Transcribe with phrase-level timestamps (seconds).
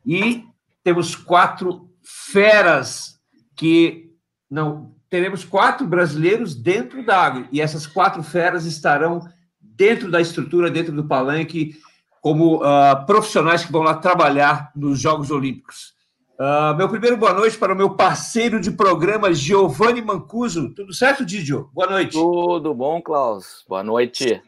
[0.04, 0.49] e
[0.82, 3.18] temos quatro feras
[3.56, 4.10] que
[4.50, 9.20] não teremos quatro brasileiros dentro da água e essas quatro feras estarão
[9.60, 11.74] dentro da estrutura, dentro do palanque,
[12.20, 15.94] como uh, profissionais que vão lá trabalhar nos Jogos Olímpicos.
[16.38, 20.72] Uh, meu primeiro boa noite para o meu parceiro de programa, Giovanni Mancuso.
[20.74, 21.70] Tudo certo, Didio?
[21.72, 22.12] Boa noite.
[22.12, 23.64] Tudo bom, Klaus.
[23.68, 24.42] Boa noite.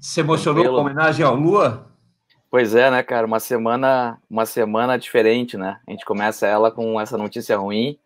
[0.00, 0.82] Se emocionou Tranquilo.
[0.82, 1.91] com a homenagem ao Lua?
[2.52, 3.26] Pois é, né, cara?
[3.26, 5.80] Uma semana, uma semana diferente, né?
[5.88, 7.98] A gente começa ela com essa notícia ruim,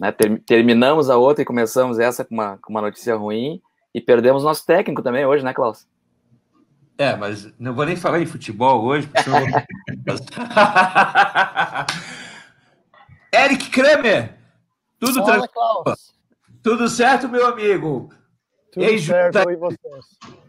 [0.00, 0.10] né?
[0.10, 3.62] Ter, terminamos a outra e começamos essa com uma, com uma notícia ruim
[3.94, 5.86] e perdemos nosso técnico também hoje, né, Klaus?
[6.98, 9.38] É, mas não vou nem falar em futebol hoje, porque senão...
[13.32, 14.36] Eric Kremer,
[14.98, 16.12] tudo Fala, Klaus.
[16.60, 18.12] Tudo certo, meu amigo?
[18.72, 19.44] Tudo certo, da...
[19.44, 20.04] e vocês?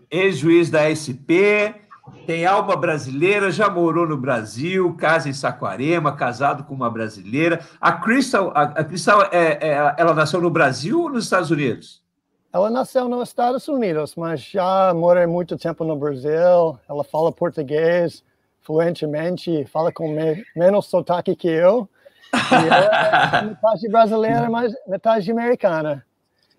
[0.10, 1.86] Ex-juiz da SP,
[2.26, 7.62] tem alma brasileira, já morou no Brasil, casa em Saquarema, casado com uma brasileira.
[7.80, 12.04] A Crystal, a, a Crystal é, é, ela nasceu no Brasil ou nos Estados Unidos?
[12.52, 16.80] Ela nasceu nos Estados Unidos, mas já mora muito tempo no Brasil.
[16.90, 18.24] Ela fala português
[18.62, 21.88] fluentemente, fala com me, menos sotaque que eu.
[22.34, 26.06] E ela é metade brasileira, mas metade americana.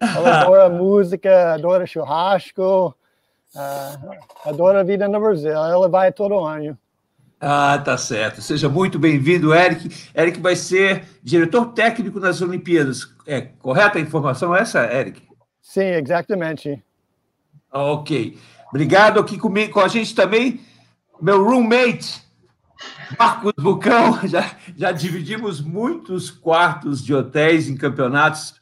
[0.00, 2.94] Ela adora música, adora churrasco,
[3.58, 6.78] Uh, adora a vida no Brasil, ela vai todo ano.
[7.41, 8.41] Ah, tá certo.
[8.41, 10.08] Seja muito bem-vindo, Eric.
[10.14, 13.12] Eric vai ser diretor técnico nas Olimpíadas.
[13.26, 15.22] É correta a informação essa, Eric?
[15.60, 16.82] Sim, exatamente.
[17.72, 18.38] Ok.
[18.70, 20.60] Obrigado aqui comigo, com a gente também,
[21.20, 22.22] meu roommate,
[23.19, 24.20] Marcos Bucão.
[24.26, 28.54] Já, já dividimos muitos quartos de hotéis em campeonatos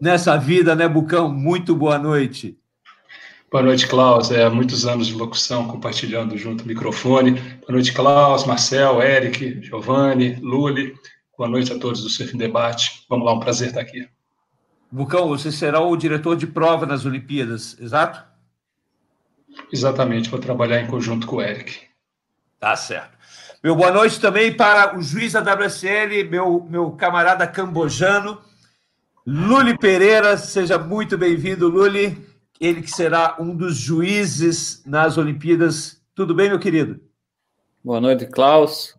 [0.00, 1.32] nessa vida, né, Bucão?
[1.32, 2.58] Muito boa noite.
[3.54, 4.32] Boa noite, Klaus.
[4.32, 7.34] É, muitos anos de locução compartilhando junto o microfone.
[7.60, 10.92] Boa noite, Klaus, Marcel, Eric, Giovanni, Luli.
[11.38, 13.06] Boa noite a todos do Surf Debate.
[13.08, 14.08] Vamos lá, um prazer estar aqui.
[14.90, 18.24] Bucão, você será o diretor de prova nas Olimpíadas, exato?
[19.72, 21.78] Exatamente, vou trabalhar em conjunto com o Eric.
[22.58, 23.16] Tá certo.
[23.62, 28.36] Meu boa noite também para o juiz da WSL, meu, meu camarada cambojano,
[29.24, 30.36] Luli Pereira.
[30.36, 36.02] Seja muito bem-vindo, Luli ele que será um dos juízes nas Olimpíadas.
[36.14, 37.00] Tudo bem, meu querido?
[37.82, 38.94] Boa noite, Klaus.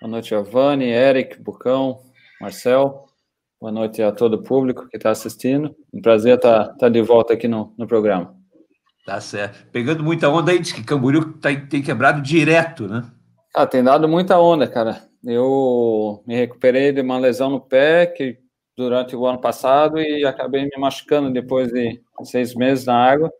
[0.00, 2.00] Boa noite, Giovanni, Eric, Bucão,
[2.40, 3.06] Marcel.
[3.60, 5.74] Boa noite a todo o público que está assistindo.
[5.92, 8.36] Um prazer estar, tá, tá de volta aqui no, no programa.
[9.04, 9.66] Tá certo.
[9.70, 13.10] Pegando muita onda aí, diz que Camboriú tá, tem quebrado direto, né?
[13.54, 15.02] Ah, tem dado muita onda, cara.
[15.22, 18.38] Eu me recuperei de uma lesão no pé que
[18.76, 23.32] durante o ano passado e acabei me machucando depois de seis meses na água.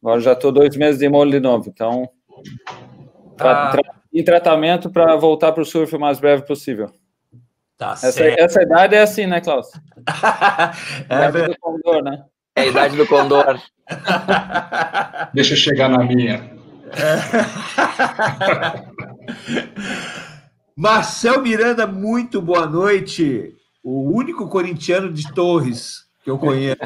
[0.00, 1.68] Agora já estou dois meses de molho de novo.
[1.68, 2.08] Então,
[3.40, 3.70] ah.
[3.72, 6.90] tra em tratamento para voltar para o surf o mais breve possível.
[7.76, 8.40] Tá essa, certo.
[8.40, 9.68] essa idade é assim, né, Klaus?
[11.10, 12.24] é a idade do condor, né?
[12.54, 13.60] É a idade do condor.
[15.34, 16.50] Deixa eu chegar na minha.
[20.74, 23.54] Marcel Miranda, muito boa noite
[23.86, 26.76] o único corintiano de Torres que eu conheço.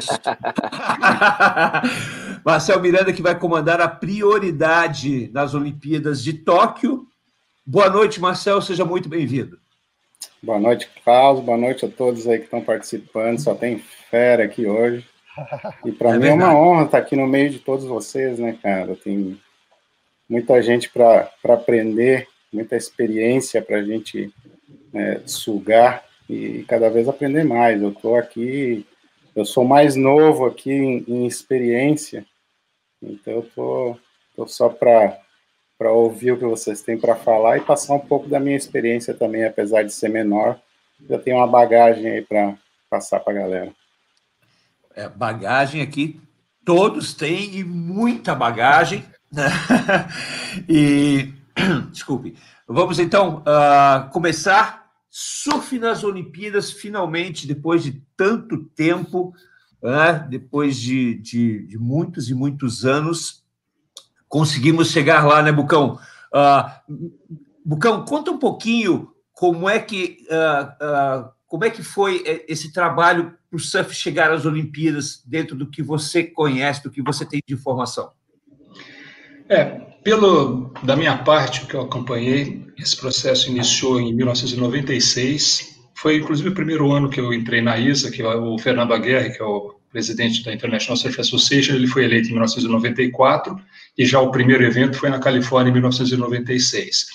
[2.45, 7.07] Marcel Miranda, que vai comandar a prioridade nas Olimpíadas de Tóquio.
[7.65, 9.57] Boa noite, Marcel, seja muito bem-vindo.
[10.43, 11.43] Boa noite, Carlos.
[11.43, 13.39] Boa noite a todos aí que estão participando.
[13.39, 15.03] Só tem fera aqui hoje.
[15.83, 16.43] E para é mim verdade.
[16.43, 18.95] é uma honra estar aqui no meio de todos vocês, né, cara?
[18.95, 19.41] Tem
[20.29, 24.31] muita gente para aprender, muita experiência para a gente
[24.93, 27.81] né, sugar e cada vez aprender mais.
[27.81, 28.85] Eu estou aqui,
[29.35, 32.25] eu sou mais novo aqui em, em experiência,
[33.01, 33.97] então eu tô,
[34.35, 35.19] tô só para
[35.77, 39.15] para ouvir o que vocês têm para falar e passar um pouco da minha experiência
[39.15, 40.59] também, apesar de ser menor,
[41.09, 42.53] já tenho uma bagagem aí para
[42.87, 43.71] passar para a galera.
[44.95, 46.21] É, bagagem aqui,
[46.63, 49.03] todos têm e muita bagagem.
[49.31, 49.45] Né?
[50.69, 51.33] e,
[51.91, 52.37] desculpe,
[52.67, 54.80] vamos então uh, começar.
[55.13, 59.33] Surf nas Olimpíadas, finalmente, depois de tanto tempo,
[59.83, 60.25] né?
[60.29, 63.43] depois de, de, de, muitos e muitos anos,
[64.29, 65.99] conseguimos chegar lá, né, Bucão?
[66.33, 67.11] Uh,
[67.65, 73.57] Bucão, conta um pouquinho como é que, uh, como é que foi esse trabalho para
[73.57, 77.53] o surf chegar às Olimpíadas dentro do que você conhece, do que você tem de
[77.53, 78.13] informação?
[79.49, 85.79] É, pelo da minha parte, o que eu acompanhei, esse processo iniciou em 1996.
[85.95, 89.31] Foi inclusive o primeiro ano que eu entrei na ISA, que é o Fernando Aguirre,
[89.31, 93.55] que é o presidente da International Surf Association, ele foi eleito em 1994
[93.97, 97.07] e já o primeiro evento foi na Califórnia em 1996.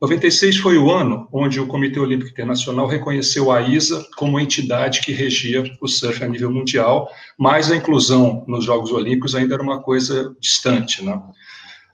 [0.00, 5.12] 96 foi o ano onde o Comitê Olímpico Internacional reconheceu a ISA como entidade que
[5.12, 9.80] regia o surf a nível mundial, mas a inclusão nos Jogos Olímpicos ainda era uma
[9.80, 11.18] coisa distante, né?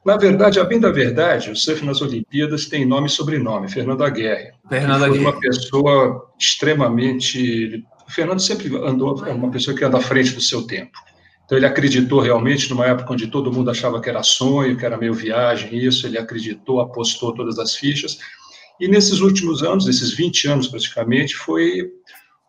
[0.04, 4.02] Na verdade, a bem da verdade, o surf nas Olimpíadas tem nome e sobrenome, Fernando
[4.02, 4.50] Aguirre.
[4.68, 5.22] Fernando Aguirre.
[5.22, 7.84] Foi uma pessoa extremamente...
[8.08, 10.98] O Fernando sempre andou, é uma pessoa que anda à frente do seu tempo.
[11.44, 14.96] Então, ele acreditou realmente, numa época onde todo mundo achava que era sonho, que era
[14.96, 18.18] meio viagem, isso, ele acreditou, apostou todas as fichas.
[18.80, 21.90] E nesses últimos anos, esses 20 anos praticamente, foi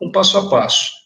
[0.01, 1.02] um passo a passo.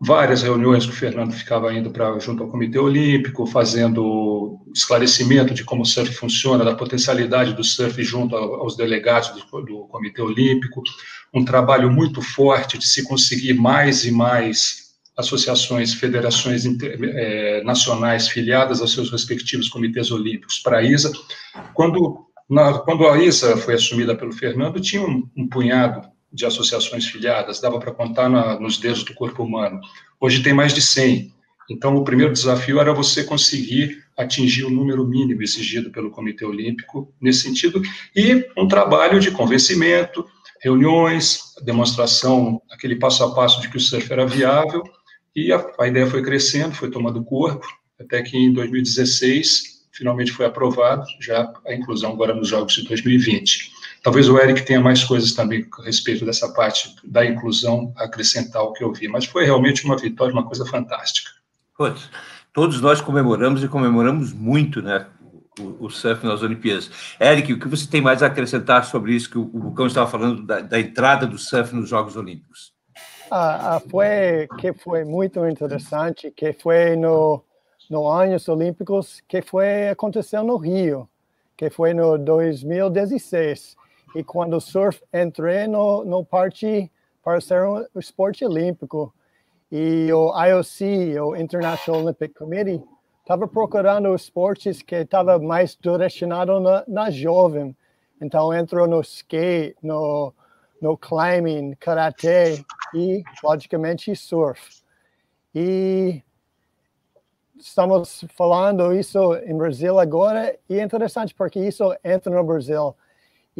[0.00, 5.64] Várias reuniões que o Fernando ficava indo para junto ao Comitê Olímpico, fazendo esclarecimento de
[5.64, 10.82] como o surf funciona, da potencialidade do surf junto aos delegados do, do Comitê Olímpico,
[11.34, 18.80] um trabalho muito forte de se conseguir mais e mais associações, federações é, nacionais filiadas
[18.80, 21.10] aos seus respectivos comitês olímpicos para a ISA.
[21.74, 27.06] Quando, na, quando a ISA foi assumida pelo Fernando, tinha um, um punhado de associações
[27.06, 29.80] filiadas, dava para contar na, nos dedos do corpo humano.
[30.20, 31.32] Hoje tem mais de 100.
[31.70, 37.12] Então, o primeiro desafio era você conseguir atingir o número mínimo exigido pelo Comitê Olímpico
[37.20, 37.80] nesse sentido,
[38.16, 40.26] e um trabalho de convencimento,
[40.60, 44.82] reuniões, demonstração, aquele passo a passo de que o surf era viável,
[45.36, 47.66] e a, a ideia foi crescendo, foi tomando corpo,
[48.00, 53.77] até que em 2016 finalmente foi aprovado já a inclusão agora nos Jogos de 2020.
[54.02, 58.72] Talvez o Eric tenha mais coisas também a respeito dessa parte da inclusão acrescentar o
[58.72, 61.30] que eu vi, mas foi realmente uma vitória, uma coisa fantástica.
[61.76, 62.10] Todos,
[62.52, 65.06] todos nós comemoramos e comemoramos muito, né?
[65.58, 66.88] O, o, surf nas Olimpíadas.
[67.20, 70.08] Eric, o que você tem mais a acrescentar sobre isso que o, o Lucão estava
[70.08, 72.72] falando da, da entrada do surf nos Jogos Olímpicos?
[73.28, 77.42] Ah, ah, foi que foi muito interessante, que foi no
[77.90, 81.08] no anos olímpicos que foi aconteceu no Rio,
[81.56, 83.76] que foi no 2016
[84.14, 86.90] e quando surf entrei no no parte
[87.22, 89.12] para ser um esporte olímpico
[89.70, 92.82] e o IOC, o International Olympic Committee,
[93.20, 97.76] estava procurando esportes que estava mais direcionado na, na jovem.
[98.20, 100.32] Então entrou no skate, no
[100.80, 102.64] no climbing, karatê
[102.94, 104.82] e, logicamente, surf.
[105.54, 106.22] E
[107.58, 112.94] estamos falando isso em Brasil agora e é interessante porque isso entra no Brasil.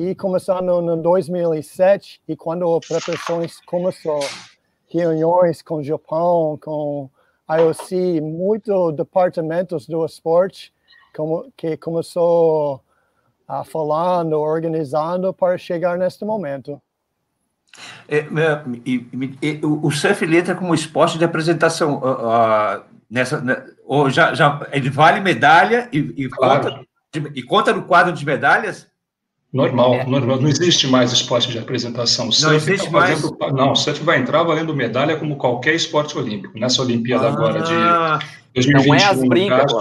[0.00, 4.20] E começando no 2007 e quando a preparações começou,
[4.86, 7.10] reuniões com o Japão, com
[7.50, 10.72] IOC, muitos departamentos do esporte
[11.16, 12.80] como, que começou
[13.48, 16.80] a falando, organizando para chegar neste momento.
[18.06, 18.24] É,
[18.86, 19.04] e,
[19.42, 24.32] e, o surf ele entra como esporte de apresentação uh, uh, nessa, né, ou já,
[24.32, 26.86] já ele vale medalha e, e, claro.
[27.12, 28.86] conta, e conta no quadro de medalhas?
[29.50, 30.06] Normal, é.
[30.06, 32.28] normal, não existe mais esporte de apresentação.
[32.28, 33.22] O não existe tá mais.
[33.54, 36.58] Não, o surf vai entrar valendo medalha como qualquer esporte olímpico.
[36.58, 38.22] Nessa Olimpíada ah, agora de
[38.54, 38.86] 2021.
[38.86, 39.72] Não é as brincas,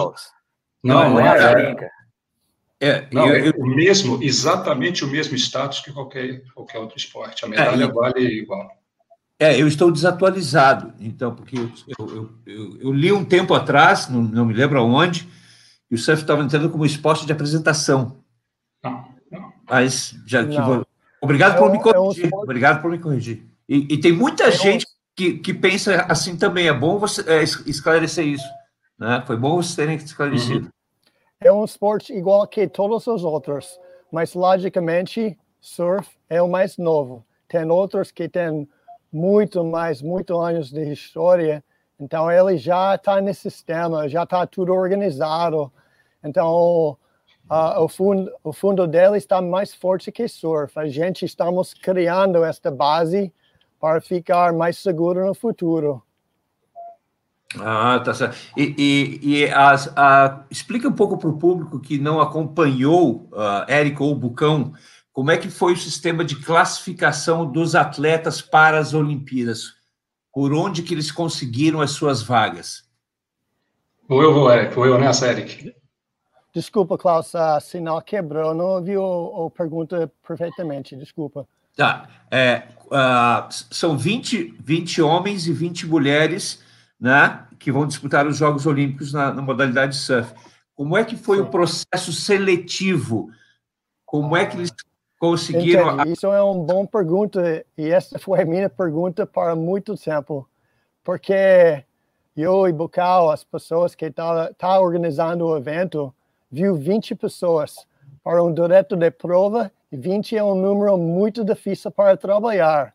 [0.82, 1.90] Não, não, não, é, é as brincas.
[2.80, 7.44] É, não, eu, eu, o mesmo, exatamente o mesmo status que qualquer, qualquer outro esporte.
[7.44, 8.70] A medalha é, vale igual.
[9.40, 14.22] É, eu estou desatualizado, então, porque eu, eu, eu, eu li um tempo atrás, não,
[14.22, 15.28] não me lembro aonde,
[15.92, 18.24] e o surf estava entrando como esporte de apresentação.
[18.84, 19.17] Não.
[19.70, 20.86] Mas já não.
[21.22, 22.34] obrigado é por me corrigir.
[22.34, 23.46] Um obrigado por me corrigir.
[23.68, 24.90] E, e tem muita é gente um...
[25.16, 26.68] que, que pensa assim também.
[26.68, 28.48] É bom você é, esclarecer isso.
[28.98, 29.24] Né?
[29.28, 30.66] Foi bom vocês terem esclarecido.
[30.66, 30.72] Uhum
[31.40, 33.80] é um esporte igual que todos os outros,
[34.12, 37.24] mas logicamente surf é o mais novo.
[37.48, 38.68] Tem outros que têm
[39.12, 41.64] muito mais, muito anos de história,
[42.00, 45.72] então ele já está nesse sistema, já está tudo organizado.
[46.24, 46.98] Então
[47.50, 50.78] uh, o, fundo, o fundo dele está mais forte que surf.
[50.78, 53.34] A gente estamos criando esta base
[53.80, 56.02] para ficar mais seguro no futuro.
[57.60, 58.38] Ah, tá certo.
[58.58, 63.70] E, e, e as, a, explica um pouco para o público que não acompanhou uh,
[63.70, 64.74] Érico ou Bucão,
[65.14, 69.76] como é que foi o sistema de classificação dos atletas para as Olimpíadas?
[70.32, 72.84] Por onde que eles conseguiram as suas vagas?
[74.08, 74.76] Vou eu, vou, Eric.
[74.76, 75.74] Vou eu nessa, Eric.
[76.58, 78.52] Desculpa, Klaus, a sinal quebrou.
[78.52, 80.96] Não ouvi a pergunta perfeitamente.
[80.96, 81.48] Desculpa.
[81.76, 82.10] Tá.
[82.32, 86.64] É, uh, são 20, 20 homens e 20 mulheres
[87.00, 90.34] né, que vão disputar os Jogos Olímpicos na, na modalidade surf.
[90.74, 91.44] Como é que foi Sim.
[91.44, 93.30] o processo seletivo?
[94.04, 94.74] Como é que eles
[95.20, 95.94] conseguiram?
[95.94, 96.14] Entendi.
[96.14, 100.50] Isso é uma boa pergunta e essa foi a minha pergunta para muito tempo,
[101.04, 101.84] porque
[102.36, 106.12] eu e Bucal, as pessoas que estão tá, tá organizando o evento,
[106.52, 107.86] viu 20 pessoas
[108.24, 112.94] para um direto de prova e 20 é um número muito difícil para trabalhar.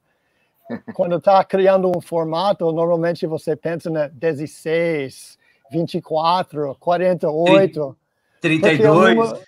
[0.94, 5.38] Quando está criando um formato, normalmente você pensa na 16,
[5.71, 7.97] 24, 48.
[8.40, 9.14] 32.
[9.14, 9.44] Porque,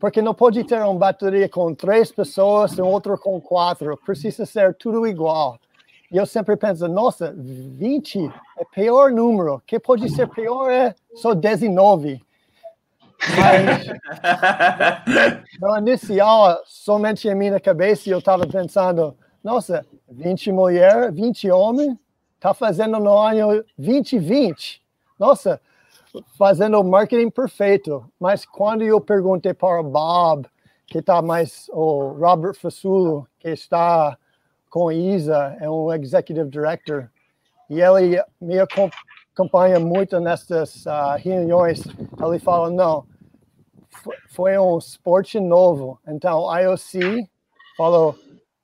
[0.00, 3.96] porque não pode ter uma bateria com três pessoas e outro com quatro.
[4.04, 5.58] Precisa ser tudo igual.
[6.10, 9.62] E eu sempre penso, nossa, 20 é pior número.
[9.66, 12.20] Que pode ser pior é só 19.
[13.38, 13.86] Mas,
[15.60, 21.96] no inicial, somente em minha cabeça, eu estava pensando, nossa, 20 mulheres, 20 homens,
[22.40, 24.82] tá fazendo no ano 2020.
[25.18, 25.60] Nossa,
[26.36, 28.04] fazendo marketing perfeito.
[28.18, 30.46] Mas quando eu perguntei para o Bob,
[30.86, 34.18] que está mais, o Robert Fassulo, que está
[34.68, 37.08] com a ISA, é um executive director,
[37.68, 41.82] e ele me acompanha muito nessas uh, reuniões.
[42.22, 43.06] Ele fala: não,
[44.28, 45.98] foi um esporte novo.
[46.06, 47.28] Então, a IOC
[47.76, 48.16] falou: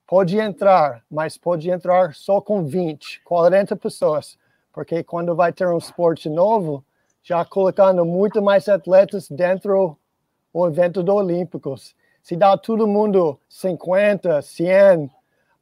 [0.07, 4.39] pode entrar, mas pode entrar só com 20, 40 pessoas,
[4.73, 6.85] porque quando vai ter um esporte novo,
[7.23, 9.97] já colocando muito mais atletas dentro
[10.53, 11.95] do evento do Olímpicos.
[12.23, 15.11] Se dá todo mundo 50, 100,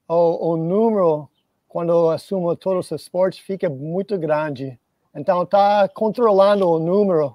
[0.09, 1.29] o, o número,
[1.69, 4.79] quando assuma todos os esportes, fica muito grande.
[5.15, 7.35] Então, está controlando o número,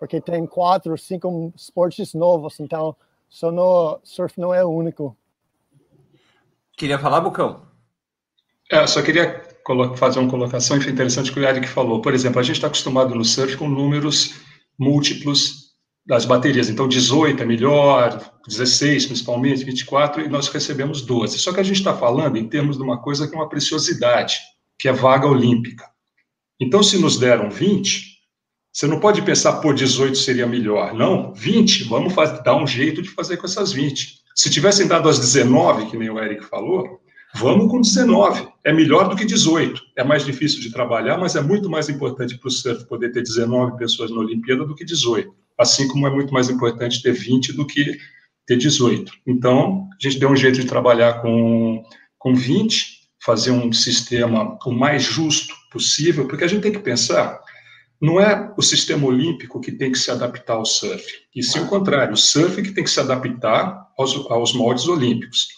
[0.00, 2.96] porque tem quatro, cinco esportes novos, então
[3.28, 5.14] só no surf não é o único.
[6.76, 7.68] Queria falar, Bucão?
[8.72, 9.42] É, só queria
[9.96, 12.00] fazer uma colocação interessante que o Eric falou.
[12.00, 14.40] Por exemplo, a gente está acostumado no surf com números
[14.78, 15.74] múltiplos
[16.06, 16.70] das baterias.
[16.70, 21.38] Então, 18 é melhor, 16 principalmente, 24, e nós recebemos 12.
[21.38, 24.38] Só que a gente está falando em termos de uma coisa que é uma preciosidade,
[24.78, 25.84] que é vaga olímpica.
[26.58, 28.09] Então, se nos deram 20,
[28.72, 30.94] você não pode pensar, por 18 seria melhor.
[30.94, 34.20] Não, 20, vamos fazer, dar um jeito de fazer com essas 20.
[34.34, 37.00] Se tivessem dado as 19, que nem o Eric falou,
[37.34, 38.48] vamos com 19.
[38.64, 39.80] É melhor do que 18.
[39.96, 43.22] É mais difícil de trabalhar, mas é muito mais importante para o surf poder ter
[43.22, 45.34] 19 pessoas na Olimpíada do que 18.
[45.58, 47.98] Assim como é muito mais importante ter 20 do que
[48.46, 49.12] ter 18.
[49.26, 51.82] Então, a gente deu um jeito de trabalhar com,
[52.18, 57.40] com 20, fazer um sistema o mais justo possível, porque a gente tem que pensar
[58.00, 61.04] não é o sistema olímpico que tem que se adaptar ao surf,
[61.34, 65.48] e sim o contrário, o surf que tem que se adaptar aos, aos moldes olímpicos.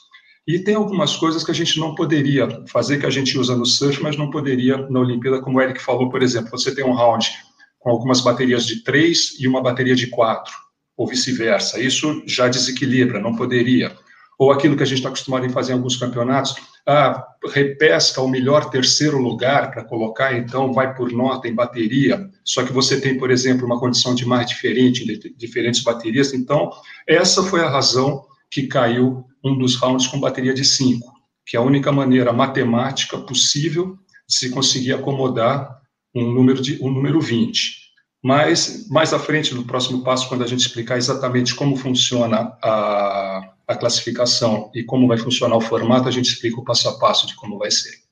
[0.46, 3.64] E tem algumas coisas que a gente não poderia fazer, que a gente usa no
[3.64, 6.92] surf, mas não poderia na Olimpíada, como o Eric falou, por exemplo, você tem um
[6.92, 7.30] round
[7.78, 10.52] com algumas baterias de três e uma bateria de quatro,
[10.96, 11.80] ou vice-versa.
[11.80, 13.96] Isso já desequilibra, não poderia
[14.42, 18.28] ou aquilo que a gente está acostumado em fazer em alguns campeonatos, ah, repesca o
[18.28, 23.16] melhor terceiro lugar para colocar, então vai por nota em bateria, só que você tem,
[23.16, 25.04] por exemplo, uma condição de mar diferente,
[25.36, 26.70] diferentes baterias, então
[27.06, 31.10] essa foi a razão que caiu um dos rounds com bateria de 5,
[31.46, 33.96] que é a única maneira matemática possível
[34.28, 35.80] de se conseguir acomodar
[36.14, 37.82] um número, de, um número 20.
[38.22, 43.31] Mas mais à frente, no próximo passo, quando a gente explicar exatamente como funciona a,
[43.66, 47.26] a classificação e como vai funcionar o formato, a gente explica o passo a passo
[47.26, 48.02] de como vai ser.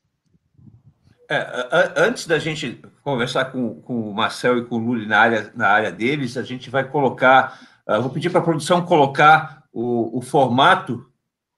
[1.28, 5.52] É, antes da gente conversar com, com o Marcel e com o Luli na área,
[5.54, 10.18] na área deles, a gente vai colocar, uh, vou pedir para a produção colocar o,
[10.18, 11.06] o formato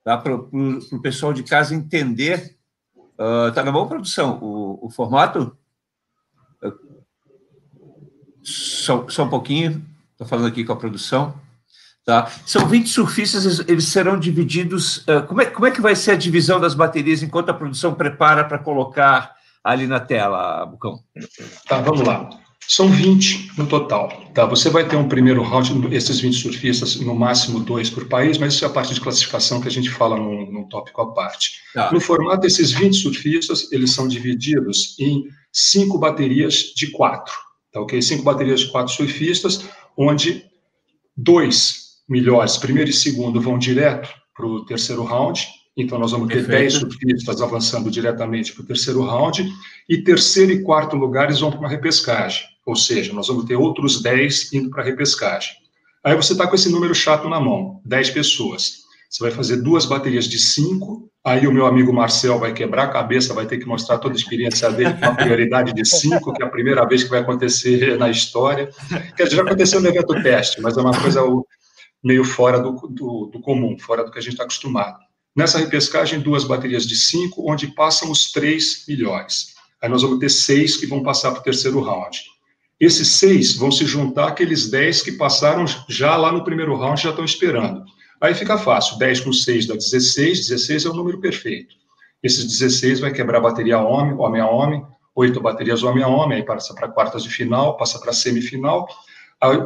[0.04, 2.58] tá, para o pessoal de casa entender.
[2.94, 5.56] Uh, tá na boa produção, o, o formato?
[8.42, 11.40] Só, só um pouquinho, estou falando aqui com a produção.
[12.04, 12.32] Tá?
[12.44, 14.98] São 20 surfistas, eles serão divididos.
[14.98, 17.94] Uh, como, é, como é que vai ser a divisão das baterias enquanto a produção
[17.94, 19.32] prepara para colocar
[19.62, 20.98] ali na tela, Bucão?
[21.68, 22.28] Tá, vamos lá.
[22.66, 24.08] São 20 no total.
[24.34, 24.46] Tá?
[24.46, 28.54] Você vai ter um primeiro round, esses 20 surfistas, no máximo dois por país, mas
[28.54, 31.60] isso é a parte de classificação que a gente fala num, num tópico à parte.
[31.74, 31.92] Tá.
[31.92, 37.34] No formato desses 20 surfistas, eles são divididos em cinco baterias de quatro.
[37.72, 38.00] Tá, ok?
[38.02, 40.44] Cinco baterias de quatro surfistas, onde
[41.16, 45.46] dois melhores, primeiro e segundo, vão direto para o terceiro round.
[45.76, 49.50] Então, nós vamos ter 10 surfistas avançando diretamente para o terceiro round.
[49.88, 52.42] E terceiro e quarto lugares vão para uma repescagem.
[52.66, 55.50] Ou seja, nós vamos ter outros 10 indo para a repescagem.
[56.04, 58.82] Aí você está com esse número chato na mão, 10 pessoas.
[59.08, 62.88] Você vai fazer duas baterias de 5, aí o meu amigo Marcel vai quebrar a
[62.88, 66.42] cabeça, vai ter que mostrar toda a experiência dele com uma prioridade de 5, que
[66.42, 68.70] é a primeira vez que vai acontecer na história.
[69.16, 71.20] Quer dizer, já aconteceu no evento teste, mas é uma coisa
[72.02, 74.98] meio fora do, do, do comum, fora do que a gente está acostumado.
[75.34, 79.54] Nessa repescagem, duas baterias de 5, onde passam os três melhores.
[79.80, 82.22] Aí nós vamos ter seis que vão passar para o terceiro round.
[82.78, 87.10] Esses seis vão se juntar àqueles 10 que passaram já lá no primeiro round, já
[87.10, 87.84] estão esperando.
[88.20, 91.74] Aí fica fácil, 10 com 6 dá 16, 16 é o número perfeito.
[92.22, 96.44] Esses 16 vai quebrar bateria homem, homem a homem, oito baterias homem a homem, aí
[96.44, 98.86] passa para quartas de final, passa para semifinal.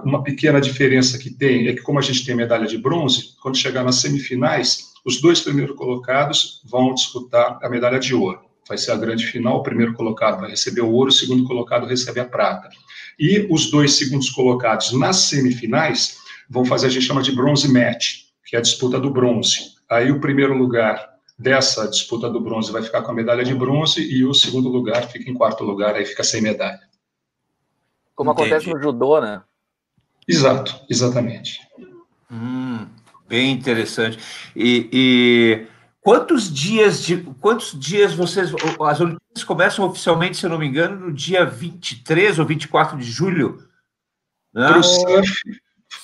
[0.04, 3.58] Uma pequena diferença que tem é que, como a gente tem medalha de bronze, quando
[3.58, 8.40] chegar nas semifinais, os dois primeiros colocados vão disputar a medalha de ouro.
[8.66, 11.86] Vai ser a grande final, o primeiro colocado vai receber o ouro, o segundo colocado
[11.86, 12.70] recebe a prata.
[13.18, 16.18] E os dois segundos colocados nas semifinais
[16.48, 19.76] vão fazer a gente chama de bronze match, que é a disputa do bronze.
[19.90, 21.06] Aí o primeiro lugar
[21.38, 25.06] dessa disputa do bronze vai ficar com a medalha de bronze e o segundo lugar
[25.08, 26.80] fica em quarto lugar, aí fica sem medalha.
[28.14, 28.48] Como Entendi.
[28.48, 29.42] acontece no judô, né?
[30.28, 31.60] Exato, exatamente.
[32.30, 32.86] Hum,
[33.28, 34.18] bem interessante.
[34.54, 35.66] E, e,
[36.00, 41.06] quantos dias de quantos dias vocês as Olimpíadas começam oficialmente, se eu não me engano,
[41.06, 43.68] no dia 23 ou 24 de julho?
[44.52, 44.68] Né?
[44.68, 45.32] Para o surf,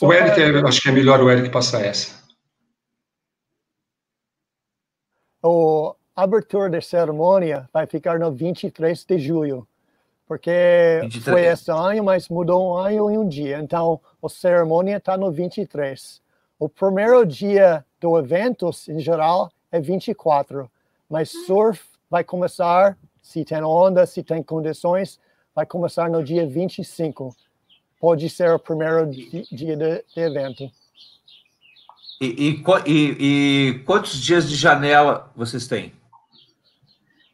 [0.00, 2.22] o Eric, acho que é melhor o Eric passar essa.
[5.42, 9.66] O abertura da cerimônia vai ficar no 23 de julho,
[10.32, 11.24] porque 23.
[11.24, 13.58] foi esse ano, mas mudou um ano e um dia.
[13.58, 16.22] Então, a cerimônia está no 23.
[16.58, 20.70] O primeiro dia do evento, em geral, é 24,
[21.06, 25.20] mas surf vai começar, se tem onda, se tem condições,
[25.54, 27.36] vai começar no dia 25.
[28.00, 30.70] Pode ser o primeiro dia de, de evento.
[32.22, 35.92] E, e, e, quantos dias de janela vocês têm?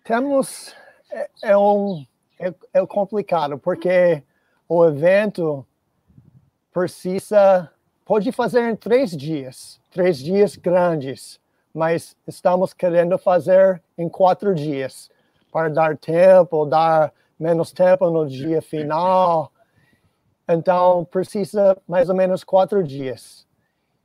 [0.02, 0.74] Temos
[1.10, 2.04] é, é um
[2.38, 4.22] é, é, complicado porque
[4.68, 5.66] o evento
[6.72, 7.70] precisa
[8.04, 11.38] pode fazer em três dias, três dias grandes,
[11.74, 15.10] mas estamos querendo fazer em quatro dias
[15.52, 19.52] para dar tempo, dar menos tempo no dia final.
[20.48, 23.46] Então precisa mais ou menos quatro dias.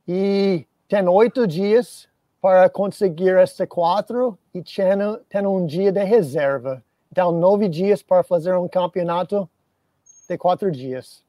[0.05, 2.09] E tem oito dias
[2.41, 4.61] para conseguir esse quatro e
[5.29, 6.83] tem um dia de reserva.
[7.13, 9.47] Então, nove dias para fazer um campeonato
[10.28, 11.23] de quatro dias.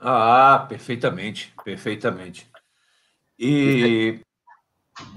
[0.00, 2.50] Ah, perfeitamente, perfeitamente.
[3.38, 4.20] E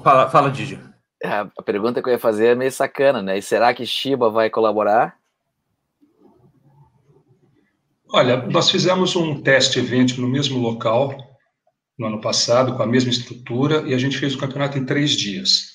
[0.04, 0.78] fala, fala Didi.
[1.24, 3.38] É, a pergunta que eu ia fazer é meio sacana, né?
[3.38, 5.18] E será que Shiba vai colaborar?
[8.10, 11.16] Olha, nós fizemos um teste evento no mesmo local
[11.98, 15.12] no ano passado, com a mesma estrutura, e a gente fez o campeonato em três
[15.12, 15.71] dias.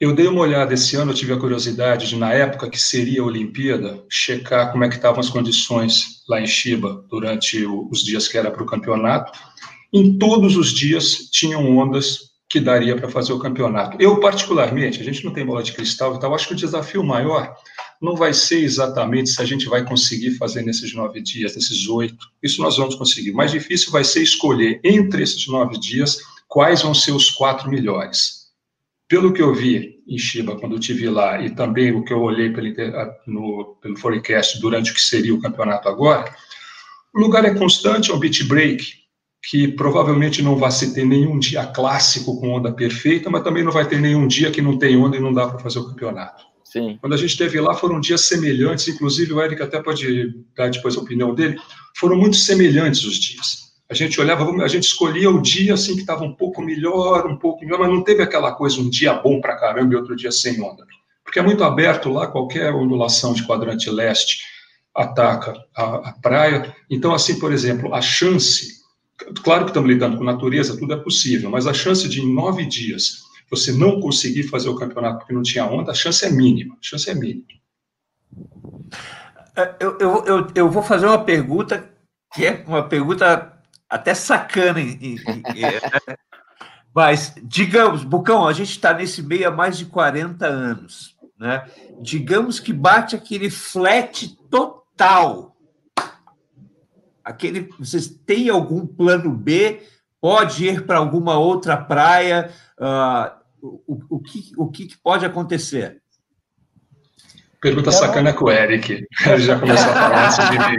[0.00, 3.20] Eu dei uma olhada esse ano, eu tive a curiosidade de, na época que seria
[3.20, 8.02] a Olimpíada, checar como é que estavam as condições lá em Chiba durante o, os
[8.02, 9.30] dias que era para o campeonato.
[9.92, 13.98] Em todos os dias tinham ondas que daria para fazer o campeonato.
[14.00, 17.04] Eu, particularmente, a gente não tem bola de cristal e tal, acho que o desafio
[17.04, 17.54] maior
[18.00, 22.26] não vai ser exatamente se a gente vai conseguir fazer nesses nove dias, nesses oito.
[22.42, 23.32] Isso nós vamos conseguir.
[23.32, 26.16] O mais difícil vai ser escolher entre esses nove dias
[26.48, 28.39] quais vão ser os quatro melhores.
[29.10, 32.20] Pelo que eu vi em Chiba, quando eu estive lá, e também o que eu
[32.20, 32.68] olhei pelo,
[33.26, 36.32] no, pelo forecast durante o que seria o campeonato agora,
[37.12, 39.00] o lugar é constante, é um beat break,
[39.42, 43.72] que provavelmente não vai se ter nenhum dia clássico com onda perfeita, mas também não
[43.72, 46.44] vai ter nenhum dia que não tem onda e não dá para fazer o campeonato.
[46.62, 46.96] Sim.
[47.00, 50.96] Quando a gente esteve lá, foram dias semelhantes, inclusive o Eric até pode dar depois
[50.96, 51.58] a opinião dele,
[51.96, 53.69] foram muito semelhantes os dias.
[53.90, 57.36] A gente olhava, a gente escolhia o dia assim que estava um pouco melhor, um
[57.36, 60.30] pouco melhor, mas não teve aquela coisa, um dia bom para caramba e outro dia
[60.30, 60.86] sem onda.
[61.24, 64.42] Porque é muito aberto lá, qualquer ondulação de quadrante leste
[64.94, 66.72] ataca a, a praia.
[66.88, 68.80] Então, assim, por exemplo, a chance,
[69.42, 72.64] claro que estamos lidando com natureza, tudo é possível, mas a chance de em nove
[72.66, 76.74] dias você não conseguir fazer o campeonato porque não tinha onda, a chance é mínima.
[76.74, 77.44] A chance é mínima.
[79.56, 81.90] É, eu, eu, eu, eu vou fazer uma pergunta
[82.32, 83.59] que é uma pergunta
[83.90, 84.80] até sacana.
[84.80, 86.18] É,
[86.94, 91.16] mas, digamos, Bucão, a gente está nesse meio há mais de 40 anos.
[91.38, 91.68] Né?
[92.00, 95.56] Digamos que bate aquele flat total.
[97.24, 99.82] Aquele, vocês têm algum plano B?
[100.20, 102.50] Pode ir para alguma outra praia?
[102.78, 103.40] Uh,
[103.86, 106.02] o, o, que, o que pode acontecer?
[107.60, 109.06] Pergunta sacana com o Eric.
[109.26, 110.76] Ele já começou a falar antes de mim.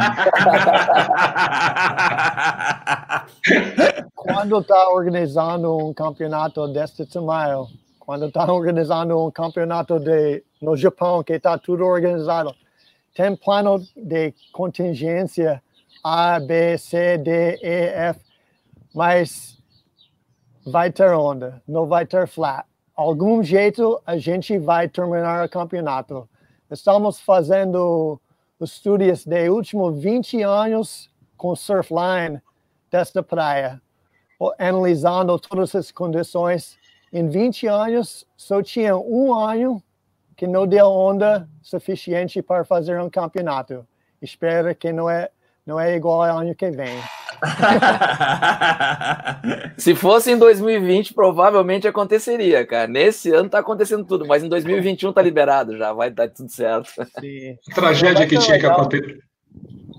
[4.16, 7.68] Quando está organizando um campeonato deste tamanho,
[8.00, 12.54] quando está organizando um campeonato de, no Japão, que está tudo organizado,
[13.16, 15.62] tem plano de contingência
[16.04, 18.20] A, B, C, D, E, F,
[18.94, 19.58] mas
[20.66, 22.66] vai ter onda, não vai ter flat.
[22.96, 26.28] Algum jeito a gente vai terminar o campeonato
[26.72, 28.18] Estamos fazendo
[28.62, 32.42] estudos de últimos 20 anos com Surfline
[32.90, 33.82] desta praia,
[34.58, 36.78] analisando todas as condições.
[37.12, 39.84] Em 20 anos, só tinha um ano
[40.38, 43.86] que não deu onda suficiente para fazer um campeonato.
[44.22, 45.30] Espero que não é,
[45.66, 46.98] não é igual ao ano que vem.
[49.78, 52.88] Se fosse em 2020, provavelmente aconteceria, cara.
[52.88, 56.90] Nesse ano tá acontecendo tudo, mas em 2021 tá liberado já, vai dar tudo certo.
[57.20, 57.58] Sim.
[57.72, 59.20] A tragédia que tinha que acontecer.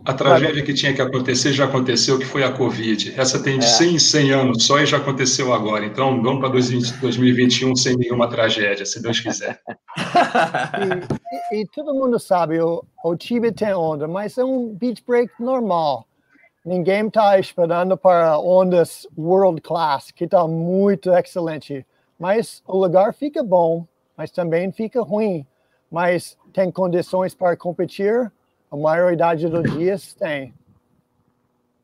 [0.04, 3.14] A tragédia que tinha que acontecer já aconteceu, que foi a Covid.
[3.16, 3.68] Essa tem de é.
[3.68, 5.86] 100 em 100 anos só e já aconteceu agora.
[5.86, 9.60] Então, vamos para 2021 sem nenhuma tragédia, se Deus quiser.
[11.52, 15.04] e, e, e, todo mundo sabe, o, o Tibet tem onda, mas é um beach
[15.06, 16.04] break normal.
[16.64, 21.84] Ninguém está esperando para ondas world class, que está muito excelente.
[22.18, 23.84] Mas o lugar fica bom,
[24.16, 25.44] mas também fica ruim.
[25.90, 28.30] Mas tem condições para competir?
[28.70, 30.54] A maioridade dos dias tem.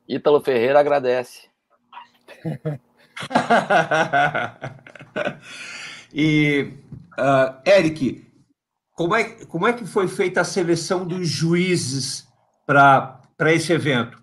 [0.08, 1.48] Ítalo Ferreira agradece.
[6.14, 6.72] e,
[7.18, 8.26] uh, Eric,
[8.92, 12.26] como é, como é que foi feita a seleção dos juízes
[12.64, 14.17] para esse evento?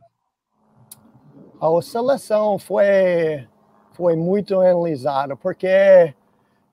[1.60, 3.48] A seleção foi,
[3.94, 6.14] foi muito analisada, porque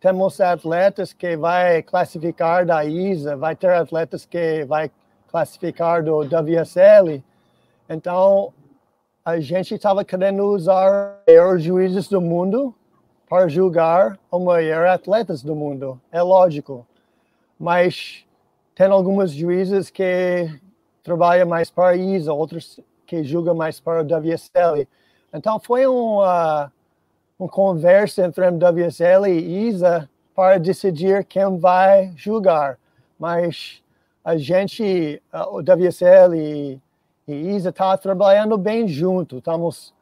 [0.00, 4.90] temos atletas que vai classificar da ISA, vai ter atletas que vai
[5.28, 7.22] classificar do WSL.
[7.88, 8.52] Então,
[9.24, 11.22] a gente estava querendo usar
[11.54, 12.74] os juízes do mundo
[13.28, 16.00] para julgar os maiores atletas do mundo.
[16.10, 16.86] É lógico.
[17.58, 18.26] Mas
[18.74, 20.50] tem alguns juízes que
[21.02, 22.80] trabalham mais para ISA, outros
[23.12, 24.88] que julga mais para o WSL.
[25.34, 26.72] Então foi uma,
[27.38, 32.78] uma conversa entre o WSL e ISA para decidir quem vai julgar.
[33.18, 33.82] Mas
[34.24, 36.80] a gente, o WSL e,
[37.28, 39.36] e ISA está trabalhando bem junto.
[39.36, 39.92] Estamos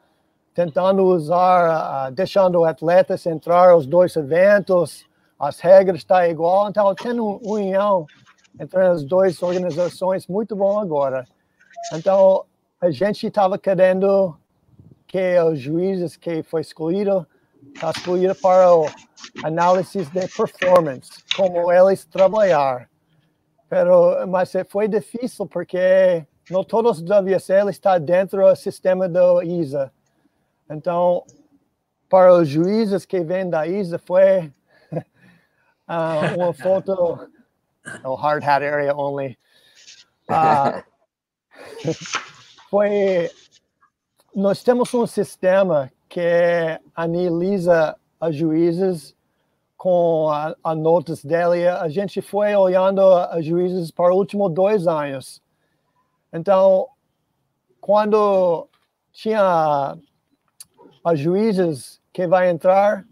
[0.54, 5.04] tentando usar, uh, deixando atletas entrar os dois eventos,
[5.36, 8.06] as regras estão tá igual, então tem união
[8.60, 11.26] entre as duas organizações muito bom agora.
[11.92, 12.44] Então,
[12.80, 14.34] a gente estava querendo
[15.06, 17.26] que os juízes que foi escolhido
[17.74, 18.86] está escolhido para o
[19.44, 22.88] análise de performance, como eles trabalhar.
[23.68, 29.92] Pero, mas foi difícil porque não todos os WSL está dentro do sistema do ISA.
[30.68, 31.24] Então,
[32.08, 34.52] para os juízes que vêm da ISA foi
[34.92, 37.28] uh, uma foto
[38.02, 39.38] no hard hat area only.
[40.28, 40.82] Uh,
[42.70, 43.28] foi
[44.34, 49.14] nós temos um sistema que analisa as juízes
[49.76, 50.28] com
[50.62, 51.66] as notas dele.
[51.66, 55.42] A gente foi olhando as juízes para os últimos dois anos.
[56.32, 56.86] Então,
[57.80, 58.68] quando
[59.12, 59.96] tinha
[61.02, 63.04] as juízes que vai entrar,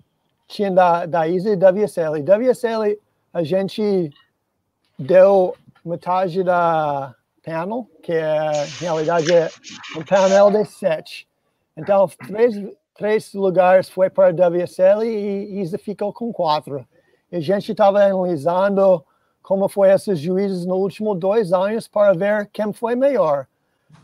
[0.47, 2.23] tinha da, da ISA e da WSL.
[2.23, 3.01] WSL,
[3.33, 4.11] a gente
[4.97, 7.14] deu metade da,
[7.49, 9.49] panel, que é, em realidade é
[9.97, 11.27] um painel de sete.
[11.77, 12.55] Então, três,
[12.95, 16.87] três lugares foi para a WSL e Isa ficou com quatro.
[17.33, 19.05] E a gente estava analisando
[19.43, 23.47] como foi esses juízes nos últimos dois anos para ver quem foi melhor.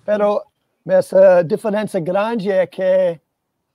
[0.04, 0.42] Pero
[0.86, 3.20] essa diferença grande é que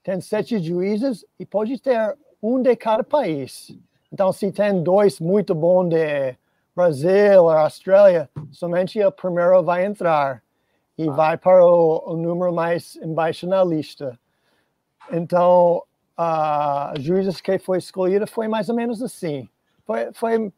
[0.04, 3.72] tem sete juízes e pode ter um de cada país.
[4.12, 6.36] Então, se tem dois muito bons de
[6.80, 10.42] Brasil ou Austrália, somente o primeiro vai entrar
[10.98, 11.12] e ah.
[11.12, 14.18] vai para o, o, número mais embaixo na lista.
[15.12, 15.84] Então,
[16.16, 19.50] a uh, juízes que foi escolhida foi mais ou menos assim.
[19.86, 20.54] Foi, foi,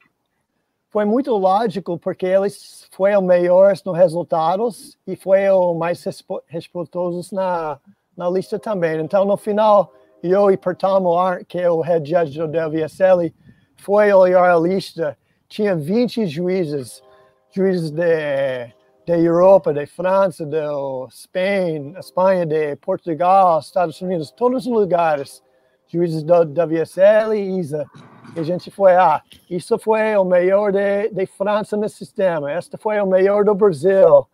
[0.91, 6.05] foi muito lógico porque eles foi o melhor nos resultados e foi o mais
[6.47, 7.79] respeitoso na,
[8.15, 8.99] na lista também.
[8.99, 13.33] Então, no final, eu e Pertamo Art, que é o head judge do WSL,
[13.75, 15.17] foi olhar a lista.
[15.51, 17.03] Tinha 20 juízes,
[17.51, 18.73] juízes de,
[19.05, 20.71] da Europa, da França, da
[21.09, 25.43] Espanha, Espanha, de Portugal, Estados Unidos, todos os lugares.
[25.89, 27.85] Juízes da WSL e ISA.
[28.33, 32.77] E a gente foi, ah, isso foi o melhor de, de França no sistema, este
[32.77, 34.25] foi o melhor do Brasil.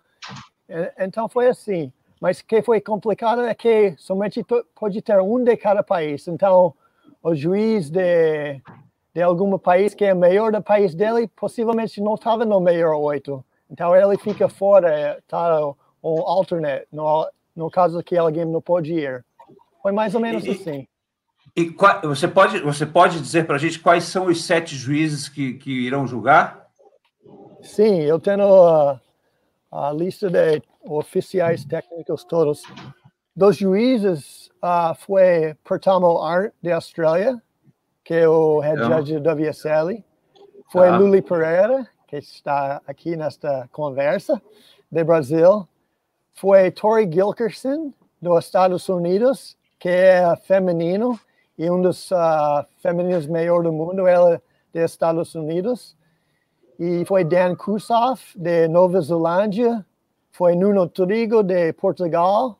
[0.99, 1.91] Então foi assim.
[2.21, 6.27] Mas o que foi complicado é que somente pode ter um de cada país.
[6.27, 6.75] Então,
[7.23, 8.61] o juiz de,
[9.17, 13.43] de algum país que é melhor do país dele, possivelmente não estava no melhor oito.
[13.67, 15.59] Então, ele fica fora, tá,
[16.03, 19.25] um alternate, no, no caso que alguém não pode ir.
[19.81, 20.87] Foi mais ou menos e, assim.
[21.55, 25.55] E você pode, você pode dizer para a gente quais são os sete juízes que,
[25.55, 26.67] que irão julgar?
[27.63, 29.01] Sim, eu tenho a,
[29.71, 32.61] a lista de oficiais técnicos todos.
[33.35, 37.41] Dos juízes uh, foi Pertamo Art, de Austrália,
[38.07, 40.01] que é o head judge do WSL.
[40.71, 40.97] Foi ah.
[40.97, 44.41] Luli Pereira, que está aqui nesta conversa,
[44.89, 45.67] de Brasil.
[46.33, 47.91] Foi Tori Gilkerson,
[48.21, 51.19] dos Estados Unidos, que é feminino
[51.57, 54.35] e um dos uh, femininos melhor do mundo, ela
[54.73, 55.93] é dos Estados Unidos.
[56.79, 59.85] E foi Dan Kusoff, de Nova Zelândia.
[60.31, 62.57] Foi Nuno Trigo, de Portugal.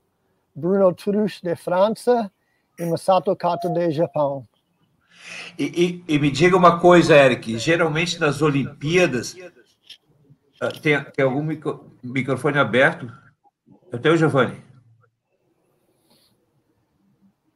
[0.54, 2.30] Bruno Trush, de França.
[2.78, 4.46] E Masato Kato, de Japão.
[5.58, 7.58] E, e, e, me diga uma coisa, Eric.
[7.58, 9.36] Geralmente nas Olimpíadas.
[10.60, 13.12] Ah, tem, tem algum micro, microfone aberto?
[13.92, 14.62] Até o Giovanni.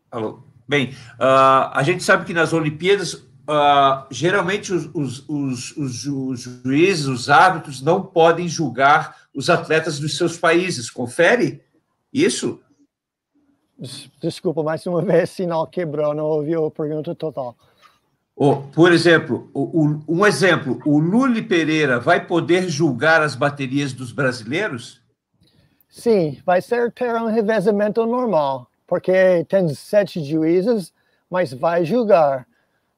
[0.10, 0.44] Alô?
[0.68, 7.08] Bem, uh, a gente sabe que nas Olimpíadas, uh, geralmente os, os, os, os, juízes,
[7.08, 10.90] os árbitros, não podem julgar os atletas dos seus países.
[10.90, 11.62] Confere
[12.14, 12.62] isso?
[14.22, 17.56] Desculpa, mais uma vez, sinal quebrou, não ouvi a pergunta total.
[18.36, 23.94] Oh, por exemplo, o, o, um exemplo, o Luli Pereira vai poder julgar as baterias
[23.94, 25.02] dos brasileiros?
[25.90, 30.94] Sim, vai ser ter um revezamento normal porque tem sete juízes,
[31.30, 32.46] mas vai julgar.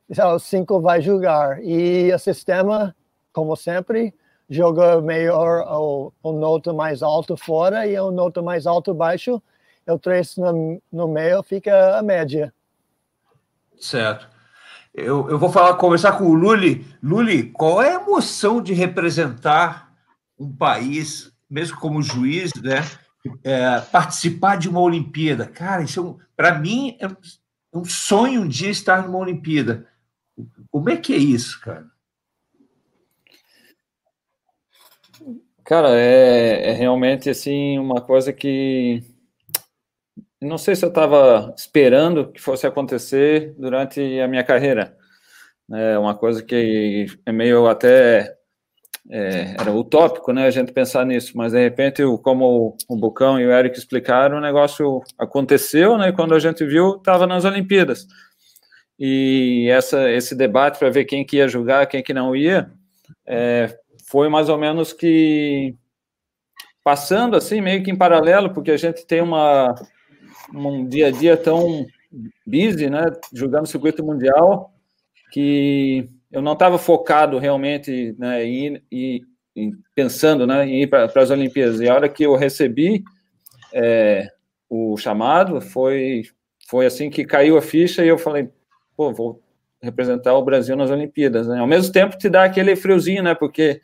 [0.10, 1.64] Então, cinco vai julgar.
[1.64, 2.96] E o sistema,
[3.32, 4.12] como sempre,
[4.50, 9.40] joga melhor o, o nota mais alto fora e o nota mais alto baixo.
[9.88, 12.54] O três no, no meio fica a média.
[13.80, 14.30] Certo.
[14.94, 16.86] Eu, eu vou falar, conversar com o Luli.
[17.02, 19.94] Luli, qual é a emoção de representar
[20.40, 22.82] um país, mesmo como juiz, né?
[23.44, 25.46] é, participar de uma Olimpíada.
[25.46, 27.08] Cara, isso é para mim é
[27.74, 29.88] um sonho um dia estar numa Olimpíada.
[30.70, 31.92] Como é que é isso, cara?
[35.64, 39.02] Cara, é, é realmente assim uma coisa que
[40.44, 44.96] não sei se eu estava esperando que fosse acontecer durante a minha carreira.
[45.72, 48.36] É uma coisa que é meio até
[49.10, 53.46] é, era utópico, né, a gente pensar nisso, mas de repente, como o Bucão e
[53.46, 58.08] o Eric explicaram, o negócio aconteceu, né, quando a gente viu, estava nas Olimpíadas.
[58.98, 62.72] E essa, esse debate para ver quem que ia julgar, quem que não ia,
[63.26, 63.76] é,
[64.08, 65.76] foi mais ou menos que
[66.84, 69.74] passando assim, meio que em paralelo, porque a gente tem uma,
[70.54, 71.86] um dia a dia tão
[72.46, 74.72] busy, né, jogando circuito mundial,
[75.32, 81.30] que eu não estava focado realmente né, em, em, pensando né, em ir para as
[81.32, 81.80] Olimpíadas.
[81.80, 83.04] E a hora que eu recebi
[83.74, 84.30] é,
[84.70, 86.24] o chamado, foi,
[86.68, 88.50] foi assim que caiu a ficha e eu falei,
[88.96, 89.42] pô, vou
[89.82, 91.48] representar o Brasil nas Olimpíadas.
[91.48, 91.60] Né?
[91.60, 93.36] Ao mesmo tempo, te dá aquele friozinho, né?
[93.36, 93.82] Porque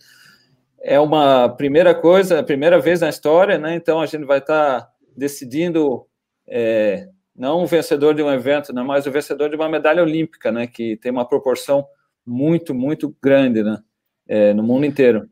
[0.81, 3.75] é uma primeira coisa, a primeira vez na história, né?
[3.75, 6.05] Então a gente vai estar tá decidindo
[6.49, 10.51] é, não o vencedor de um evento, né, mas o vencedor de uma medalha olímpica,
[10.51, 10.67] né?
[10.67, 11.85] Que tem uma proporção
[12.25, 13.79] muito, muito grande, né?
[14.27, 15.29] É, no mundo inteiro.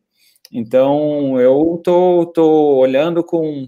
[0.51, 3.67] Então, eu tô, tô olhando com,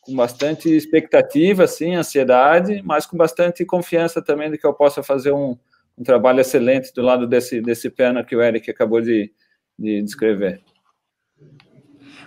[0.00, 5.32] com bastante expectativa, assim, ansiedade, mas com bastante confiança também de que eu possa fazer
[5.32, 5.56] um,
[5.96, 9.32] um trabalho excelente do lado desse, desse pena que o Eric acabou de,
[9.78, 10.60] de descrever.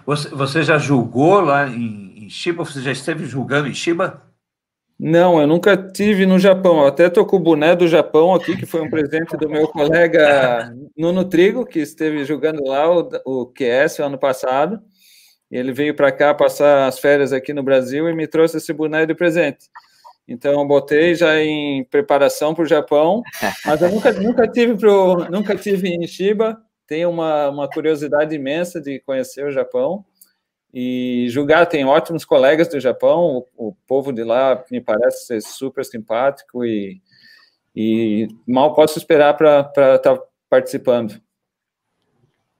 [0.05, 2.63] Você, você já julgou lá em, em Shiba?
[2.63, 4.29] Você já esteve julgando em Shiba?
[5.00, 6.82] Não, eu nunca tive no Japão.
[6.82, 9.66] Eu até tô com o boné do Japão aqui, que foi um presente do meu
[9.70, 14.82] colega Nuno Trigo, que esteve jogando lá o, o QS ano passado.
[15.50, 19.06] Ele veio para cá passar as férias aqui no Brasil e me trouxe esse boné
[19.06, 19.70] de presente.
[20.28, 23.24] Então eu botei já em preparação para o Japão,
[23.66, 26.62] mas eu nunca, nunca tive pro, nunca tive em Shiba.
[26.86, 30.06] tenho uma, uma curiosidade imensa de conhecer o Japão
[30.73, 35.41] e julgar, tem ótimos colegas do Japão, o, o povo de lá me parece ser
[35.41, 37.01] super simpático e,
[37.75, 41.19] e mal posso esperar para estar tá participando.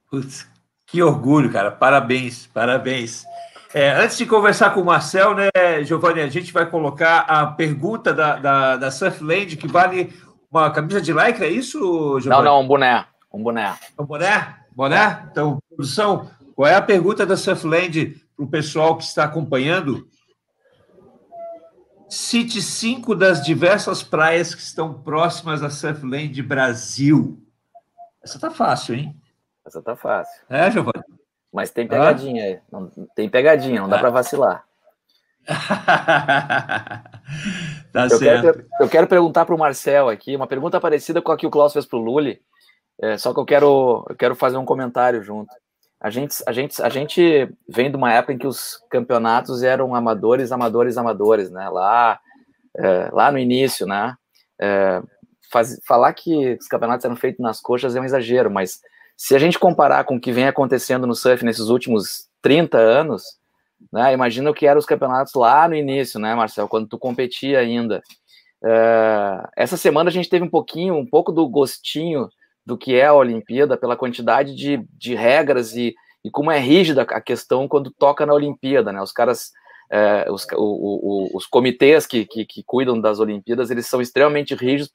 [0.10, 0.48] Putz,
[0.88, 1.70] que orgulho, cara.
[1.70, 3.24] Parabéns, parabéns.
[3.72, 5.50] É, antes de conversar com o Marcel, né,
[5.84, 10.12] Giovanni, a gente vai colocar a pergunta da, da, da Surfland, que vale
[10.52, 12.46] uma camisa de lycra, é isso, Giovanni?
[12.46, 13.06] Não, não, um boné.
[13.32, 13.78] Um boné.
[14.00, 14.56] Um boné?
[14.76, 15.28] Boné?
[15.30, 20.10] Então, produção, qual é a pergunta da Surfland para o pessoal que está acompanhando?
[22.10, 27.42] Cite cinco das diversas praias que estão próximas à Surfland Brasil.
[28.22, 29.16] Essa tá fácil, hein?
[29.66, 30.44] Essa tá fácil.
[30.50, 31.02] É, Giovanni?
[31.54, 32.60] Mas tem pegadinha aí.
[32.70, 34.66] Não, tem pegadinha, não dá para vacilar.
[37.94, 38.42] tá eu certo.
[38.42, 41.52] Quero, eu quero perguntar para o Marcel aqui, uma pergunta parecida com a que o
[41.52, 42.42] Klaus fez para o Lully,
[43.02, 45.56] é, só que eu quero, eu quero fazer um comentário junto.
[46.02, 49.94] A gente, a, gente, a gente vem de uma época em que os campeonatos eram
[49.94, 51.68] amadores, amadores, amadores, né?
[51.68, 52.20] Lá,
[52.78, 54.16] é, lá no início, né?
[54.60, 55.02] É,
[55.52, 58.80] faz, falar que os campeonatos eram feitos nas coxas é um exagero, mas
[59.18, 63.24] se a gente comparar com o que vem acontecendo no surf nesses últimos 30 anos,
[63.92, 67.60] né, imagina o que eram os campeonatos lá no início, né, Marcel, quando tu competia
[67.60, 68.02] ainda.
[68.64, 72.30] Uh, essa semana a gente teve um pouquinho, um pouco do gostinho
[72.70, 77.02] do que é a Olimpíada, pela quantidade de, de regras e, e como é rígida
[77.02, 79.02] a questão quando toca na Olimpíada, né?
[79.02, 79.52] Os caras,
[79.92, 84.54] uh, os, o, o, os comitês que, que, que, cuidam das Olimpíadas, eles são extremamente
[84.54, 84.94] rígidos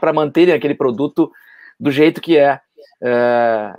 [0.00, 1.30] para manterem aquele produto
[1.78, 2.58] do jeito que é.
[3.02, 3.74] É,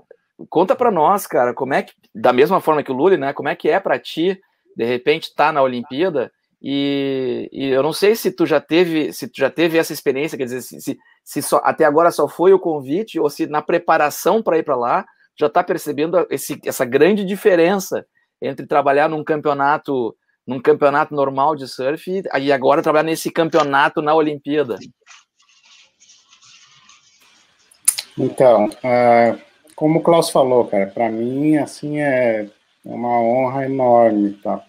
[0.47, 3.33] conta para nós, cara, como é que, da mesma forma que o Lully, né?
[3.33, 4.39] Como é que é para ti,
[4.77, 6.31] de repente, estar tá na Olimpíada?
[6.61, 10.37] E, e, eu não sei se tu já teve, se tu já teve essa experiência,
[10.37, 13.61] quer dizer, se, se, se só, até agora só foi o convite ou se na
[13.61, 15.05] preparação para ir para lá
[15.37, 18.05] já está percebendo esse, essa grande diferença
[18.39, 24.13] entre trabalhar num campeonato num campeonato normal de surf e, agora trabalhar nesse campeonato na
[24.13, 24.77] Olimpíada.
[28.15, 29.41] Então, uh,
[29.75, 32.47] como o Klaus falou, cara, para mim, assim, é
[32.85, 34.65] uma honra enorme estar tá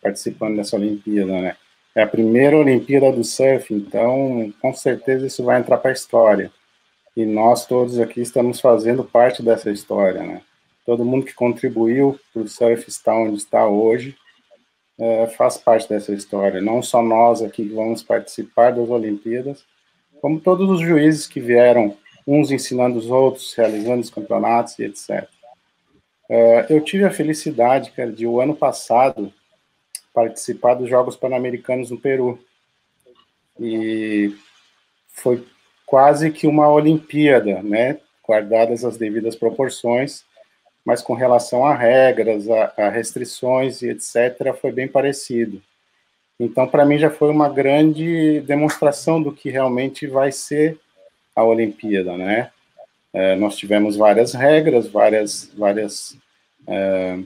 [0.00, 1.56] participando dessa Olimpíada, né?
[1.94, 6.50] É a primeira Olimpíada do surf, então, com certeza isso vai entrar para a história.
[7.14, 10.40] E nós todos aqui estamos fazendo parte dessa história, né?
[10.86, 14.16] Todo mundo que contribuiu para o surf estar onde está hoje
[14.98, 16.60] é, faz parte dessa história.
[16.60, 19.64] Não só nós aqui que vamos participar das Olimpíadas,
[20.20, 25.28] como todos os juízes que vieram uns ensinando os outros, realizando os campeonatos e etc.
[26.30, 29.32] É, eu tive a felicidade, cara, de o ano passado
[30.12, 32.38] participar dos Jogos Pan-Americanos no Peru.
[33.58, 34.34] E
[35.08, 35.44] foi
[35.86, 37.98] quase que uma Olimpíada, né?
[38.26, 40.24] Guardadas as devidas proporções,
[40.84, 45.62] mas com relação a regras, a, a restrições e etc., foi bem parecido.
[46.38, 50.78] Então, para mim, já foi uma grande demonstração do que realmente vai ser
[51.36, 52.50] a Olimpíada, né?
[53.12, 56.16] É, nós tivemos várias regras, várias, várias
[56.66, 57.18] é,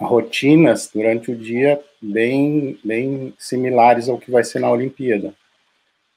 [0.00, 5.34] rotinas durante o dia bem, bem similares ao que vai ser na Olimpíada.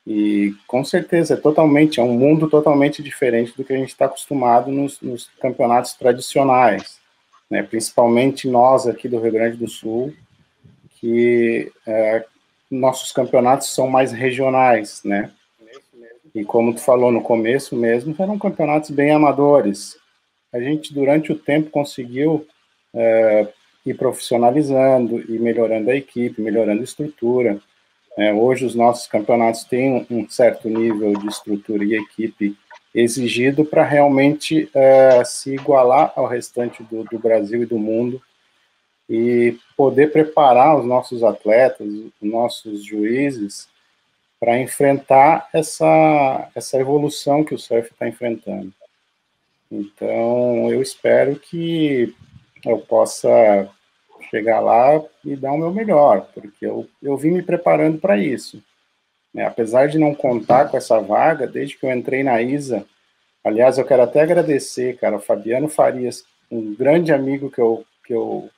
[0.06, 4.06] E com certeza é totalmente, é um mundo totalmente diferente do que a gente está
[4.06, 6.98] acostumado nos, nos, campeonatos tradicionais,
[7.50, 7.62] né?
[7.62, 10.13] Principalmente nós aqui do Rio Grande do Sul,
[10.92, 12.26] que é,
[12.72, 15.32] nossos campeonatos são mais regionais, né?
[16.34, 19.98] E como tu falou no começo mesmo, eram campeonatos bem amadores.
[20.54, 22.48] A gente, durante o tempo, conseguiu
[22.94, 23.48] é,
[23.89, 27.60] ir profissionalizando e melhorando a equipe, melhorando a estrutura.
[28.17, 32.58] É, hoje, os nossos campeonatos têm um certo nível de estrutura e equipe
[32.93, 38.21] exigido para realmente é, se igualar ao restante do, do Brasil e do mundo
[39.10, 43.69] e poder preparar os nossos atletas, os nossos juízes,
[44.39, 48.71] para enfrentar essa, essa evolução que o surf está enfrentando.
[49.71, 52.15] Então, eu espero que
[52.65, 53.69] eu possa
[54.30, 58.62] chegar lá e dar o meu melhor, porque eu, eu vim me preparando para isso.
[59.34, 59.46] Né?
[59.46, 62.86] Apesar de não contar com essa vaga, desde que eu entrei na ISA,
[63.43, 68.14] aliás, eu quero até agradecer, cara, o Fabiano Farias, um grande amigo que eu, que
[68.14, 68.49] eu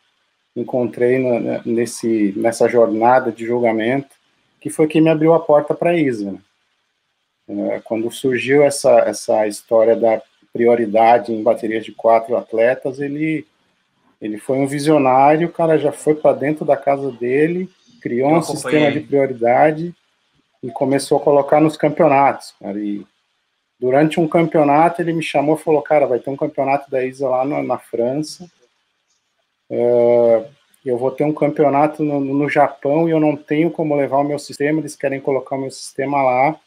[0.55, 4.15] encontrei na, nesse, nessa jornada de julgamento,
[4.59, 6.35] que foi quem me abriu a porta para a ISA.
[7.47, 10.21] É, quando surgiu essa, essa história da
[10.53, 13.45] prioridade em baterias de quatro atletas, ele,
[14.21, 17.69] ele foi um visionário, o cara já foi para dentro da casa dele,
[18.01, 19.93] criou um sistema de prioridade
[20.61, 23.05] e começou a colocar nos campeonatos, cara, e,
[23.79, 27.29] durante um campeonato, ele me chamou e falou, cara, vai ter um campeonato da ISA
[27.29, 28.43] lá na, na França,
[29.69, 30.45] uh,
[30.85, 34.23] eu vou ter um campeonato no, no, Japão e eu não tenho como levar o
[34.23, 36.59] meu sistema, eles querem colocar o meu sistema lá.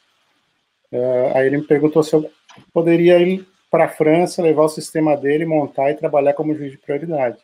[0.93, 2.31] Uh, aí ele me perguntou se eu
[2.73, 6.77] poderia ir para a França, levar o sistema dele, montar e trabalhar como juiz de
[6.77, 7.39] prioridade.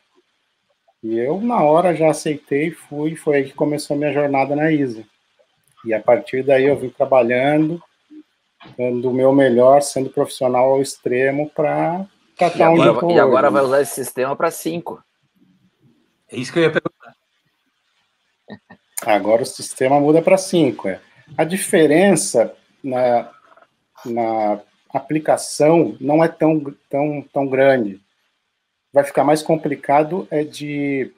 [1.01, 4.71] E eu, na hora, já aceitei, fui, foi aí que começou a minha jornada na
[4.71, 5.03] ISA.
[5.83, 7.81] E a partir daí eu vim trabalhando,
[8.77, 12.05] dando o meu melhor, sendo profissional ao extremo para
[12.39, 15.03] estar onde eu tô E agora vai usar esse sistema para cinco.
[16.31, 17.15] É isso que eu ia perguntar.
[19.03, 20.87] Agora o sistema muda para cinco.
[20.89, 21.01] É.
[21.35, 22.53] A diferença
[22.83, 23.31] na,
[24.05, 24.61] na
[24.93, 28.01] aplicação não é tão, tão, tão grande.
[28.91, 31.11] Vai ficar mais complicado é de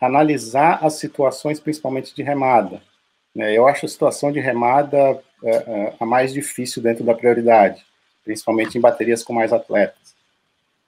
[0.00, 2.82] analisar as situações, principalmente de remada.
[3.34, 3.56] Né?
[3.56, 7.84] Eu acho a situação de remada é, é, a mais difícil dentro da prioridade,
[8.24, 10.14] principalmente em baterias com mais atletas.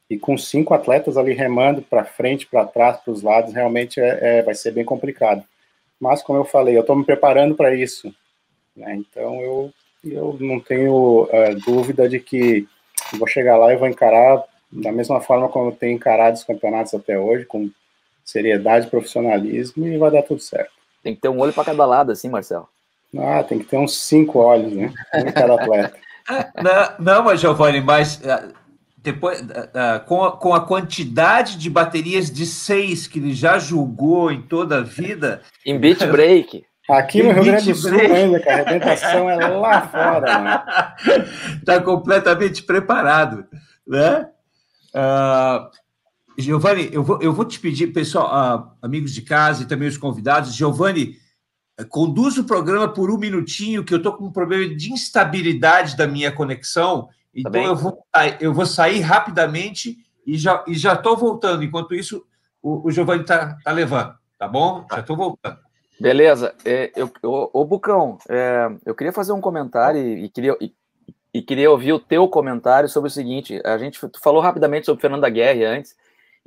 [0.09, 4.39] E com cinco atletas ali remando para frente, para trás, para os lados, realmente é,
[4.39, 5.45] é, vai ser bem complicado.
[5.99, 8.15] Mas, como eu falei, eu estou me preparando para isso.
[8.77, 8.95] Né?
[8.95, 9.73] Então, eu
[10.05, 12.67] eu não tenho é, dúvida de que
[13.19, 16.95] vou chegar lá e vou encarar da mesma forma como eu tenho encarado os campeonatos
[16.95, 17.71] até hoje, com
[18.25, 20.73] seriedade, profissionalismo, e vai dar tudo certo.
[21.03, 22.69] Tem que ter um olho para cada lado, assim, Marcelo.
[23.17, 24.93] Ah, tem que ter uns cinco olhos, né?
[25.15, 25.97] Um cada atleta.
[26.99, 28.53] não, não, mas Giovanni, mas uh,
[28.97, 34.33] depois, uh, com, a, com a quantidade de baterias de seis que ele já julgou
[34.33, 35.43] em toda a vida.
[35.65, 36.65] Em beat break.
[36.89, 40.95] Aqui no Rio Grande do Sul ainda, que a arrebentação é lá fora.
[41.59, 43.45] Está completamente preparado,
[43.87, 44.29] né?
[44.95, 45.69] Uh,
[46.39, 49.99] Giovanni, eu vou, eu vou te pedir, pessoal, uh, amigos de casa e também os
[49.99, 51.17] convidados, Giovanni,
[51.89, 56.07] conduz o programa por um minutinho, que eu estou com um problema de instabilidade da
[56.07, 58.07] minha conexão, então tá eu, vou,
[58.41, 61.63] eu vou sair rapidamente e já estou já voltando.
[61.63, 62.25] Enquanto isso,
[62.63, 64.87] o, o Giovanni está tá levando, tá bom?
[64.91, 65.66] Já estou voltando.
[65.99, 66.55] Beleza.
[66.65, 70.73] É, eu, eu, ô, Bucão, é, eu queria fazer um comentário e, e queria, e,
[71.33, 73.61] e, queria ouvir o teu comentário sobre o seguinte.
[73.65, 75.97] A gente falou rapidamente sobre Fernanda Guerre antes,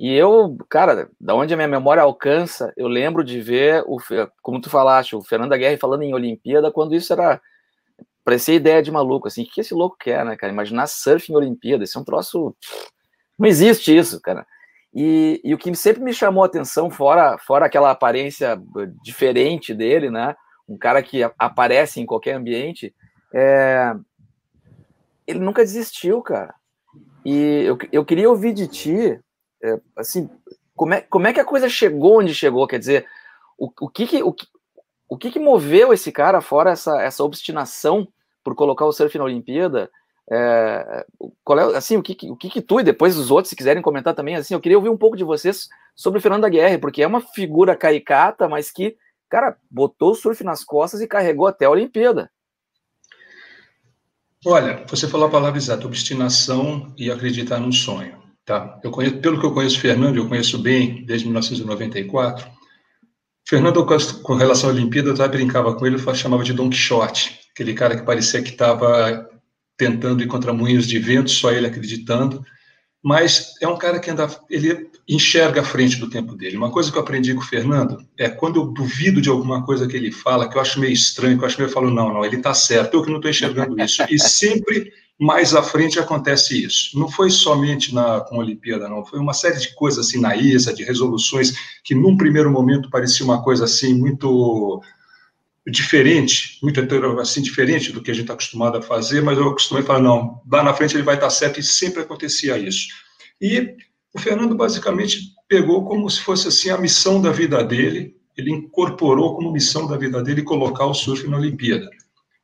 [0.00, 3.98] e eu, cara, da onde a minha memória alcança, eu lembro de ver, o,
[4.40, 7.38] como tu falaste, o Fernanda Guerre falando em Olimpíada, quando isso era.
[8.24, 9.42] Parecia ideia de maluco, assim.
[9.42, 10.52] O que esse louco quer, né, cara?
[10.52, 12.56] Imaginar surf em Olimpíada, isso é um troço.
[13.38, 14.46] Não existe isso, cara.
[14.92, 18.60] E, e, o que sempre me chamou a atenção, fora, fora aquela aparência
[19.02, 20.34] diferente dele, né?
[20.68, 22.94] Um cara que aparece em qualquer ambiente,
[23.32, 23.94] é...
[25.26, 26.54] ele nunca desistiu, cara.
[27.24, 29.20] E eu, eu queria ouvir de ti,
[29.62, 30.28] é, assim,
[30.74, 32.66] como é, como é que a coisa chegou onde chegou?
[32.66, 33.06] Quer dizer,
[33.58, 34.34] o, o, que, que, o,
[35.08, 38.08] o que, que moveu esse cara, fora essa, essa obstinação
[38.42, 39.90] por colocar o surf na Olimpíada?
[40.32, 41.04] É,
[41.42, 43.82] qual é, assim, o que, o que, que tu e depois os outros, se quiserem
[43.82, 47.02] comentar também, assim, eu queria ouvir um pouco de vocês sobre o Fernando Aguirre, porque
[47.02, 48.96] é uma figura caricata, mas que,
[49.28, 52.30] cara, botou o surf nas costas e carregou até a Olimpíada.
[54.46, 58.78] Olha, você falou a palavra exata, obstinação e acreditar num sonho, tá?
[58.82, 62.48] Eu conheço, pelo que eu conheço Fernando, eu conheço bem desde 1994.
[63.46, 63.84] Fernando,
[64.22, 67.96] com relação à Olimpíada, eu brincava com ele, eu chamava de Don Quixote, aquele cara
[67.96, 69.28] que parecia que estava
[69.80, 72.44] tentando ir contra moinhos de vento, só ele acreditando.
[73.02, 76.58] Mas é um cara que anda, ele enxerga a frente do tempo dele.
[76.58, 79.88] Uma coisa que eu aprendi com o Fernando é quando eu duvido de alguma coisa
[79.88, 82.12] que ele fala, que eu acho meio estranho, que eu acho meio eu falo, não,
[82.12, 84.04] não, ele está certo, eu que não estou enxergando isso.
[84.10, 86.98] E sempre mais à frente acontece isso.
[86.98, 90.36] Não foi somente na com a Olimpíada, não, foi uma série de coisas assim na
[90.36, 94.82] ISA, de resoluções que num primeiro momento parecia uma coisa assim muito
[95.66, 96.80] diferente, muito
[97.20, 100.00] assim diferente do que a gente está acostumado a fazer, mas eu acostumei a falar,
[100.00, 102.88] não, lá na frente ele vai estar certo, e sempre acontecia isso.
[103.40, 103.74] E
[104.14, 109.36] o Fernando basicamente pegou como se fosse assim a missão da vida dele, ele incorporou
[109.36, 111.88] como missão da vida dele colocar o surf na Olimpíada.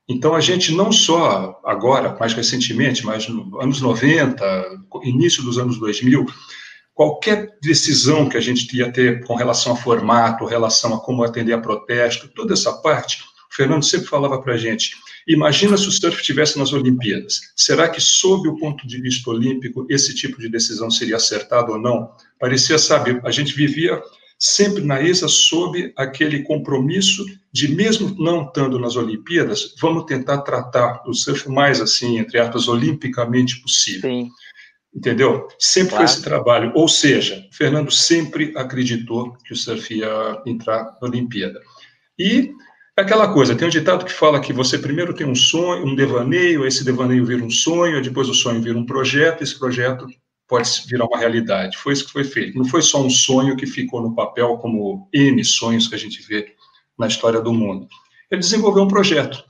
[0.08, 5.78] Então a gente não só agora, mais recentemente, mas nos anos 90, início dos anos
[5.78, 6.26] 2000,
[6.96, 11.52] qualquer decisão que a gente ia ter com relação a formato, relação a como atender
[11.52, 13.18] a protesto, toda essa parte,
[13.52, 14.96] o Fernando sempre falava para a gente:
[15.28, 17.52] imagina se o surf estivesse nas Olimpíadas.
[17.54, 21.78] Será que, sob o ponto de vista olímpico, esse tipo de decisão seria acertado ou
[21.78, 22.10] não?
[22.40, 24.00] Parecia, sabe, a gente vivia
[24.38, 31.02] sempre na ISA sob aquele compromisso de, mesmo não estando nas Olimpíadas, vamos tentar tratar
[31.06, 34.10] o surf mais assim, entre aspas, olimpicamente possível.
[34.10, 34.30] Sim.
[34.96, 35.46] Entendeu?
[35.58, 36.08] Sempre claro.
[36.08, 36.72] foi esse trabalho.
[36.74, 41.60] Ou seja, Fernando sempre acreditou que o surf ia entrar na Olimpíada.
[42.18, 42.54] E
[42.98, 45.94] É aquela coisa, tem um ditado que fala que você primeiro tem um sonho, um
[45.94, 50.06] devaneio, esse devaneio vira um sonho, depois o sonho vira um projeto, esse projeto
[50.48, 51.76] pode virar uma realidade.
[51.76, 52.56] Foi isso que foi feito.
[52.56, 56.22] Não foi só um sonho que ficou no papel como N sonhos que a gente
[56.26, 56.54] vê
[56.98, 57.86] na história do mundo.
[58.30, 59.44] Ele desenvolveu um projeto,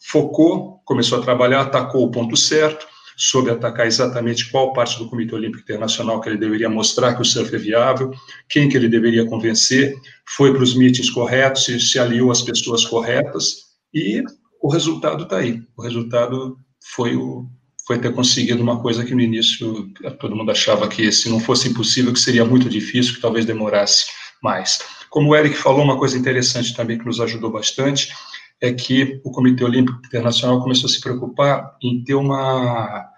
[0.00, 2.84] focou, começou a trabalhar, atacou o ponto certo,
[3.18, 7.24] soube atacar exatamente qual parte do Comitê Olímpico Internacional que ele deveria mostrar que o
[7.24, 8.12] surf é viável,
[8.48, 9.96] quem que ele deveria convencer,
[10.36, 14.22] foi para os meetings corretos, se, se aliou às pessoas corretas, e
[14.62, 15.60] o resultado está aí.
[15.76, 16.56] O resultado
[16.94, 17.44] foi o,
[17.84, 19.90] foi ter conseguido uma coisa que no início
[20.20, 24.06] todo mundo achava que se não fosse impossível, que seria muito difícil, que talvez demorasse
[24.40, 24.78] mais.
[25.10, 28.12] Como o Eric falou, uma coisa interessante também que nos ajudou bastante
[28.60, 33.08] é que o Comitê Olímpico Internacional começou a se preocupar em ter uma,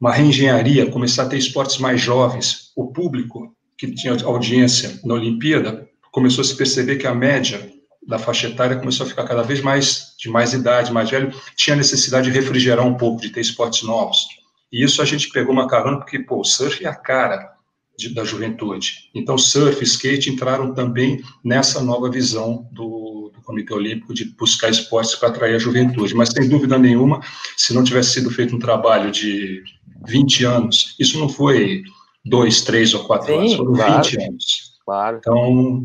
[0.00, 2.72] uma reengenharia, começar a ter esportes mais jovens.
[2.76, 7.72] O público que tinha audiência na Olimpíada começou a se perceber que a média
[8.06, 11.76] da faixa etária começou a ficar cada vez mais de mais idade, mais velho, tinha
[11.76, 14.26] necessidade de refrigerar um pouco, de ter esportes novos.
[14.72, 17.52] E isso a gente pegou uma carona porque, pô, o surf é a cara
[17.96, 19.10] de, da juventude.
[19.14, 25.30] Então, surf, skate entraram também nessa nova visão do Comitê Olímpico de buscar esportes para
[25.30, 26.14] atrair a juventude.
[26.14, 27.20] Mas, sem dúvida nenhuma,
[27.56, 29.64] se não tivesse sido feito um trabalho de
[30.06, 31.82] 20 anos, isso não foi
[32.22, 34.78] dois, três ou quatro Sim, anos, foram claro, 20 anos.
[34.84, 35.16] Claro.
[35.16, 35.84] Então,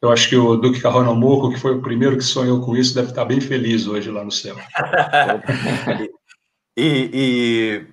[0.00, 2.94] eu acho que o Duque Carrona Moco, que foi o primeiro que sonhou com isso,
[2.94, 4.56] deve estar bem feliz hoje lá no céu.
[6.74, 7.86] e, e,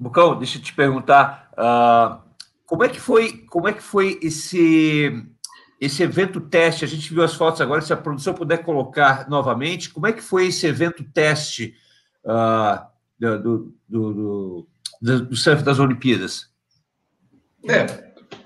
[0.00, 2.24] Bucão, deixa eu te perguntar, uh,
[2.64, 5.26] como é que foi, como é que foi esse
[5.80, 6.84] esse evento teste?
[6.84, 10.22] A gente viu as fotos agora, se a produção puder colocar novamente, como é que
[10.22, 11.74] foi esse evento teste
[12.24, 12.86] uh,
[13.18, 14.66] do, do,
[15.00, 16.50] do, do, surf das Olimpíadas?
[17.68, 17.84] É,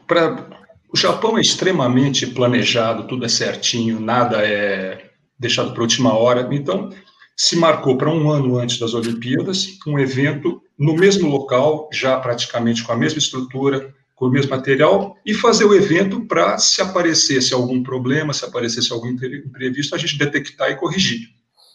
[0.07, 0.49] para
[0.93, 6.49] o Japão é extremamente planejado, tudo é certinho, nada é deixado para última hora.
[6.53, 6.91] Então,
[7.37, 12.83] se marcou para um ano antes das Olimpíadas um evento no mesmo local, já praticamente
[12.83, 17.55] com a mesma estrutura, com o mesmo material, e fazer o evento para, se aparecesse
[17.55, 21.31] algum problema, se aparecesse algum imprevisto, a gente detectar e corrigir.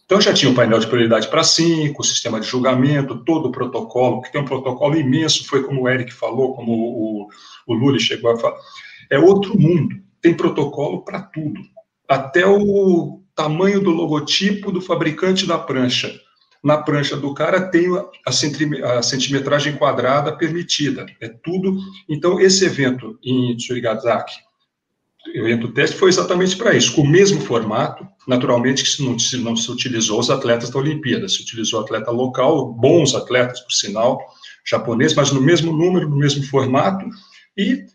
[0.05, 4.21] Então, já tinha um painel de prioridade para cinco, sistema de julgamento, todo o protocolo,
[4.21, 7.27] que tem um protocolo imenso, foi como o Eric falou, como o,
[7.65, 8.59] o Lully chegou a falar
[9.09, 9.95] é outro mundo.
[10.21, 11.59] Tem protocolo para tudo.
[12.07, 16.13] Até o tamanho do logotipo do fabricante da prancha.
[16.65, 17.85] Na prancha do cara tem
[18.25, 21.05] a centimetragem quadrada permitida.
[21.21, 21.77] É tudo.
[22.09, 24.33] Então, esse evento em Tsurigasaki,
[25.27, 28.07] o evento teste, foi exatamente para isso, com o mesmo formato.
[28.27, 33.13] Naturalmente, que não, não se utilizou os atletas da Olimpíada, se utilizou atleta local, bons
[33.13, 34.19] atletas, por sinal,
[34.67, 37.05] japonês, mas no mesmo número, no mesmo formato,
[37.55, 37.85] e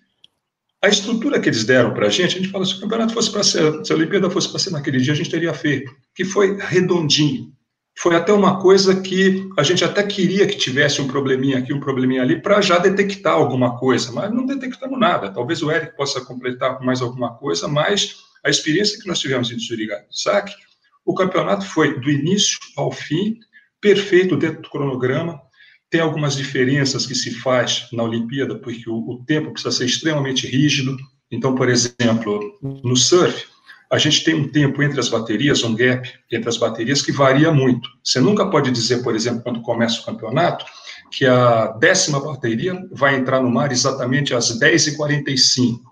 [0.81, 3.33] a estrutura que eles deram para a gente, a gente fala, se o campeonato fosse
[3.33, 6.25] para ser, se a Olimpíada fosse para ser naquele dia, a gente teria feito, que
[6.25, 7.53] foi redondinho.
[8.01, 11.81] Foi até uma coisa que a gente até queria que tivesse um probleminha aqui, um
[11.81, 15.31] probleminha ali, para já detectar alguma coisa, mas não detectamos nada.
[15.31, 19.53] Talvez o Eric possa completar com mais alguma coisa, mas a experiência que nós tivemos
[19.53, 20.55] em Tsurigasaki,
[21.05, 23.39] o campeonato foi do início ao fim,
[23.83, 25.39] perfeito dentro do cronograma,
[25.91, 30.47] tem algumas diferenças que se faz na Olimpíada, porque o, o tempo precisa ser extremamente
[30.47, 30.97] rígido.
[31.31, 33.45] Então, por exemplo, no surf,
[33.91, 37.51] a gente tem um tempo entre as baterias, um gap entre as baterias que varia
[37.51, 37.89] muito.
[38.05, 40.65] Você nunca pode dizer, por exemplo, quando começa o campeonato,
[41.11, 45.91] que a décima bateria vai entrar no mar exatamente às 10h45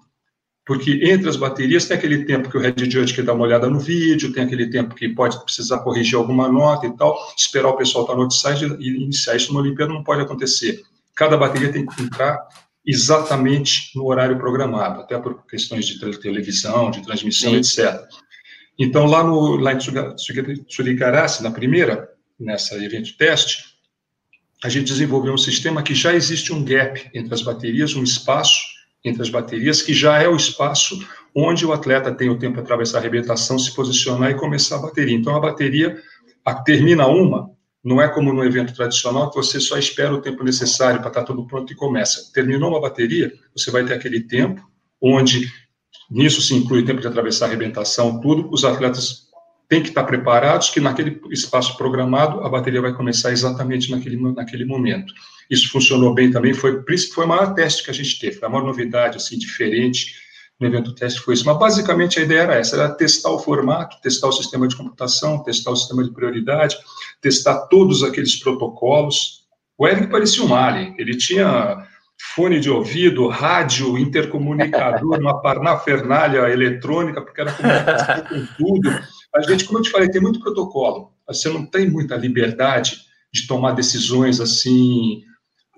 [0.68, 3.70] porque entre as baterias tem aquele tempo que o head judge quer dar uma olhada
[3.70, 7.76] no vídeo, tem aquele tempo que pode precisar corrigir alguma nota e tal, esperar o
[7.78, 9.34] pessoal estar no outside e iniciar.
[9.34, 10.82] Isso no Olimpíada não pode acontecer.
[11.14, 12.46] Cada bateria tem que entrar
[12.88, 17.84] exatamente no horário programado, até por questões de televisão, de transmissão, Sim.
[17.84, 18.00] etc.
[18.78, 19.78] Então, lá, no, lá em
[20.66, 22.08] Suricarace, na primeira,
[22.40, 23.64] nessa evento teste,
[24.64, 28.58] a gente desenvolveu um sistema que já existe um gap entre as baterias, um espaço
[29.04, 30.98] entre as baterias, que já é o espaço
[31.34, 34.82] onde o atleta tem o tempo para atravessar a arrebentação, se posicionar e começar a
[34.82, 35.14] bateria.
[35.14, 36.00] Então, a bateria
[36.42, 37.50] a, termina uma,
[37.88, 41.24] não é como no evento tradicional, que você só espera o tempo necessário para estar
[41.24, 42.30] tudo pronto e começa.
[42.34, 44.60] Terminou uma bateria, você vai ter aquele tempo
[45.00, 45.50] onde,
[46.10, 49.28] nisso se inclui o tempo de atravessar a arrebentação, tudo, os atletas
[49.68, 54.64] têm que estar preparados que naquele espaço programado a bateria vai começar exatamente naquele, naquele
[54.66, 55.12] momento.
[55.50, 56.82] Isso funcionou bem também, foi,
[57.14, 60.27] foi o maior teste que a gente teve, a maior novidade, assim, diferente
[60.60, 61.44] no evento teste foi isso.
[61.44, 65.42] Mas basicamente a ideia era essa, era testar o formato, testar o sistema de computação,
[65.42, 66.76] testar o sistema de prioridade,
[67.20, 69.46] testar todos aqueles protocolos.
[69.76, 71.86] O Eric parecia um alien, ele tinha
[72.34, 78.90] fone de ouvido, rádio, intercomunicador, uma parnafernália eletrônica, porque era comunicação com tudo.
[79.34, 81.12] A gente, como eu te falei, tem muito protocolo.
[81.28, 82.98] Você não tem muita liberdade
[83.32, 85.22] de tomar decisões assim,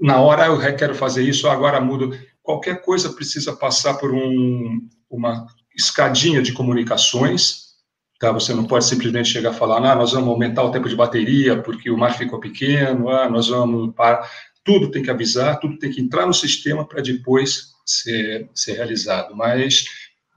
[0.01, 2.17] na hora eu quero fazer isso, agora mudo.
[2.51, 5.47] Qualquer coisa precisa passar por um, uma
[5.77, 7.77] escadinha de comunicações,
[8.19, 8.33] tá?
[8.33, 11.63] Você não pode simplesmente chegar a falar, ah, nós vamos aumentar o tempo de bateria
[11.63, 14.29] porque o mar ficou pequeno, ah, nós vamos para
[14.65, 19.35] tudo tem que avisar, tudo tem que entrar no sistema para depois ser, ser realizado.
[19.37, 19.85] Mas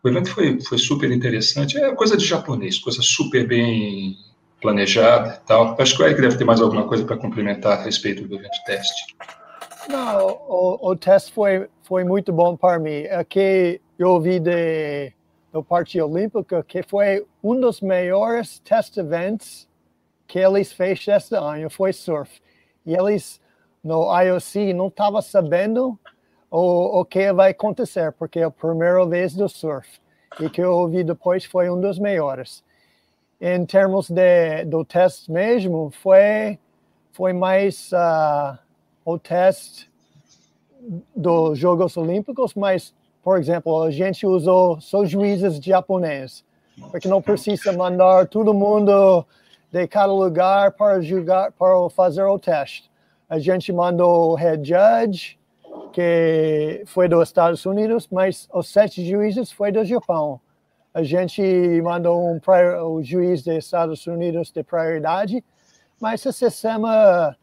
[0.03, 4.15] o evento foi, foi super interessante, é coisa de japonês, coisa super bem
[4.61, 5.75] planejada e tal.
[5.81, 8.63] Acho que o Eric deve ter mais alguma coisa para complementar a respeito do evento
[8.67, 9.15] teste.
[9.89, 13.05] Não, o, o teste foi, foi muito bom para mim.
[13.07, 15.13] Aqui eu ouvi de,
[15.51, 19.67] do Parte Olímpica que foi um dos melhores test events
[20.27, 22.41] que eles fez este ano, foi surf.
[22.85, 23.41] E eles
[23.83, 25.99] no IOC não estava sabendo
[26.49, 29.99] o, o que vai acontecer, porque é a primeira vez do surf.
[30.39, 32.63] E que eu ouvi depois foi um dos melhores.
[33.39, 36.57] Em termos de, do teste mesmo, foi,
[37.11, 38.57] foi mais uh,
[39.05, 39.91] o teste
[41.15, 42.93] dos Jogos Olímpicos, mas,
[43.23, 46.43] por exemplo, a gente usou só juízes japoneses,
[46.91, 49.25] porque não precisa mandar todo mundo
[49.71, 52.91] de cada lugar para julgar, para fazer o teste
[53.33, 55.39] a gente mandou o head judge,
[55.91, 60.39] que foi dos Estados Unidos, mas os sete juízes foi do Japão.
[60.93, 61.41] A gente
[61.81, 62.39] mandou um
[62.85, 65.43] o juiz dos Estados Unidos de prioridade,
[65.99, 67.35] mas o sistema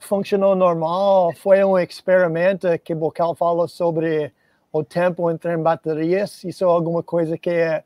[0.00, 1.32] funcionou normal.
[1.36, 4.32] Foi um experimento que Bocal falou sobre
[4.72, 6.42] o tempo entre baterias.
[6.44, 7.82] Isso é alguma coisa que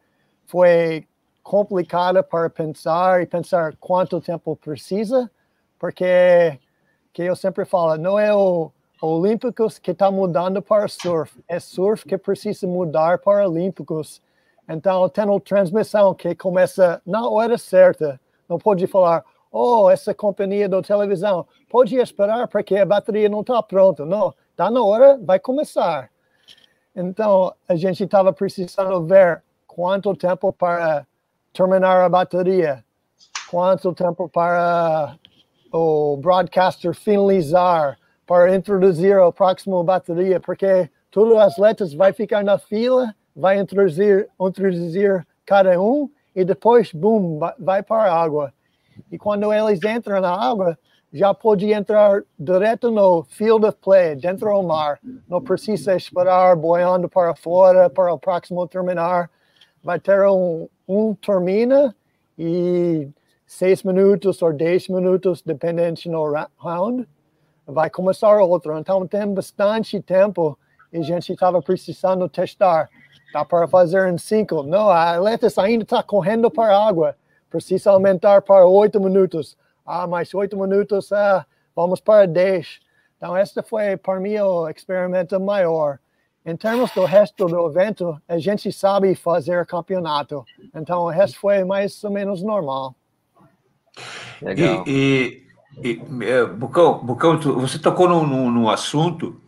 [0.47, 1.07] foi
[1.43, 5.31] complicada para pensar e pensar quanto tempo precisa,
[5.79, 6.59] porque
[7.13, 12.07] que eu sempre falo, não é o Olímpicos que está mudando para surf, é surf
[12.07, 14.23] que precisa mudar para Olímpicos.
[14.69, 18.19] Então, tem uma transmissão que começa na hora certa.
[18.49, 19.23] Não pode falar,
[19.57, 24.05] oh, essa companhia da televisão, pode esperar porque a bateria não está pronta.
[24.05, 26.11] Não, está na hora, vai começar.
[26.95, 31.07] Então, a gente estava precisando ver quanto tempo para
[31.53, 32.85] terminar a bateria,
[33.49, 35.17] quanto tempo para
[35.73, 37.97] o broadcaster finalizar
[38.27, 44.29] para introduzir a próxima bateria, porque todos os atletas vai ficar na fila, vai introduzir,
[44.41, 48.53] introduzir cada um e depois, boom, vai para a água.
[49.11, 50.79] E quando eles entram na água,
[51.13, 54.99] já pode entrar direto no field of play, dentro do mar.
[55.29, 59.31] Não precisa esperar boiando para fora para o próximo terminar.
[59.83, 61.95] Vai ter um, um termina
[62.37, 63.09] e
[63.47, 66.25] seis minutos ou dez minutos, dependente no
[66.59, 67.07] round,
[67.67, 68.77] vai começar outro.
[68.77, 70.59] Então tem bastante tempo
[70.93, 72.89] e a gente estava precisando testar.
[73.33, 74.63] Dá para fazer em cinco.
[74.63, 77.17] Não, a atleta ainda está correndo para a água.
[77.55, 79.57] Precisa aumentar para oito minutos.
[79.87, 82.81] Ah, mais oito minutos, ah, vamos para dez.
[83.17, 86.01] Então, este foi, para mim, o experimento maior.
[86.45, 90.45] Em termos do resto do evento, a gente sabe fazer campeonato.
[90.75, 92.93] Então, o resto foi mais ou menos normal.
[94.43, 94.83] Legal.
[94.85, 95.47] E,
[95.81, 99.41] e, e é, Bucão, Bucão, você tocou num, num assunto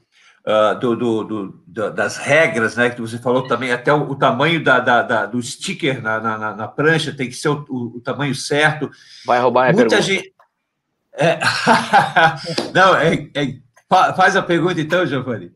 [0.46, 1.24] uh, do, do,
[1.66, 2.90] do, das regras, né?
[2.90, 6.54] Que você falou também, até o, o tamanho da, da, da, do sticker na, na,
[6.54, 8.90] na, prancha tem que ser o, o, tamanho certo.
[9.26, 10.02] Vai roubar a Muita pergunta.
[10.02, 10.32] gente.
[11.12, 11.38] É...
[12.72, 13.58] Não, é, é...
[13.88, 15.52] faz a pergunta então, Giovanni.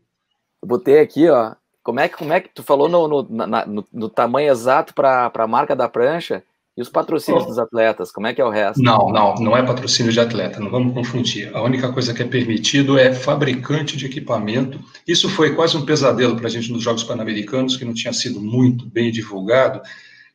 [0.60, 1.54] Eu botei aqui, ó.
[1.82, 4.92] Como é que, como é que tu falou no, no, na, no, no tamanho exato
[4.92, 6.42] para a marca da prancha?
[6.76, 7.46] E os patrocínios oh.
[7.46, 8.82] dos atletas, como é que é o resto?
[8.82, 11.54] Não, não, não é patrocínio de atleta, não vamos confundir.
[11.54, 14.80] A única coisa que é permitido é fabricante de equipamento.
[15.06, 18.40] Isso foi quase um pesadelo para a gente nos Jogos Pan-Americanos, que não tinha sido
[18.40, 19.80] muito bem divulgado,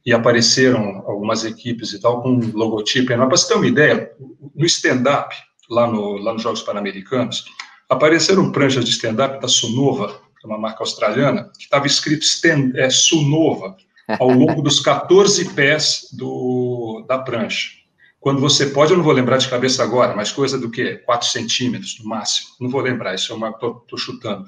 [0.05, 3.07] e apareceram algumas equipes e tal com logotipo.
[3.07, 4.11] Para você ter uma ideia,
[4.53, 5.35] no stand-up,
[5.69, 7.45] lá, no, lá nos Jogos Pan-Americanos,
[7.89, 10.09] apareceram pranchas de stand-up da Sunova,
[10.39, 13.75] que é uma marca australiana, que estava escrito stand, é, Sunova,
[14.07, 17.71] ao longo dos 14 pés do, da prancha.
[18.19, 20.95] Quando você pode, eu não vou lembrar de cabeça agora, mas coisa do quê?
[21.05, 22.49] 4 centímetros no máximo.
[22.59, 23.49] Não vou lembrar, isso é uma.
[23.49, 24.45] Estou chutando.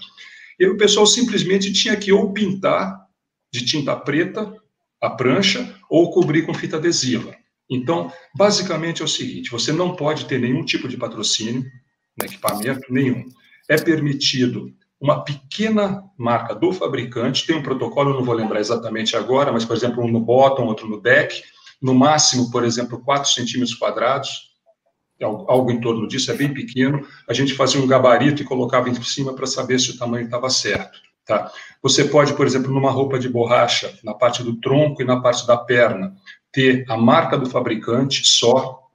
[0.60, 3.08] E o pessoal simplesmente tinha que ou pintar
[3.52, 4.52] de tinta preta
[5.00, 7.36] a prancha ou cobrir com fita adesiva.
[7.70, 11.64] Então, basicamente é o seguinte: você não pode ter nenhum tipo de patrocínio
[12.18, 13.26] no equipamento, nenhum.
[13.70, 19.16] É permitido uma pequena marca do fabricante, tem um protocolo, eu não vou lembrar exatamente
[19.16, 21.44] agora, mas, por exemplo, um no bottom, outro no deck,
[21.82, 24.48] no máximo, por exemplo, 4 centímetros quadrados,
[25.22, 27.06] algo em torno disso, é bem pequeno.
[27.28, 30.50] A gente fazia um gabarito e colocava em cima para saber se o tamanho estava
[30.50, 31.00] certo.
[31.26, 31.52] Tá?
[31.84, 35.46] Você pode, por exemplo, numa roupa de borracha, na parte do tronco e na parte
[35.46, 36.16] da perna,
[36.52, 38.87] ter a marca do fabricante só.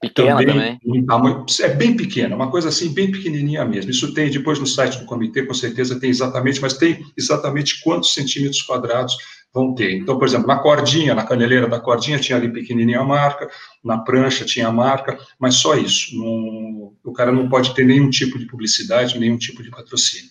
[0.00, 0.78] Pequena também.
[0.78, 1.04] também.
[1.04, 3.90] Tamanho, é bem pequena, uma coisa assim, bem pequenininha mesmo.
[3.90, 8.14] Isso tem depois no site do comitê, com certeza tem exatamente, mas tem exatamente quantos
[8.14, 9.14] centímetros quadrados
[9.52, 9.96] vão ter.
[9.96, 13.50] Então, por exemplo, na cordinha, na caneleira da cordinha, tinha ali pequenininha a marca,
[13.84, 16.16] na prancha tinha a marca, mas só isso.
[16.16, 20.30] Não, o cara não pode ter nenhum tipo de publicidade, nenhum tipo de patrocínio.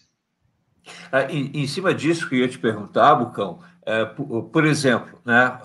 [1.11, 3.59] Ah, em, em, cima disso que eu ia te perguntar, Bucão,
[4.15, 5.57] por, por, exemplo, né,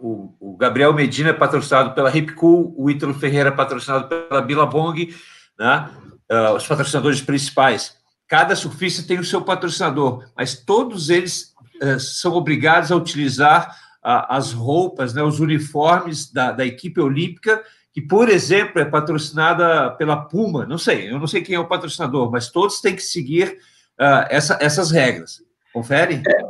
[0.00, 5.14] o, Gabriel Medina é patrocinado pela Ripcool, o Ítalo Ferreira é patrocinado pela Billabong,
[5.58, 5.88] né,
[6.30, 7.96] uh, os patrocinadores principais.
[8.28, 13.76] Cada surfista tem o seu patrocinador, mas todos eles uh, são obrigados a utilizar
[14.08, 17.60] as roupas, né, os uniformes da, da equipe olímpica,
[17.92, 20.64] que, por exemplo, é patrocinada pela Puma.
[20.64, 23.58] Não sei, eu não sei quem é o patrocinador, mas todos têm que seguir
[24.00, 25.42] uh, essa, essas regras.
[25.72, 26.22] Confere?
[26.24, 26.45] É.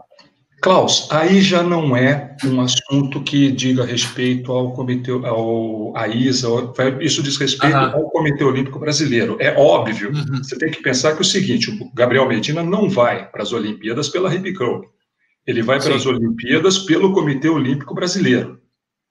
[0.67, 6.49] Klaus, aí já não é um assunto que diga respeito ao comitê, ao a ISA,
[7.01, 7.95] isso diz respeito uhum.
[7.95, 9.37] ao Comitê Olímpico Brasileiro.
[9.39, 10.43] É óbvio, uhum.
[10.43, 13.53] você tem que pensar que é o seguinte, o Gabriel Medina não vai para as
[13.53, 14.83] Olimpíadas pela Ripicão,
[15.47, 18.61] ele vai para as Olimpíadas pelo Comitê Olímpico Brasileiro.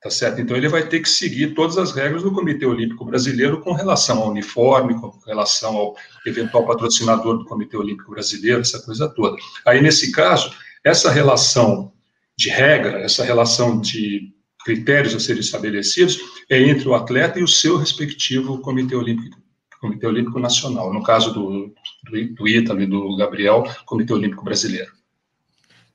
[0.03, 0.41] Tá certo?
[0.41, 4.21] Então ele vai ter que seguir todas as regras do Comitê Olímpico Brasileiro com relação
[4.21, 5.95] ao uniforme, com relação ao
[6.27, 9.37] eventual patrocinador do Comitê Olímpico Brasileiro, essa coisa toda.
[9.65, 10.53] Aí nesse caso,
[10.85, 11.91] essa relação
[12.37, 14.31] de regra, essa relação de
[14.63, 16.19] critérios a serem estabelecidos
[16.49, 19.37] é entre o atleta e o seu respectivo Comitê Olímpico,
[19.81, 20.93] Comitê Olímpico Nacional.
[20.93, 21.73] No caso do,
[22.03, 24.91] do, do Ítalo e do Gabriel, Comitê Olímpico Brasileiro.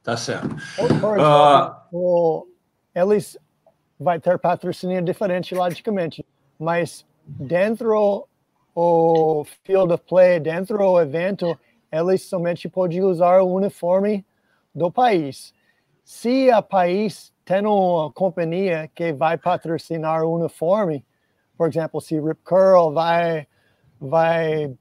[0.03, 0.57] Tá certo.
[1.93, 2.47] Uh,
[2.95, 3.38] eles
[3.99, 6.24] vai ter patrocínio diferente, logicamente,
[6.59, 8.26] mas dentro
[8.74, 11.59] o field of play, dentro do evento,
[11.93, 14.24] eles somente podem usar o uniforme
[14.75, 15.55] do país.
[16.05, 21.05] Se o país tem uma companhia que vai patrocinar o uniforme,
[21.57, 23.47] por exemplo, se Rip Curl vai,
[24.01, 24.75] vai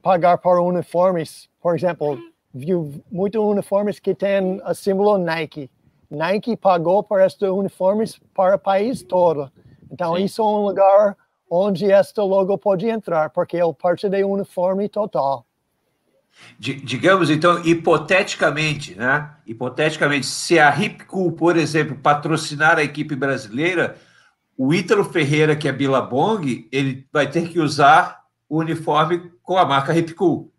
[0.00, 2.18] pagar para uniformes, por exemplo,
[2.54, 5.70] viu muitos uniformes que têm o símbolo Nike.
[6.10, 9.50] Nike pagou por estes uniformes para o país todo.
[9.90, 10.24] Então, Sim.
[10.24, 11.16] isso é um lugar
[11.50, 15.44] onde este logo pode entrar, porque é parte do uniforme total.
[16.58, 19.30] Digamos, então, hipoteticamente, né?
[19.46, 23.96] Hipoteticamente, se a Ripcool, por exemplo, patrocinar a equipe brasileira,
[24.56, 29.64] o Ítalo Ferreira, que é Billabong, ele vai ter que usar o uniforme com a
[29.64, 30.52] marca Ripcool.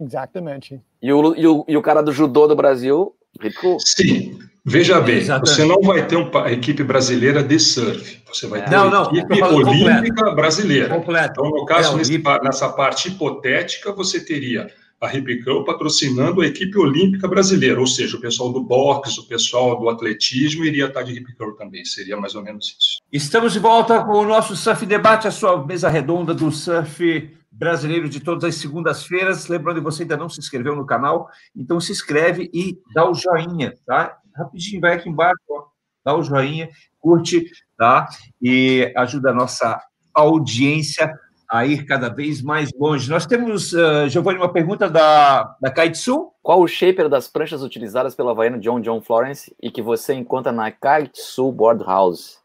[0.00, 0.80] Exatamente.
[1.02, 3.78] E o, e, o, e o cara do judô do Brasil, Ripcool?
[3.80, 4.38] Sim.
[4.64, 5.50] Veja bem, Exatamente.
[5.50, 9.10] você não vai ter uma equipe brasileira de surf, você vai ter não, uma não,
[9.10, 10.36] equipe olímpica completo.
[10.36, 10.88] brasileira.
[10.88, 11.32] Completo.
[11.32, 14.70] Então, no caso, é, nessa parte hipotética, você teria
[15.02, 19.78] a Ripicão patrocinando a equipe olímpica brasileira, ou seja, o pessoal do boxe, o pessoal
[19.78, 23.02] do atletismo iria estar de Ripicão também, seria mais ou menos isso.
[23.12, 28.08] Estamos de volta com o nosso Surf Debate, a sua mesa redonda do surf brasileiro
[28.08, 29.48] de todas as segundas-feiras.
[29.48, 33.12] Lembrando que você ainda não se inscreveu no canal, então se inscreve e dá o
[33.12, 34.18] joinha, tá?
[34.36, 35.64] Rapidinho, vai aqui embaixo, ó,
[36.04, 38.08] dá o joinha, curte, tá?
[38.40, 39.80] E ajuda a nossa
[40.14, 41.12] audiência
[41.52, 43.10] a ir cada vez mais longe.
[43.10, 46.30] Nós temos, uh, Giovanni, uma pergunta da, da Kaitsu.
[46.42, 50.50] Qual o shaper das pranchas utilizadas pelo havaiano John John Florence e que você encontra
[50.50, 52.40] na Kaitsu Board House?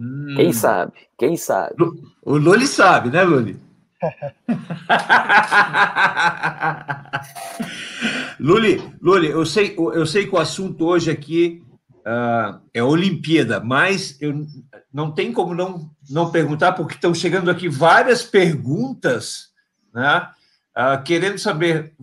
[0.00, 0.32] Hum.
[0.36, 0.92] Quem sabe?
[1.18, 1.74] Quem sabe?
[2.22, 3.60] O Luli sabe, né, Luli?
[8.40, 11.62] Luli, Luli, eu sei, eu sei que o assunto hoje aqui
[12.00, 14.46] uh, é Olimpíada, mas eu
[14.92, 19.50] não tem como não, não perguntar, porque estão chegando aqui várias perguntas,
[19.92, 20.28] né?
[20.76, 21.94] Uh, querendo saber,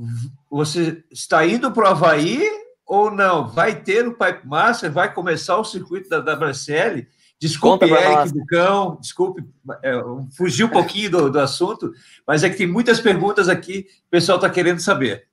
[0.49, 2.47] você está indo para o Havaí
[2.85, 3.47] ou não?
[3.47, 4.91] Vai ter o Pipe Master?
[4.91, 7.07] Vai começar o circuito da WSL?
[7.39, 9.43] Desculpe, Eric Bucão, desculpe,
[9.83, 9.93] é,
[10.35, 11.93] fugiu um pouquinho do, do assunto,
[12.25, 15.27] mas é que tem muitas perguntas aqui o pessoal está querendo saber.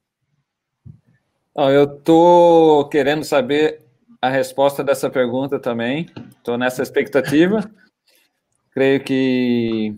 [1.57, 3.84] Não, eu estou querendo saber
[4.25, 6.07] a resposta dessa pergunta também.
[6.39, 7.71] Estou nessa expectativa.
[8.71, 9.95] Creio que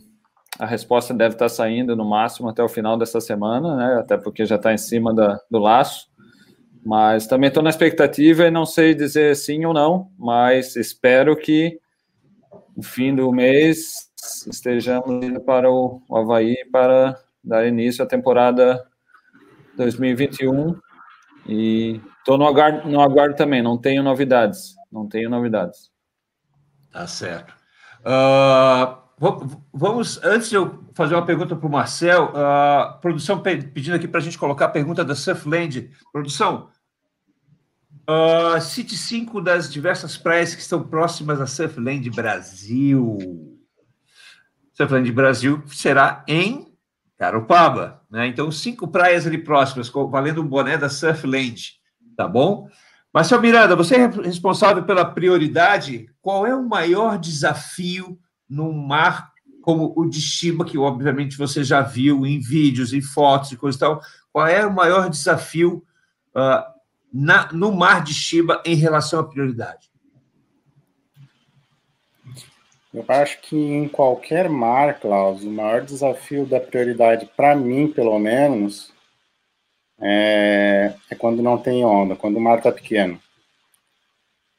[0.58, 4.00] a resposta deve estar saindo no máximo até o final dessa semana, né?
[4.00, 6.08] Até porque já está em cima da, do laço.
[6.84, 11.78] Mas também estou na expectativa e não sei dizer sim ou não, mas espero que
[12.76, 14.10] no fim do mês
[14.48, 18.84] estejamos indo para o Havaí para dar início à temporada
[19.76, 20.76] 2021
[21.48, 24.74] e Estou no aguardo, no aguardo também, não tenho novidades.
[24.90, 25.92] Não tenho novidades.
[26.90, 27.54] Tá certo.
[28.00, 28.96] Uh,
[29.72, 34.18] vamos, antes de eu fazer uma pergunta para o Marcel, a produção pedindo aqui para
[34.18, 35.88] a gente colocar a pergunta da Surfland.
[36.12, 36.68] Produção,
[38.10, 43.18] uh, cite cinco das diversas praias que estão próximas a Surfland Brasil.
[44.74, 46.65] Surfland Brasil será em
[47.18, 48.26] Caropaba, né?
[48.26, 51.72] Então, cinco praias ali próximas, valendo um boné da Surfland,
[52.16, 52.68] tá bom?
[53.12, 56.06] Marcel Miranda, você é responsável pela prioridade.
[56.20, 59.32] Qual é o maior desafio num mar
[59.66, 63.76] como o de Chiba, que obviamente você já viu em vídeos, em fotos e coisa
[63.76, 64.00] e tal,
[64.32, 65.82] qual é o maior desafio
[66.36, 66.62] uh,
[67.12, 69.90] na, no mar de Chiba em relação à prioridade?
[72.96, 78.18] Eu acho que em qualquer mar, Klaus, o maior desafio da prioridade, para mim, pelo
[78.18, 78.92] menos,
[80.00, 83.20] é, é, quando não tem onda, quando o mar está pequeno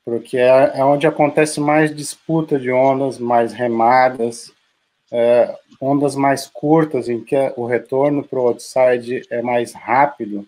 [0.07, 4.53] porque é, é, onde acontece mais disputa de ondas, mais remadas,
[5.11, 10.47] é, ondas mais curtas, em que o retorno para o outside é mais rápido,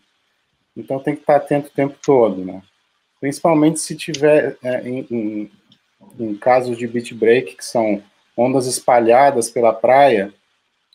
[0.77, 2.61] então tem que estar atento o tempo todo, né?
[3.19, 5.51] Principalmente se tiver é, em, em,
[6.19, 8.01] em, casos de beat break, que são
[8.35, 10.33] ondas espalhadas pela praia,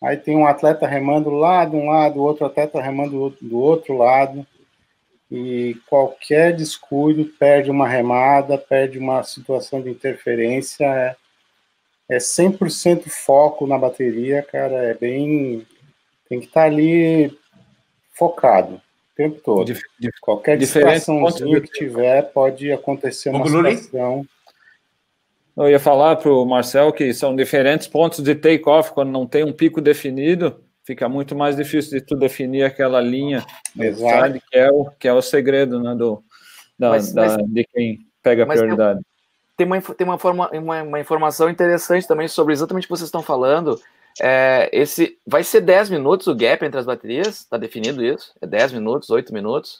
[0.03, 4.47] aí tem um atleta remando lá de um lado, outro atleta remando do outro lado,
[5.31, 11.17] e qualquer descuido perde uma remada, perde uma situação de interferência, é,
[12.09, 15.67] é 100% foco na bateria, cara, é bem...
[16.29, 17.37] tem que estar tá ali
[18.12, 18.81] focado o
[19.17, 19.67] tempo todo.
[19.67, 19.83] Dif
[20.21, 24.27] qualquer distraçãozinha que tiver pode acontecer uma situação...
[25.57, 29.44] Eu ia falar para o Marcel que são diferentes pontos de take-off quando não tem
[29.44, 33.44] um pico definido fica muito mais difícil de tu definir aquela linha
[33.96, 36.22] sabe, que é o que é o segredo né, do,
[36.78, 39.00] da, mas, da mas, de quem pega a prioridade.
[39.57, 43.09] Tem uma, tem uma, forma, uma, uma, informação interessante também sobre exatamente o que vocês
[43.09, 43.80] estão falando.
[44.20, 47.40] É, esse vai ser 10 minutos o gap entre as baterias?
[47.40, 48.32] Está definido isso?
[48.40, 49.78] É 10 minutos, 8 minutos?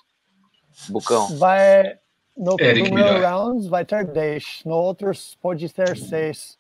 [0.89, 1.37] Bucão.
[1.37, 1.99] Vai
[2.37, 6.59] no primeiro round vai ter 10, no outros pode ter 6.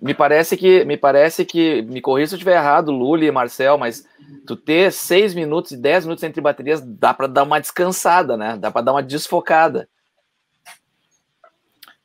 [0.00, 3.76] Me parece que, me parece que, me corrija se eu estiver errado, Luli e Marcel,
[3.76, 4.06] mas
[4.46, 8.56] tu ter seis minutos e dez minutos entre baterias dá para dar uma descansada, né?
[8.56, 9.86] Dá para dar uma desfocada.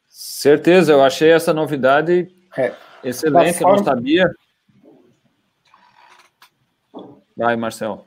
[0.09, 3.76] Certeza, eu achei essa novidade é, excelente, forma...
[3.76, 4.36] eu não sabia.
[7.38, 8.05] Vai, Marcel.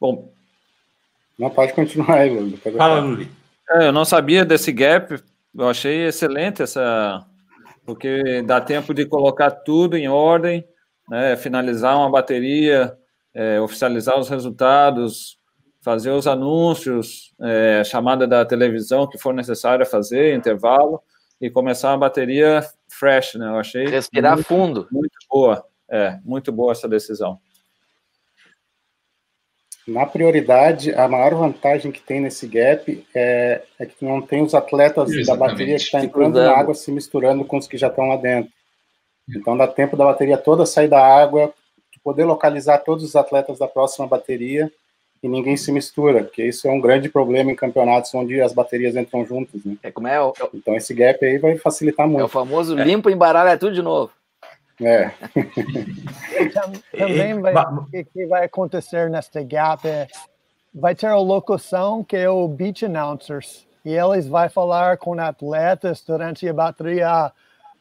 [0.00, 0.32] Bom.
[1.40, 2.58] Não pode continuar aí, Luli.
[2.58, 3.30] Fala, Luli.
[3.70, 5.18] É, eu não sabia desse gap,
[5.56, 7.24] eu achei excelente essa,
[7.86, 10.62] porque dá tempo de colocar tudo em ordem,
[11.08, 12.94] né, finalizar uma bateria,
[13.32, 15.38] é, oficializar os resultados,
[15.80, 21.00] fazer os anúncios, é, chamada da televisão que for necessário fazer, intervalo,
[21.40, 23.46] e começar a bateria fresh, né?
[23.46, 23.86] Eu achei.
[23.86, 24.88] Respirar muito, fundo.
[24.92, 27.40] Muito boa, é, muito boa essa decisão.
[29.90, 34.54] Na prioridade, a maior vantagem que tem nesse gap é, é que não tem os
[34.54, 35.26] atletas Exatamente.
[35.26, 38.16] da bateria que estão entrando na água se misturando com os que já estão lá
[38.16, 38.52] dentro.
[39.28, 41.52] Então dá tempo da bateria toda sair da água,
[42.04, 44.70] poder localizar todos os atletas da próxima bateria
[45.22, 48.94] e ninguém se mistura, porque isso é um grande problema em campeonatos onde as baterias
[48.94, 49.60] entram juntas.
[49.64, 49.76] Né?
[49.82, 52.22] É como é, o, então esse gap aí vai facilitar muito.
[52.22, 54.12] É o famoso limpa, embaralha tudo de novo.
[54.80, 55.10] É.
[56.96, 60.08] Também vai, o que vai acontecer neste gap é
[60.74, 66.02] vai ter a locução que é o beach announcers e eles vão falar com atletas
[66.02, 67.32] durante a bateria.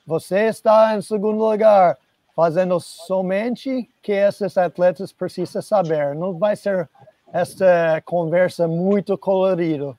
[0.06, 1.98] Você está em segundo lugar,
[2.36, 6.16] fazendo somente que esses atletas precisam saber.
[6.16, 6.90] Não vai ser
[7.32, 9.96] esta conversa muito colorida,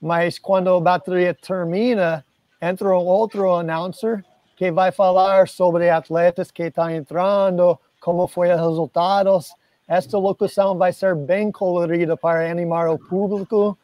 [0.00, 2.24] mas quando a bateria termina,
[2.60, 4.24] entra um outro announcer
[4.56, 9.54] que vai falar sobre atletas que estão entrando, como foi os resultados.
[9.86, 13.76] Esta locução vai ser bem colorida para animar o público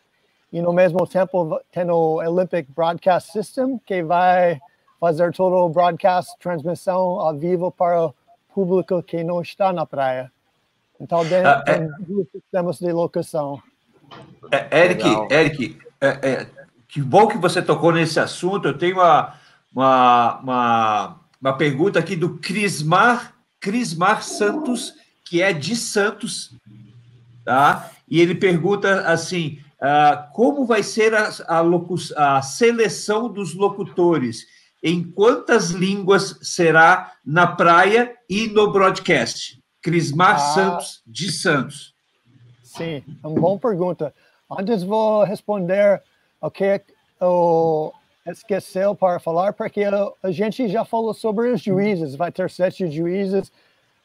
[0.52, 4.60] e, no mesmo tempo, tem o Olympic Broadcast System, que vai
[4.98, 8.14] fazer todo o broadcast, transmissão ao vivo para o
[8.54, 10.30] público que não está na praia.
[11.00, 11.88] Então, ah, tem, é...
[12.00, 13.60] dois sistemas de locução.
[14.50, 16.46] É, Eric, Eric é, é,
[16.86, 18.68] que bom que você tocou nesse assunto.
[18.68, 19.34] Eu tenho a
[19.74, 24.94] uma, uma, uma pergunta aqui do Crismar, Crismar Santos,
[25.24, 26.54] que é de Santos,
[27.44, 27.90] tá?
[28.08, 34.46] E ele pergunta assim: uh, como vai ser a, a, a seleção dos locutores?
[34.84, 39.62] Em quantas línguas será na praia e no broadcast?
[39.80, 41.94] Crismar ah, Santos, de Santos.
[42.64, 44.12] Sim, é uma boa pergunta.
[44.50, 46.02] Antes vou responder
[46.40, 46.82] o que
[47.20, 47.92] o
[48.26, 49.82] esqueceu para falar, porque
[50.22, 53.50] a gente já falou sobre os juízes, vai ter sete juízes,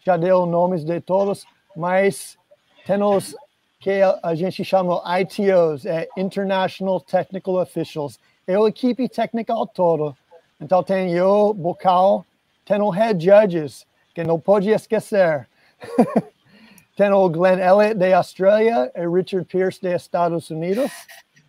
[0.04, 1.46] já deu nomes de todos,
[1.76, 2.38] mas
[2.86, 3.36] temos
[3.80, 10.16] que a gente chama ITOs, é International Technical Officials, é a equipe técnica toda.
[10.60, 12.26] Então tem eu, Bocal,
[12.66, 15.48] tem o Head Judges, que não pode esquecer.
[16.96, 20.92] tem o Glenn Elliott de Austrália e Richard Pierce de Estados Unidos.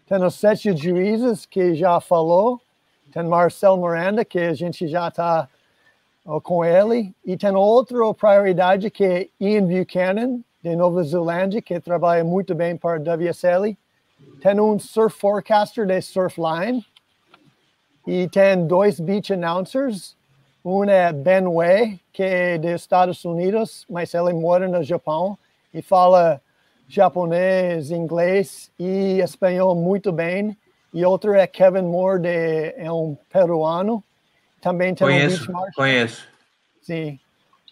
[0.08, 2.58] Tem os sete juízes que já falou.
[3.12, 5.46] Tem Marcel Miranda, que a gente já está
[6.42, 7.14] com ele.
[7.26, 12.74] E tem outra prioridade que é Ian Buchanan, de Nova Zelândia, que trabalha muito bem
[12.74, 13.76] para a WSL.
[14.40, 16.82] Tem um surf forecaster de Surfline.
[18.06, 20.16] E tem dois beach announcers.
[20.64, 25.38] Um é Ben Wei, que é dos Estados Unidos, mas ele mora no Japão
[25.72, 26.40] e fala
[26.88, 30.56] japonês, inglês e espanhol muito bem.
[30.92, 34.02] E outro é Kevin Moore, de, é um peruano.
[34.60, 36.26] Também tem conheço, um Conheço.
[36.80, 37.20] Sim.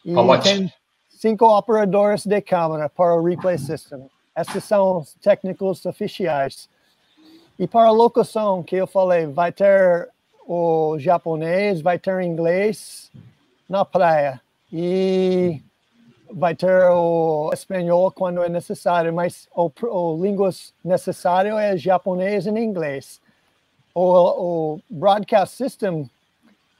[0.05, 0.73] E tem
[1.09, 4.09] cinco operadores de câmera para o replay system.
[4.37, 6.69] Esses são os técnicos oficiais.
[7.59, 10.11] E para a locução, que eu falei, vai ter
[10.47, 13.11] o japonês, vai ter inglês
[13.69, 14.41] na praia.
[14.71, 15.63] E
[16.31, 22.51] vai ter o espanhol quando é necessário, mas o, o línguas necessário é japonês e
[22.51, 23.21] inglês.
[23.95, 26.11] O, o broadcast system,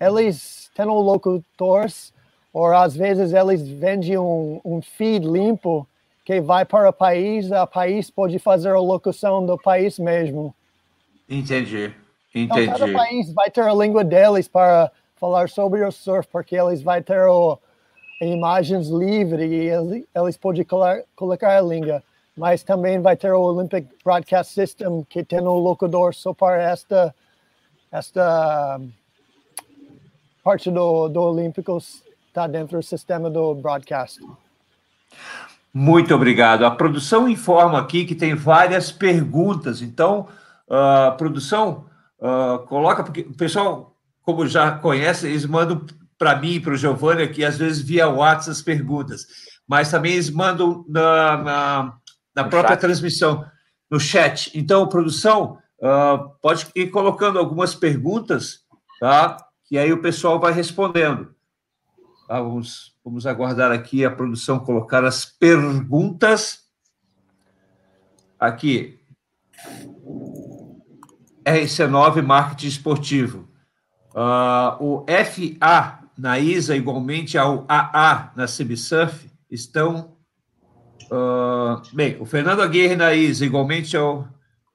[0.01, 2.13] eles têm locutores,
[2.53, 5.87] ou às vezes eles vendem um, um feed limpo
[6.25, 10.55] que vai para o país, o país pode fazer a locução do país mesmo.
[11.29, 11.95] Entendi,
[12.35, 12.63] entendi.
[12.65, 16.83] Então, cada país vai ter a língua deles para falar sobre o surf, porque eles
[16.83, 17.59] vai ter o,
[18.21, 22.03] imagens livres e eles, podem colocar, a língua.
[22.37, 27.15] Mas também vai ter o Olympic Broadcast System, que tem um locador só para esta,
[27.91, 28.81] esta
[30.45, 32.03] parte do, do Olímpicos
[32.37, 34.21] está dentro do sistema do broadcast.
[35.73, 36.65] Muito obrigado.
[36.67, 39.81] A produção informa aqui que tem várias perguntas.
[39.81, 40.29] Então,
[40.69, 41.87] uh, produção
[42.19, 45.83] uh, coloca, porque o pessoal, como já conhece, eles mandam
[46.19, 49.27] para mim e para o Giovanni aqui, às vezes via WhatsApp as perguntas,
[49.67, 51.99] mas também eles mandam na, na,
[52.35, 52.81] na própria chat.
[52.81, 53.45] transmissão,
[53.91, 54.51] no chat.
[54.55, 58.61] Então, produção, uh, pode ir colocando algumas perguntas,
[59.01, 59.37] tá?
[59.65, 61.35] Que aí o pessoal vai respondendo.
[62.29, 62.41] Tá?
[62.41, 66.65] Vamos, vamos aguardar aqui a produção colocar as perguntas.
[68.39, 69.01] Aqui.
[71.45, 73.49] RC9 Marketing Esportivo.
[74.15, 80.17] Uh, o FA na ISA, igualmente ao AA na CBSurf, estão.
[81.11, 84.29] Uh, bem, o Fernando Aguirre na ISA, igualmente ao.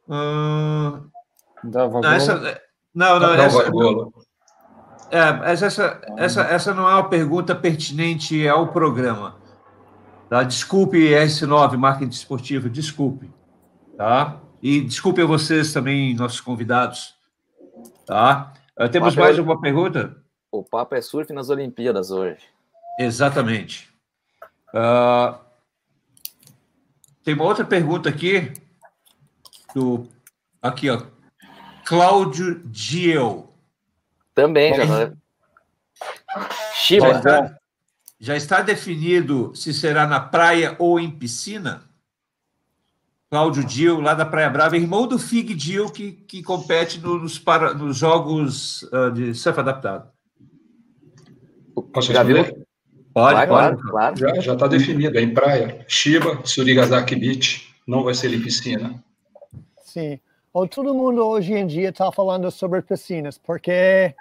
[0.08, 1.10] Uh,
[1.64, 2.60] não, essa,
[2.94, 3.72] não, não, essa,
[5.12, 9.36] é, mas essa, essa, essa não é uma pergunta pertinente ao programa.
[10.30, 10.42] Tá?
[10.44, 13.30] Desculpe, S9, marketing esportivo, desculpe.
[13.98, 14.38] Tá?
[14.62, 17.14] E desculpe a vocês também, nossos convidados.
[18.06, 18.54] Tá?
[18.80, 20.21] Uh, temos mais alguma pergunta?
[20.52, 22.42] O papo é surf nas Olimpíadas hoje.
[23.00, 23.90] Exatamente.
[24.74, 25.40] Uh,
[27.24, 28.52] tem uma outra pergunta aqui
[29.74, 30.08] do
[30.62, 31.04] aqui ó,
[31.86, 33.54] Cláudio Diel.
[34.36, 35.14] Também já.
[36.74, 37.08] Chiba.
[37.08, 37.60] Já está,
[38.20, 41.90] já está definido se será na praia ou em piscina?
[43.30, 47.74] Cláudio Dil, lá da Praia Brava, irmão do Fig Dil, que, que compete nos, para,
[47.74, 50.12] nos jogos uh, de surf adaptado.
[51.94, 52.66] Posso já viu?
[53.14, 53.90] Pode, claro, pode.
[53.90, 54.42] Claro.
[54.42, 55.84] Já está definido, é em praia.
[55.88, 59.04] Shiba, Surigasaki Beach, não vai ser em piscina.
[59.84, 60.20] Sim.
[60.54, 64.14] Ou todo mundo hoje em dia está falando sobre piscinas, porque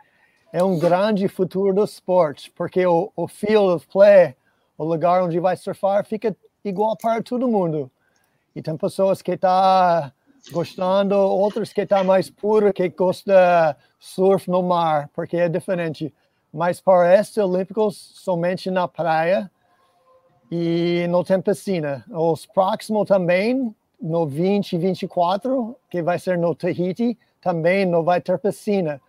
[0.52, 4.34] é um grande futuro do esporte, porque o, o field of play,
[4.76, 7.90] o lugar onde vai surfar, fica igual para todo mundo.
[8.54, 10.12] E tem pessoas que estão tá
[10.50, 16.12] gostando, outras que estão tá mais puro, que gosta surf no mar, porque é diferente
[16.52, 19.50] mas para estes Olímpicos somente na praia
[20.50, 22.04] e não tem piscina.
[22.10, 29.00] Os próximos também, no 2024, que vai ser no Tahiti, também não vai ter piscina.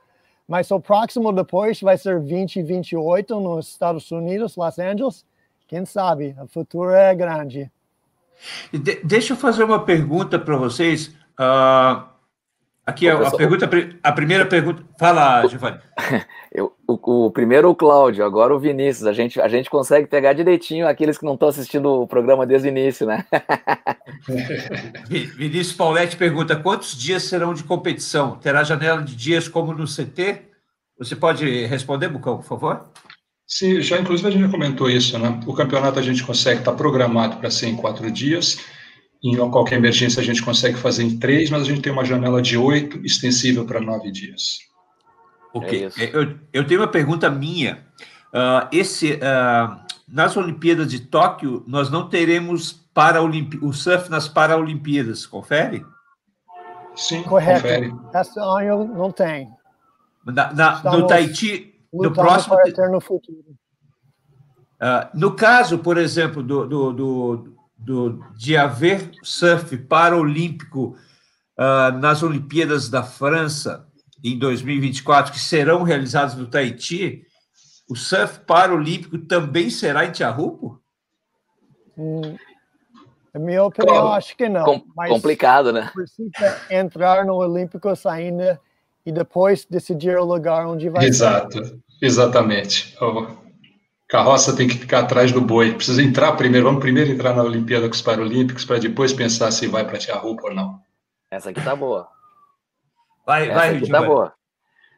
[0.48, 5.26] Mas o próximo depois vai ser 2028 nos Estados Unidos, Los Angeles.
[5.68, 6.36] Quem sabe?
[6.42, 7.72] O futuro é grande.
[8.72, 11.08] De deixa eu fazer uma pergunta para vocês.
[11.40, 12.11] Uh,
[12.86, 13.70] Aqui a, a, pergunta,
[14.02, 14.84] a primeira pergunta.
[15.00, 15.80] Fala, Giovanni.
[16.52, 19.08] Eu, o, o, primeiro o Cláudio, agora o Vinícius.
[19.08, 22.68] A gente, a gente consegue pegar direitinho aqueles que não estão assistindo o programa desde
[22.68, 23.24] o início, né?
[25.08, 28.36] Vinícius Pauletti pergunta: quantos dias serão de competição?
[28.36, 30.42] Terá janela de dias como no CT?
[30.98, 32.92] Você pode responder, Bucão, por favor?
[33.48, 35.40] Sim, já inclusive a gente já comentou isso, né?
[35.46, 38.58] O campeonato a gente consegue estar tá programado para ser em quatro dias.
[39.24, 42.42] Em qualquer emergência a gente consegue fazer em três, mas a gente tem uma janela
[42.42, 44.60] de oito, extensível para nove dias.
[45.54, 45.90] Ok.
[45.98, 47.86] É eu, eu, tenho uma pergunta minha.
[48.34, 55.26] Uh, esse, uh, nas Olimpíadas de Tóquio, nós não teremos para o surf nas Paralimpíadas,
[55.26, 55.86] confere?
[56.96, 57.62] Sim, Correto.
[57.62, 57.94] confere.
[58.14, 59.50] Esse ano não tem.
[60.26, 62.56] Na, na, no Tahiti, no próximo.
[62.56, 63.56] Para ter no futuro.
[64.82, 70.96] Uh, no caso, por exemplo, do, do, do, do de haver surf paralímpico
[71.58, 73.88] uh, nas Olimpíadas da França
[74.24, 77.26] em 2024, que serão realizadas no Tahiti,
[77.90, 80.80] o surf paralímpico também será em Tiahupo?
[81.98, 82.38] Hum,
[83.34, 84.64] na minha opinião, Com, acho que não.
[84.64, 85.90] Com, complicado, né?
[85.94, 88.60] Precisa entrar no Olímpicos ainda
[89.06, 91.80] e depois decidir o lugar onde vai Exato, ser.
[92.02, 92.96] exatamente.
[93.00, 93.06] A
[94.12, 95.74] carroça tem que ficar atrás do boi.
[95.74, 99.68] Precisa entrar primeiro, vamos primeiro entrar na Olimpíada com os Paralímpicos para depois pensar se
[99.68, 100.82] vai para Tiahupa ou não.
[101.32, 102.10] Essa aqui tá boa.
[103.26, 104.34] Vai, Essa vai, aqui tá boa.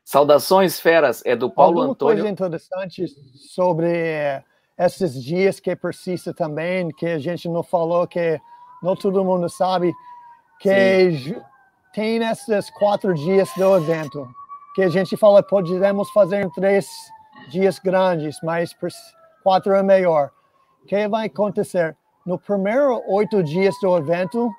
[0.04, 2.16] Saudações, feras, é do Paulo Alguma Antônio.
[2.16, 4.44] coisa interessante sobre
[4.78, 8.42] esses dias que precisa também, que a gente não falou, que
[8.82, 9.94] não todo mundo sabe,
[10.60, 11.36] que Sim
[11.94, 14.28] tem esses quatro dias do evento,
[14.74, 16.88] que a gente fala podemos fazer em três
[17.50, 18.76] dias grandes, mas
[19.44, 20.32] quatro é melhor.
[20.84, 21.96] O que vai acontecer?
[22.26, 24.50] No primeiro oito dias do evento,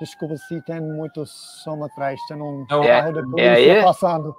[0.00, 3.82] desculpa se tem muito som atrás, tem um é, carro de polícia é aí?
[3.82, 4.34] passando.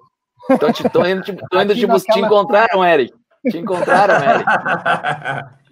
[0.60, 2.00] Tô, te, tô indo, te, tô indo te, naquela...
[2.00, 3.14] te encontraram, Eric.
[3.50, 4.46] Te encontraram, Eric.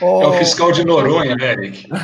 [0.00, 1.86] Oh, é o fiscal de Noronha, Eric.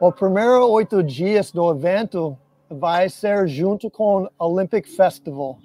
[0.00, 2.36] O primeiro oito dias do evento
[2.68, 5.58] vai ser junto com o Olympic Festival,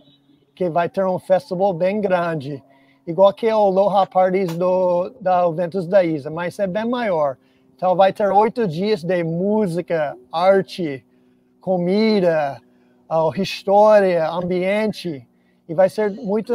[0.55, 2.63] que vai ter um festival bem grande,
[3.07, 7.37] igual que o Aloha Parties do, da Eventos da Isa, mas é bem maior.
[7.75, 11.05] Então vai ter oito dias de música, arte,
[11.61, 12.61] comida,
[13.37, 15.25] história, ambiente,
[15.67, 16.53] e vai ser muito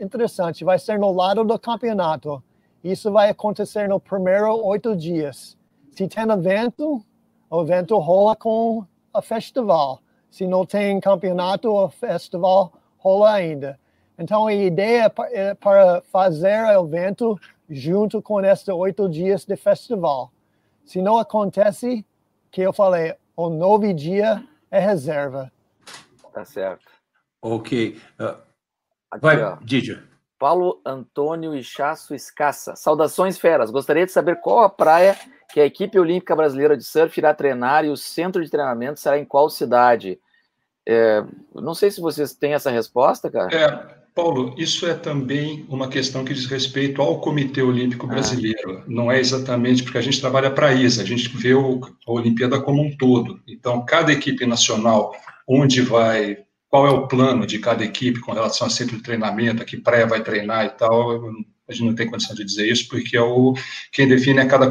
[0.00, 0.64] interessante.
[0.64, 2.42] Vai ser no lado do campeonato.
[2.84, 5.56] Isso vai acontecer no primeiro oito dias.
[5.92, 7.02] Se tem evento,
[7.50, 10.00] o evento rola com o festival.
[10.30, 13.78] Se não tem campeonato, o festival rola ainda.
[14.18, 20.30] Então, a ideia é para fazer o evento junto com esses oito dias de festival.
[20.84, 22.04] Se não acontece,
[22.50, 25.50] que eu falei, o novo dia é reserva.
[26.32, 26.84] Tá certo.
[27.42, 28.00] Ok.
[28.20, 28.36] Uh,
[29.10, 30.02] Aqui, vai, Didio.
[30.38, 32.76] Paulo Antônio Ichaço Escassa.
[32.76, 33.70] Saudações, feras.
[33.70, 35.16] Gostaria de saber qual a praia
[35.52, 39.18] que a equipe olímpica brasileira de surf irá treinar e o centro de treinamento será
[39.18, 40.18] em qual cidade?
[40.86, 41.22] É,
[41.54, 43.54] não sei se vocês têm essa resposta, cara.
[43.54, 48.08] É, Paulo, isso é também uma questão que diz respeito ao Comitê Olímpico ah.
[48.08, 48.78] Brasileiro.
[48.78, 48.84] Ah.
[48.86, 52.60] Não é exatamente porque a gente trabalha para isso, a gente vê o, a Olimpíada
[52.60, 53.40] como um todo.
[53.46, 55.14] Então, cada equipe nacional,
[55.46, 56.38] onde vai,
[56.68, 59.76] qual é o plano de cada equipe com relação ao centro de treinamento, a que
[59.76, 61.32] pré vai treinar e tal,
[61.70, 63.54] a gente não tem condição de dizer isso, porque é o,
[63.92, 64.68] quem define é cada,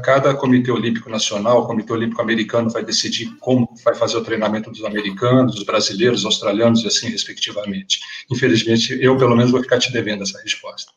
[0.00, 4.70] cada Comitê Olímpico Nacional, o Comitê Olímpico Americano vai decidir como vai fazer o treinamento
[4.70, 7.98] dos americanos, dos brasileiros, dos australianos e assim, respectivamente.
[8.30, 10.92] Infelizmente, eu, pelo menos, vou ficar te devendo essa resposta.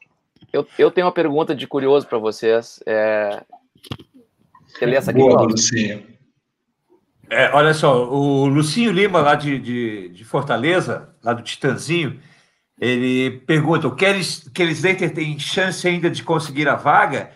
[0.54, 2.80] Eu, eu tenho uma pergunta de curioso para vocês.
[2.86, 3.42] É...
[4.80, 6.04] Essa aqui, Boa, Lucinha.
[7.30, 12.20] É, olha só, o Lucinho Lima, lá de, de, de Fortaleza, lá do Titanzinho,
[12.82, 17.30] ele pergunta: o Kelly, Slater tem chance ainda de conseguir a vaga?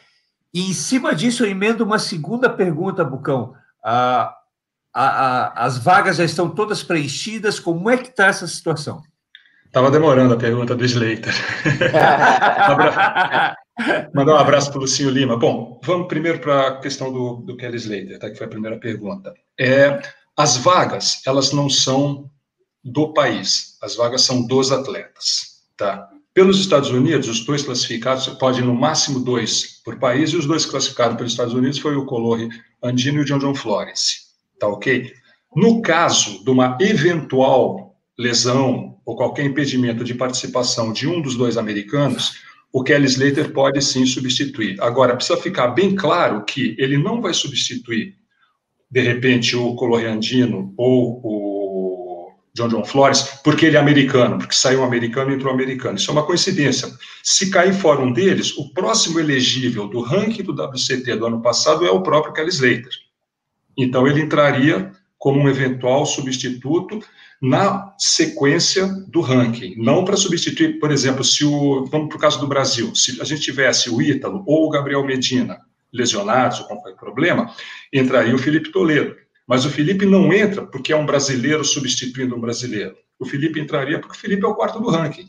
[0.51, 3.53] E em cima disso, eu emendo uma segunda pergunta, Bucão.
[3.83, 4.33] Ah,
[4.91, 9.03] a, a, as vagas já estão todas preenchidas, como é que está essa situação?
[9.65, 11.33] Estava demorando a pergunta do Slater.
[14.13, 15.37] Mandar um abraço para o Lucinho Lima.
[15.37, 18.29] Bom, vamos primeiro para a questão do, do Kelly Slater, tá?
[18.29, 19.33] que foi a primeira pergunta.
[19.59, 20.01] É,
[20.37, 22.31] as vagas, elas não são
[22.85, 23.77] do país.
[23.81, 26.07] As vagas são dos atletas, tá?
[26.35, 30.65] Pelos Estados Unidos, os dois classificados, pode no máximo dois por país, e os dois
[30.65, 32.49] classificados pelos Estados Unidos foi o Colore
[32.83, 34.17] Andino e o John John Florence,
[34.59, 35.11] tá ok?
[35.55, 41.57] No caso de uma eventual lesão ou qualquer impedimento de participação de um dos dois
[41.57, 42.33] americanos,
[42.71, 44.79] o Kelly Slater pode sim substituir.
[44.81, 48.15] Agora, precisa ficar bem claro que ele não vai substituir
[48.95, 51.54] de repente, o Coloriandino ou o
[52.55, 55.97] John John Flores, porque ele é americano, porque saiu um americano e entrou um americano.
[55.97, 56.89] Isso é uma coincidência.
[57.21, 61.85] Se cair fora um deles, o próximo elegível do ranking do WCT do ano passado
[61.85, 62.93] é o próprio Kelly Slater.
[63.77, 66.99] Então, ele entraria como um eventual substituto
[67.41, 72.39] na sequência do ranking, não para substituir, por exemplo, se o, vamos para o caso
[72.39, 75.59] do Brasil, se a gente tivesse o Ítalo ou o Gabriel Medina
[75.91, 77.53] lesionados ou qualquer problema,
[77.91, 79.15] entraria o Felipe Toledo.
[79.47, 82.95] Mas o Felipe não entra porque é um brasileiro substituindo um brasileiro.
[83.19, 85.27] O Felipe entraria porque o Felipe é o quarto do ranking.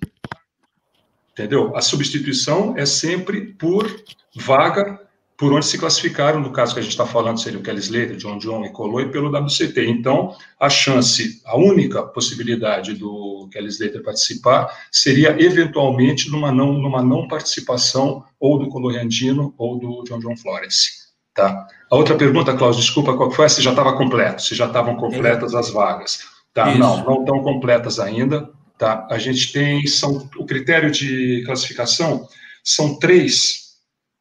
[1.33, 1.77] Entendeu?
[1.77, 3.87] A substituição é sempre por
[4.35, 5.07] vaga
[5.37, 8.17] por onde se classificaram, no caso que a gente está falando, seria o Kelly Slater,
[8.17, 9.87] John John e Coloi, pelo WCT.
[9.87, 17.03] Então, a chance, a única possibilidade do Kelly Slater participar seria, eventualmente, numa não, numa
[17.03, 21.06] não participação ou do Coloriandino ou do John John Flores.
[21.37, 21.69] Tá?
[21.91, 23.49] A outra pergunta, Cláudio, desculpa, qual foi?
[23.49, 26.21] Se já estava completo, se já estavam completas as vagas.
[26.55, 26.75] Tá?
[26.75, 28.49] Não, não estão completas ainda.
[28.79, 29.07] Tá?
[29.11, 32.27] A gente tem, são, o critério de classificação
[32.65, 33.77] são três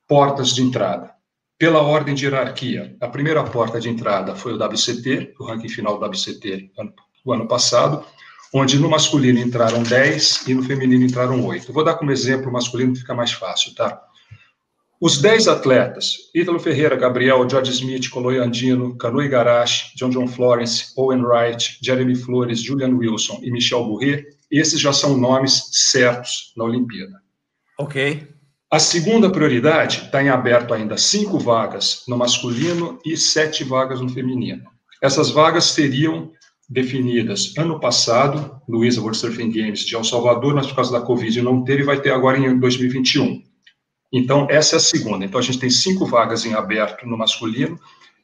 [0.07, 1.11] portas de entrada.
[1.57, 5.97] Pela ordem de hierarquia, a primeira porta de entrada foi o WCT, o ranking final
[5.97, 6.71] do WCT
[7.23, 8.05] do ano passado,
[8.53, 11.71] onde no masculino entraram 10 e no feminino entraram 8.
[11.71, 14.01] Vou dar como exemplo o masculino que fica mais fácil, tá?
[15.01, 20.93] Os 10 atletas, Ítalo Ferreira, Gabriel, George Smith, Coloi Andino, Canu Igarashi, John John Florence,
[20.95, 26.63] Owen Wright, Jeremy Flores, Julian Wilson e Michel Bourret, esses já são nomes certos na
[26.63, 27.21] Olimpíada.
[27.77, 28.25] Ok.
[28.71, 34.09] A segunda prioridade está em aberto ainda cinco vagas no masculino e sete vagas no
[34.09, 34.63] feminino.
[35.01, 36.31] Essas vagas seriam
[36.69, 41.41] definidas ano passado, ISA World Surfing Games de El Salvador, mas por causa da Covid
[41.41, 43.43] não teve, vai ter agora em 2021.
[44.17, 45.25] Então, essa é a segunda.
[45.25, 47.77] Então, a gente tem cinco vagas em aberto no masculino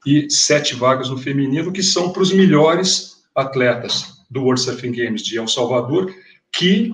[0.08, 5.22] e sete vagas no feminino, que são para os melhores atletas do World Surfing Games
[5.22, 6.10] de El Salvador,
[6.50, 6.94] que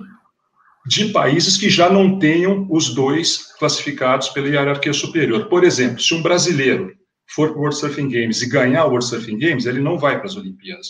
[0.84, 5.46] de países que já não tenham os dois classificados pela hierarquia superior.
[5.46, 6.92] Por exemplo, se um brasileiro
[7.28, 10.16] for para o World Surfing Games e ganhar o World Surfing Games, ele não vai
[10.16, 10.88] para as Olimpíadas,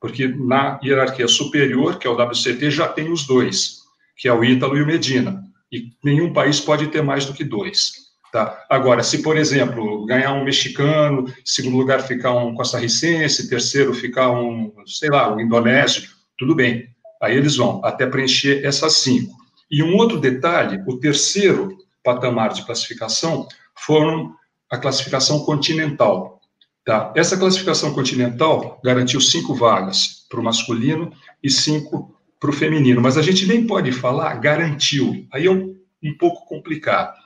[0.00, 3.78] porque na hierarquia superior, que é o WCT, já tem os dois,
[4.16, 7.44] que é o Ítalo e o Medina, e nenhum país pode ter mais do que
[7.44, 8.08] dois.
[8.32, 8.64] Tá?
[8.68, 14.72] Agora, se, por exemplo, ganhar um mexicano, segundo lugar ficar um costarricense, terceiro ficar um,
[14.86, 16.88] sei lá, um indonésio, tudo bem.
[17.22, 19.34] Aí eles vão até preencher essas cinco.
[19.70, 23.46] E um outro detalhe, o terceiro patamar de classificação
[23.76, 24.34] foram
[24.70, 26.40] a classificação continental.
[26.84, 27.12] Tá?
[27.16, 31.12] Essa classificação continental garantiu cinco vagas para o masculino
[31.42, 35.74] e cinco para o feminino, mas a gente nem pode falar garantiu, aí é um,
[36.02, 37.16] um pouco complicado.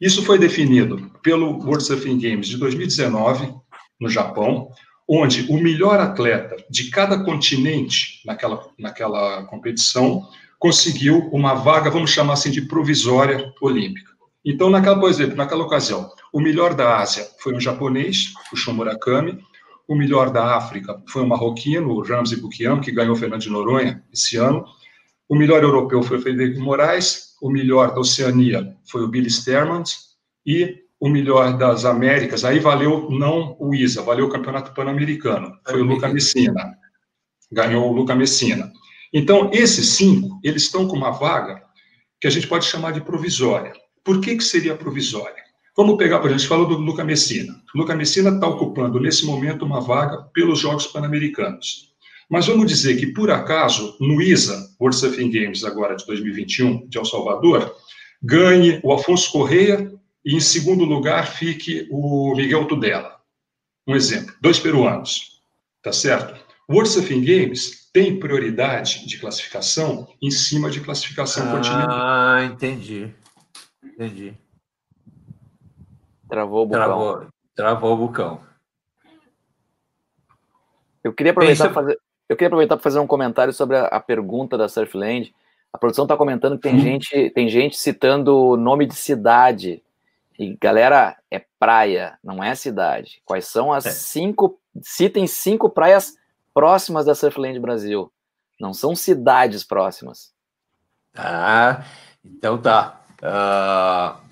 [0.00, 3.54] Isso foi definido pelo World Surfing Games de 2019,
[3.98, 4.70] no Japão,
[5.08, 10.28] onde o melhor atleta de cada continente naquela, naquela competição
[10.58, 14.12] conseguiu uma vaga, vamos chamar assim, de provisória olímpica.
[14.44, 18.74] Então, naquela, por exemplo, naquela ocasião, o melhor da Ásia foi um japonês, o Shun
[18.74, 19.38] Murakami,
[19.88, 23.50] o melhor da África foi um marroquino, o Ramzi Bukiyam, que ganhou o Fernando de
[23.50, 24.64] Noronha esse ano,
[25.28, 30.16] o melhor europeu foi o Frederico Moraes, o melhor da Oceania foi o Billy Stermans,
[30.44, 35.80] e o melhor das Américas, aí valeu não o ISA, valeu o Campeonato Pan-Americano, foi
[35.80, 36.76] o Luca Messina,
[37.52, 38.72] ganhou o Luca Messina.
[39.12, 41.62] Então, esses cinco, eles estão com uma vaga
[42.20, 43.72] que a gente pode chamar de provisória.
[44.02, 45.45] Por que, que seria provisória?
[45.76, 47.52] Vamos pegar, por exemplo, a gente falou do Luca Messina.
[47.74, 51.94] O Luca Messina está ocupando, nesse momento, uma vaga pelos Jogos Pan-Americanos.
[52.30, 56.96] Mas vamos dizer que, por acaso, no ISA, World Surfing Games, agora de 2021, de
[56.96, 57.76] El Salvador,
[58.22, 59.92] ganhe o Afonso Correia
[60.24, 63.14] e, em segundo lugar, fique o Miguel Tudela.
[63.86, 65.42] Um exemplo, dois peruanos,
[65.82, 66.34] tá certo?
[66.66, 71.88] O World Surfing Games tem prioridade de classificação em cima de classificação ah, continental.
[71.90, 73.14] Ah, entendi.
[73.84, 74.34] Entendi.
[76.28, 76.84] Travou o bucão.
[76.84, 78.40] Travou, travou o bucão.
[81.02, 84.00] Eu queria aproveitar para fazer, eu queria aproveitar para fazer um comentário sobre a, a
[84.00, 85.32] pergunta da Surfland.
[85.72, 86.80] A produção está comentando que tem, hum.
[86.80, 89.82] gente, tem gente citando nome de cidade.
[90.38, 93.22] E, galera, é praia, não é cidade.
[93.24, 93.90] Quais são as é.
[93.90, 94.58] cinco.
[94.82, 96.16] Citem cinco praias
[96.52, 98.12] próximas da Surfland Brasil.
[98.60, 100.34] Não são cidades próximas.
[101.14, 101.84] Ah,
[102.24, 103.00] então tá.
[103.22, 104.25] Uh,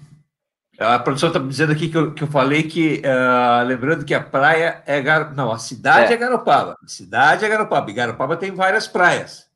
[0.79, 4.23] a produção está dizendo aqui que eu, que eu falei que, uh, lembrando que a
[4.23, 5.35] praia é Gar...
[5.35, 6.17] Não, a cidade é.
[6.17, 6.77] é Garopaba.
[6.83, 7.91] A cidade é Garopaba.
[7.91, 9.49] E Garopaba tem várias praias.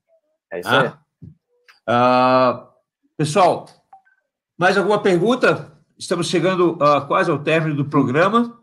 [0.51, 0.81] É isso ah?
[0.81, 0.89] aí.
[1.89, 2.69] Uh,
[3.17, 3.67] pessoal,
[4.57, 5.73] mais alguma pergunta?
[5.99, 8.61] Estamos chegando uh, quase ao término do programa.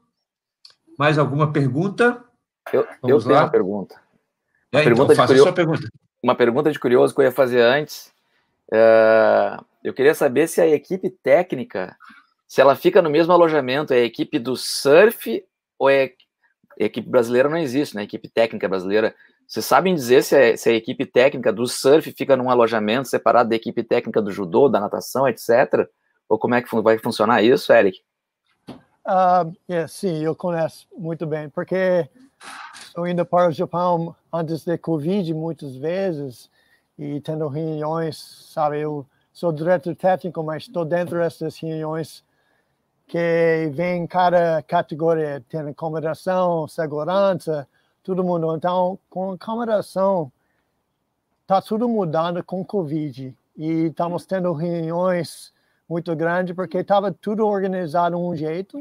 [0.97, 2.23] Mais alguma pergunta?
[2.71, 3.95] Eu, eu tenho uma pergunta.
[4.71, 5.89] Uma, é, pergunta então, de pergunta.
[6.23, 8.13] uma pergunta de curioso que eu ia fazer antes.
[8.71, 11.95] É, eu queria saber se a equipe técnica,
[12.47, 15.43] se ela fica no mesmo alojamento, é a equipe do surf
[15.77, 16.13] ou é
[16.79, 18.01] a equipe brasileira não existe, né?
[18.01, 19.15] A equipe técnica brasileira.
[19.47, 23.49] Vocês sabem dizer se a, se a equipe técnica do surf fica num alojamento separado
[23.49, 25.87] da equipe técnica do judô, da natação, etc?
[26.27, 27.99] Ou como é que vai funcionar isso, Eric?
[29.07, 32.09] Uh, yeah, sim, eu conheço muito bem, porque
[32.81, 36.49] estou indo para o Japão antes da Covid muitas vezes
[36.97, 38.17] e tendo reuniões,
[38.51, 42.23] sabe, eu sou diretor técnico, mas estou dentro dessas reuniões
[43.07, 47.67] que vem cada categoria, tem acomodação, segurança,
[48.03, 48.55] todo mundo.
[48.55, 50.31] Então, com acomodação,
[51.41, 55.53] está tudo mudando com Covid e estamos tendo reuniões
[55.87, 58.79] muito grande porque estava tudo organizado de um jeito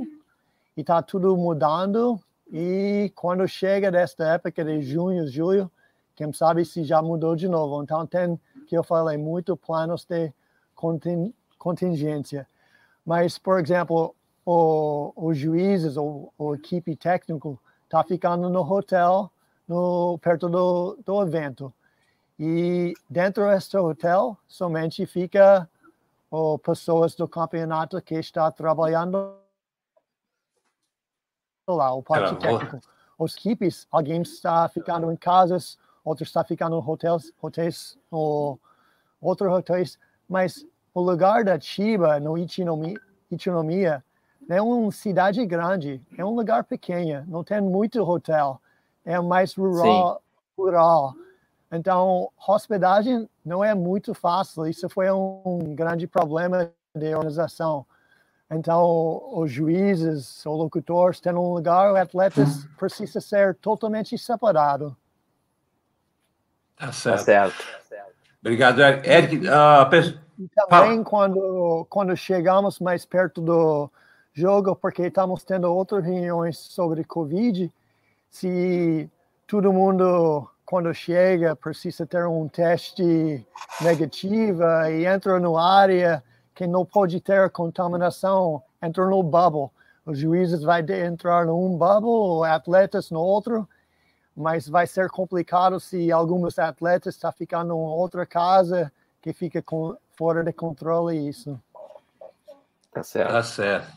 [0.77, 2.19] e está tudo mudando
[2.51, 5.71] e quando chega desta época de junho, julho,
[6.15, 7.83] quem sabe se já mudou de novo.
[7.83, 10.33] Então tem, que eu falei, muito planos de
[11.59, 12.47] contingência.
[13.05, 14.15] Mas, por exemplo,
[14.45, 19.31] o, os juízes ou a equipe técnica está ficando no hotel
[19.69, 21.73] no, perto do, do evento.
[22.39, 25.69] E dentro deste hotel somente fica
[26.31, 29.37] ou pessoas do campeonato que está trabalhando
[31.69, 32.81] lá, o parte técnico.
[33.17, 38.61] Os equipes, alguém está ficando em casas, outros está ficando em hotéis, hotéis ou
[39.21, 39.99] outros hotéis,
[40.29, 43.01] mas o lugar da Chiba, no Ichinomiya,
[43.31, 44.05] Ichinomiya
[44.49, 48.61] é uma cidade grande, é um lugar pequeno, não tem muito hotel,
[49.05, 50.23] é mais rural.
[50.57, 51.15] rural.
[51.73, 54.67] Então, hospedagem não é muito fácil.
[54.67, 57.85] Isso foi um grande problema de organização.
[58.49, 64.97] Então, os juízes, os locutores têm um lugar, o atletas precisa ser totalmente separado.
[66.77, 67.17] Tá certo.
[67.17, 68.15] Tá certo.
[68.41, 69.49] Obrigado, Eric.
[69.49, 73.91] Uh, e também quando, quando chegamos mais perto do
[74.33, 77.73] jogo, porque estamos tendo outras reuniões sobre Covid,
[78.31, 79.09] se
[79.47, 83.47] todo mundo quando chega, precisa ter um teste
[83.81, 86.23] negativo e entra no área
[86.55, 89.71] que não pode ter contaminação, entra no bubble.
[90.07, 93.69] Os juízes vão entrar num bubble, atletas no outro,
[94.37, 98.93] mas vai ser complicado se alguns atletas estão tá ficando em outra casa
[99.23, 101.61] que fica com, fora de controle isso.
[102.93, 103.33] Tá certo.
[103.33, 103.93] Tá certo.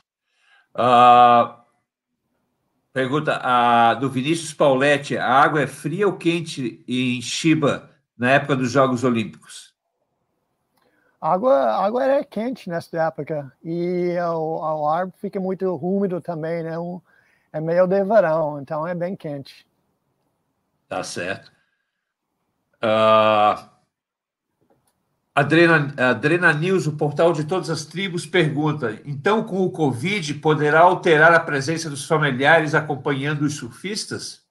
[0.76, 1.68] Uh,
[2.98, 8.56] Pergunta a, do Vinícius Pauletti: a água é fria ou quente em Chiba na época
[8.56, 9.72] dos Jogos Olímpicos?
[11.22, 16.20] A água, a água é quente nessa época e o, o ar fica muito úmido
[16.20, 16.80] também, né?
[16.80, 17.00] Um,
[17.54, 19.68] é meio de verão, então é bem quente.
[20.90, 21.52] Tá certo.
[22.78, 23.70] Uh,
[25.38, 30.80] Adrena, Adrena News, o portal de todas as tribos, pergunta: então, com o Covid, poderá
[30.80, 34.44] alterar a presença dos familiares acompanhando os surfistas?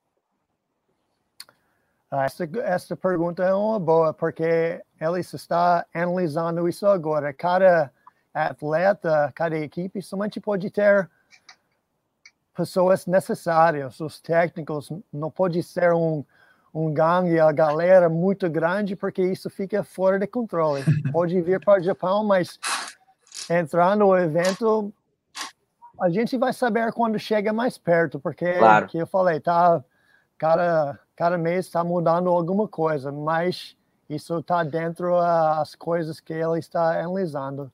[2.09, 7.33] Ah, essa, essa pergunta é uma boa, porque eles está analisando isso agora.
[7.33, 7.91] Cada
[8.33, 11.11] atleta, cada equipe somente pode ter
[12.57, 16.25] pessoas necessárias, os técnicos, não pode ser um
[16.77, 20.85] um gangue, a galera muito grande, porque isso fica fora de controle.
[21.11, 22.59] Pode vir para o Japão, mas
[23.49, 24.93] entrar no evento,
[25.99, 28.87] a gente vai saber quando chega mais perto, porque, claro.
[28.89, 29.83] que eu falei, tá,
[30.37, 33.75] cada, cada mês está mudando alguma coisa, mas
[34.07, 37.73] isso está dentro das coisas que ele está analisando.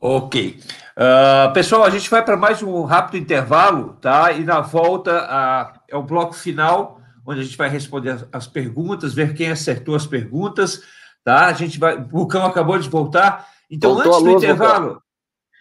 [0.00, 0.58] Ok.
[0.96, 4.32] Uh, pessoal, a gente vai para mais um rápido intervalo, tá?
[4.32, 9.14] E na volta uh, é o bloco final onde a gente vai responder as perguntas,
[9.14, 10.82] ver quem acertou as perguntas,
[11.24, 11.46] tá?
[11.46, 11.96] A gente vai.
[11.96, 13.48] O Bucão acabou de voltar.
[13.70, 15.02] Então, voltou antes do luz, intervalo.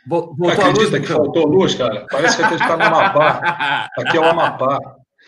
[0.07, 2.05] Voltou Acredita a luz, que faltou luz, cara?
[2.09, 3.89] Parece que a gente está no Amapá.
[3.97, 4.79] Aqui é o Amapá.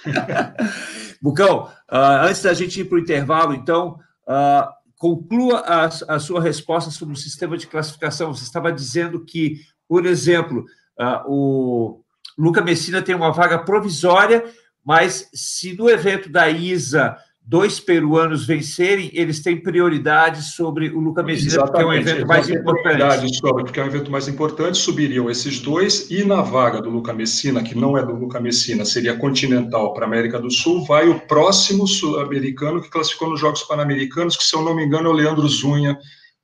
[1.21, 6.41] Bucão, uh, antes da gente ir para o intervalo, então, uh, conclua a, a, sua
[6.41, 8.33] resposta sobre o sistema de classificação.
[8.33, 10.65] Você estava dizendo que, por exemplo,
[10.99, 12.03] uh, o
[12.37, 14.43] Luca Messina tem uma vaga provisória
[14.85, 21.21] mas se no evento da ISA dois peruanos vencerem, eles têm prioridade sobre o Luca
[21.21, 23.35] Medina, porque é um evento mais importante.
[23.35, 27.11] Sobre, porque é um evento mais importante, subiriam esses dois, e na vaga do Luca
[27.13, 31.09] Messina, que não é do Luca Messina, seria continental para a América do Sul, vai
[31.09, 35.11] o próximo sul-americano que classificou nos Jogos Pan-Americanos, que, se eu não me engano, é
[35.11, 35.97] o Leandro Zunha,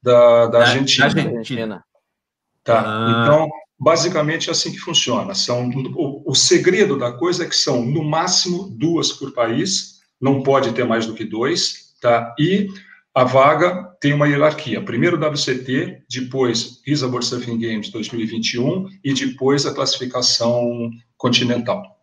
[0.04, 1.06] da, da Argentina.
[1.06, 1.84] Argentina.
[2.62, 3.24] Tá, ah.
[3.24, 3.50] então
[3.80, 5.34] basicamente é assim que funciona.
[5.34, 10.44] São, o, o segredo da coisa é que são, no máximo, duas por país, não
[10.44, 12.36] pode ter mais do que dois, tá?
[12.38, 12.68] E
[13.16, 14.84] a vaga tem uma hierarquia.
[14.84, 21.98] Primeiro o WCT, depois ISA World Surfing Games 2021 e depois a classificação continental.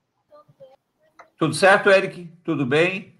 [1.38, 2.30] Tudo certo, Eric?
[2.42, 3.14] Tudo bem?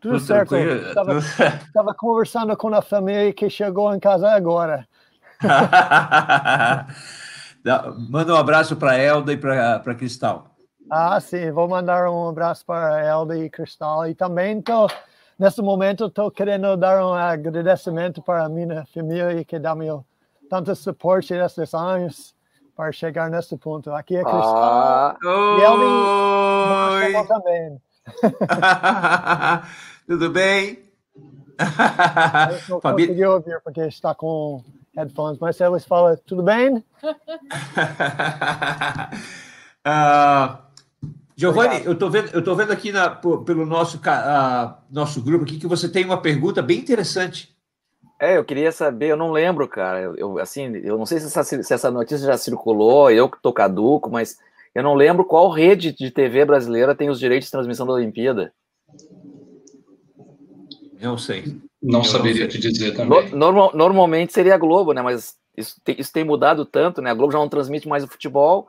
[0.00, 1.66] Tudo, Tudo certo.
[1.66, 4.88] Estava conversando com a família que chegou em casa agora.
[8.10, 10.46] Manda um abraço para a Elda e para Cristal.
[10.90, 14.08] Ah, sim, vou mandar um abraço para a Elda e Cristal.
[14.08, 14.90] E também estou,
[15.38, 20.04] nesse momento, estou querendo dar um agradecimento para a minha família que dá meu
[20.50, 22.34] tanto suporte nesses anos
[22.76, 23.90] para chegar nesse ponto.
[23.92, 24.56] Aqui é Cristal.
[24.56, 25.62] Ah, e
[27.14, 27.80] Elda também.
[30.06, 30.78] Tudo bem?
[31.58, 34.62] Eu não consegui ouvir porque está com
[34.96, 36.76] headphones, mas eles falam, tudo bem?
[39.86, 40.58] uh,
[41.34, 45.58] Giovanni, eu estou vendo, eu tô vendo aqui na, pelo nosso, uh, nosso grupo aqui
[45.58, 47.52] que você tem uma pergunta bem interessante.
[48.20, 50.00] É, eu queria saber, eu não lembro, cara.
[50.00, 53.42] Eu, eu assim, eu não sei se essa, se essa, notícia já circulou, eu que
[53.42, 54.38] tô caduco, mas
[54.72, 58.52] eu não lembro qual rede de TV brasileira tem os direitos de transmissão da Olimpíada.
[61.00, 61.60] Eu sei.
[61.82, 63.30] Não eu saberia não te dizer também.
[63.30, 65.02] Normal, normalmente seria a Globo, né?
[65.02, 67.10] Mas isso tem, isso tem, mudado tanto, né?
[67.10, 68.68] A Globo já não transmite mais o futebol,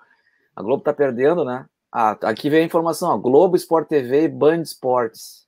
[0.56, 1.65] a Globo tá perdendo, né?
[1.91, 5.44] Ah, aqui vem a informação, ó, Globo Sport TV e Band Esportes.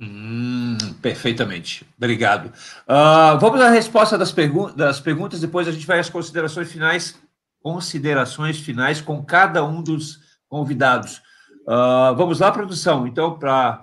[0.00, 1.84] Hum, perfeitamente.
[1.96, 2.52] Obrigado.
[2.86, 7.18] Uh, vamos à resposta das, pergu das perguntas, depois a gente vai às considerações finais,
[7.62, 11.22] considerações finais com cada um dos convidados.
[11.66, 13.06] Uh, vamos lá, produção.
[13.06, 13.82] Então, para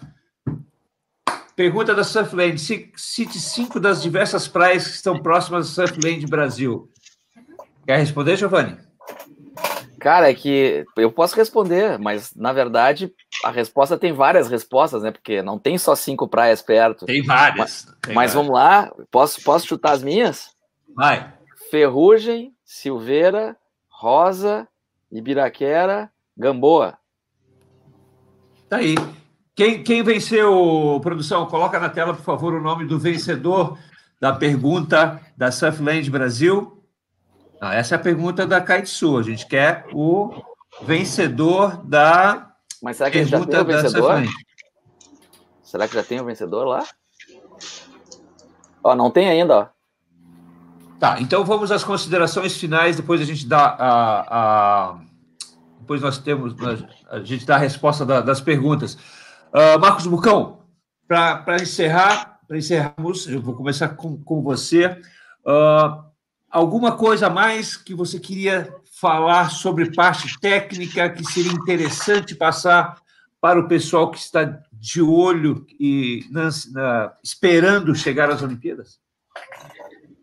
[1.55, 2.59] Pergunta da Surfland.
[2.59, 6.89] Cite cinco das diversas praias que estão próximas do Surfland Brasil.
[7.85, 8.77] Quer responder, Giovanni?
[9.99, 13.11] Cara, é que eu posso responder, mas na verdade
[13.43, 15.11] a resposta tem várias respostas, né?
[15.11, 17.05] Porque não tem só cinco praias perto.
[17.05, 17.57] Tem várias.
[17.57, 18.33] Mas, tem mas várias.
[18.33, 20.51] vamos lá, posso, posso chutar as minhas?
[20.95, 21.33] Vai.
[21.71, 23.57] Ferrugem, Silveira,
[23.89, 24.67] Rosa,
[25.11, 26.99] Ibiraquera, Gamboa.
[28.69, 28.95] Tá aí.
[29.55, 31.45] Quem, quem venceu, produção?
[31.45, 33.77] Coloca na tela, por favor, o nome do vencedor
[34.19, 36.83] da pergunta da Surfland Brasil.
[37.61, 39.17] Ah, essa é a pergunta da Kaitsu.
[39.17, 40.33] A gente quer o
[40.81, 42.51] vencedor da.
[42.81, 44.23] Mas será que já tem o vencedor?
[45.63, 46.85] Será que já tem o vencedor lá?
[48.83, 49.67] Ó, não tem ainda, ó.
[50.99, 54.25] Tá, então vamos às considerações finais, depois a gente dá a.
[54.29, 54.99] a
[55.79, 56.55] depois nós temos.
[57.09, 58.97] A gente dá a resposta da, das perguntas.
[59.55, 60.59] Uh, Marcos Bucão,
[61.07, 64.87] para encerrar, para encerrarmos, eu vou começar com, com você.
[65.45, 66.03] Uh,
[66.51, 72.97] alguma coisa a mais que você queria falar sobre parte técnica que seria interessante passar
[73.39, 78.99] para o pessoal que está de olho e na, na, esperando chegar às Olimpíadas?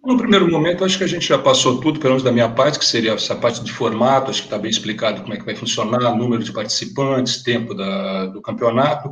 [0.04, 2.76] No primeiro momento, acho que a gente já passou tudo, pelo menos da minha parte,
[2.76, 5.54] que seria essa parte de formato, acho que está bem explicado como é que vai
[5.54, 9.08] funcionar, número de participantes, tempo da, do campeonato.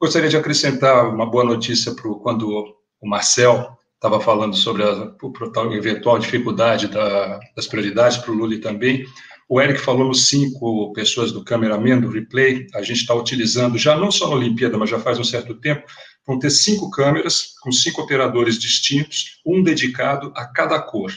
[0.00, 5.74] Gostaria de acrescentar uma boa notícia para quando o Marcel estava falando sobre a, a
[5.76, 9.06] eventual dificuldade da, das prioridades para o Lula também.
[9.48, 13.94] O Eric falou nos cinco pessoas do cameraman, do replay, a gente está utilizando, já
[13.94, 15.84] não só na Olimpíada, mas já faz um certo tempo,
[16.26, 21.12] vão ter cinco câmeras com cinco operadores distintos, um dedicado a cada cor.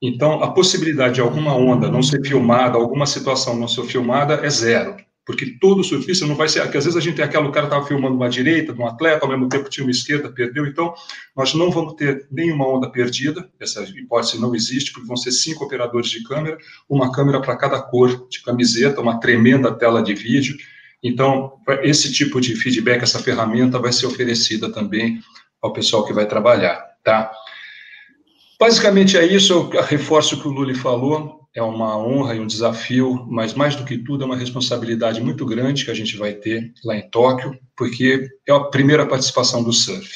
[0.00, 4.50] Então, a possibilidade de alguma onda não ser filmada, alguma situação não ser filmada é
[4.50, 4.96] zero
[5.28, 7.66] porque todo surfista não vai ser, porque às vezes a gente tem aquela, o cara
[7.66, 10.94] estava filmando uma direita de um atleta, ao mesmo tempo tinha uma esquerda, perdeu, então
[11.36, 15.66] nós não vamos ter nenhuma onda perdida, essa hipótese não existe, porque vão ser cinco
[15.66, 16.56] operadores de câmera,
[16.88, 20.56] uma câmera para cada cor de camiseta, uma tremenda tela de vídeo,
[21.02, 25.20] então esse tipo de feedback, essa ferramenta vai ser oferecida também
[25.60, 27.30] ao pessoal que vai trabalhar, tá?
[28.58, 32.46] Basicamente é isso, eu reforço o que o Luli falou, é uma honra e um
[32.46, 36.32] desafio, mas mais do que tudo é uma responsabilidade muito grande que a gente vai
[36.32, 40.10] ter lá em Tóquio, porque é a primeira participação do surf.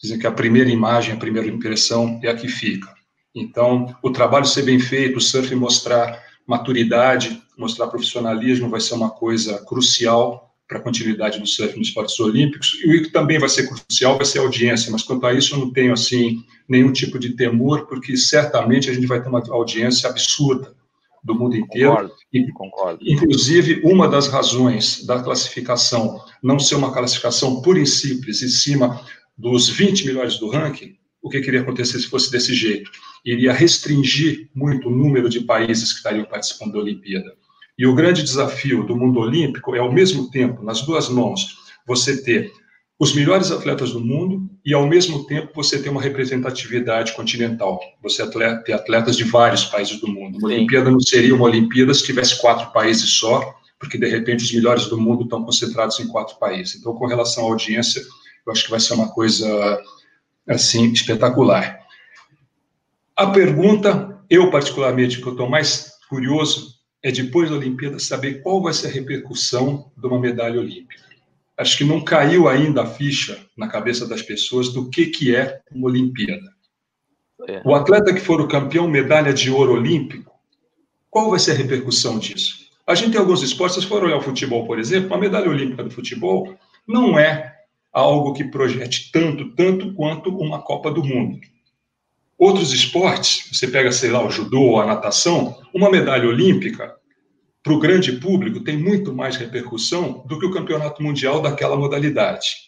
[0.00, 2.92] Dizem que a primeira imagem, a primeira impressão é a que fica.
[3.34, 9.10] Então, o trabalho ser bem feito, o surf mostrar maturidade, mostrar profissionalismo vai ser uma
[9.10, 12.78] coisa crucial para a continuidade do surf nos esportes olímpicos.
[12.84, 15.54] E o que também vai ser crucial vai ser a audiência, mas quanto a isso
[15.54, 19.42] eu não tenho assim nenhum tipo de temor, porque certamente a gente vai ter uma
[19.50, 20.74] audiência absurda
[21.22, 21.90] do mundo inteiro.
[21.90, 22.98] Concordo, e, concordo.
[23.02, 29.00] Inclusive, uma das razões da classificação não ser uma classificação pura e simples em cima
[29.36, 32.90] dos 20 melhores do ranking, o que queria acontecer se fosse desse jeito.
[33.26, 37.34] Iria restringir muito o número de países que estariam participando da Olimpíada.
[37.78, 42.22] E o grande desafio do mundo olímpico é, ao mesmo tempo, nas duas mãos, você
[42.22, 42.52] ter
[42.98, 47.78] os melhores atletas do mundo e, ao mesmo tempo, você ter uma representatividade continental.
[48.02, 50.38] Você atleta, ter atletas de vários países do mundo.
[50.38, 50.54] Uma Sim.
[50.54, 54.86] Olimpíada não seria uma Olimpíada se tivesse quatro países só, porque, de repente, os melhores
[54.86, 56.76] do mundo estão concentrados em quatro países.
[56.76, 58.00] Então, com relação à audiência,
[58.46, 59.82] eu acho que vai ser uma coisa,
[60.48, 61.85] assim, espetacular.
[63.16, 68.62] A pergunta, eu particularmente, que eu estou mais curioso, é depois da Olimpíada saber qual
[68.62, 71.06] vai ser a repercussão de uma medalha olímpica
[71.56, 75.60] acho que não caiu ainda a ficha na cabeça das pessoas do que, que é
[75.72, 76.54] uma Olimpíada.
[77.48, 77.62] É.
[77.64, 80.32] O atleta que for o campeão medalha de ouro olímpico,
[81.10, 82.66] qual vai ser a repercussão disso?
[82.86, 85.82] A gente tem alguns esportes, se for olhar o futebol, por exemplo, a medalha olímpica
[85.82, 86.54] do futebol
[86.86, 87.54] não é
[87.92, 91.40] algo que projete tanto, tanto quanto uma Copa do Mundo.
[92.38, 96.94] Outros esportes, você pega, sei lá, o judô ou a natação, uma medalha olímpica
[97.62, 102.66] para o grande público tem muito mais repercussão do que o campeonato mundial daquela modalidade.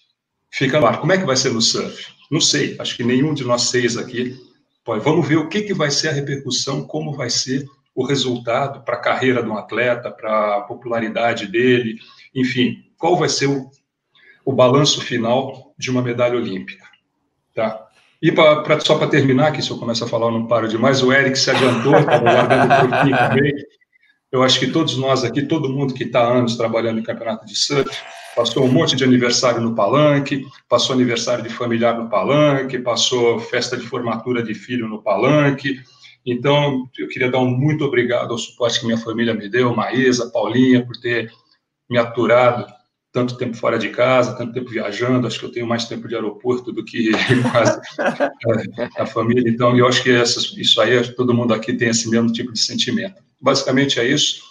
[0.51, 2.07] Fica lá, como é que vai ser no surf?
[2.31, 4.37] Não sei, acho que nenhum de nós seis aqui
[4.85, 5.05] pode.
[5.05, 7.65] Vamos ver o que, que vai ser a repercussão, como vai ser
[7.95, 11.99] o resultado para a carreira de um atleta, para a popularidade dele,
[12.35, 13.71] enfim, qual vai ser o,
[14.45, 16.85] o balanço final de uma medalha olímpica.
[17.55, 17.88] Tá?
[18.21, 20.69] E pra, pra só para terminar, que se eu começar a falar eu não paro
[20.69, 23.55] demais, o Eric se adiantou, estava guardando por aqui também.
[24.31, 27.47] Eu acho que todos nós aqui, todo mundo que está há anos trabalhando em campeonato
[27.47, 27.91] de surf,
[28.37, 33.77] passou um monte de aniversário no palanque, passou aniversário de familiar no palanque, passou festa
[33.77, 35.81] de formatura de filho no palanque.
[36.27, 40.31] Então, eu queria dar um muito obrigado ao suporte que minha família me deu, Maísa,
[40.31, 41.33] Paulinha, por ter
[41.89, 42.67] me aturado
[43.13, 45.27] tanto tempo fora de casa, tanto tempo viajando.
[45.27, 47.11] Acho que eu tenho mais tempo de aeroporto do que
[47.51, 49.51] quase a, a família.
[49.51, 52.61] Então, eu acho que essas, isso aí, todo mundo aqui tem esse mesmo tipo de
[52.61, 53.23] sentimento.
[53.41, 54.43] Basicamente é isso.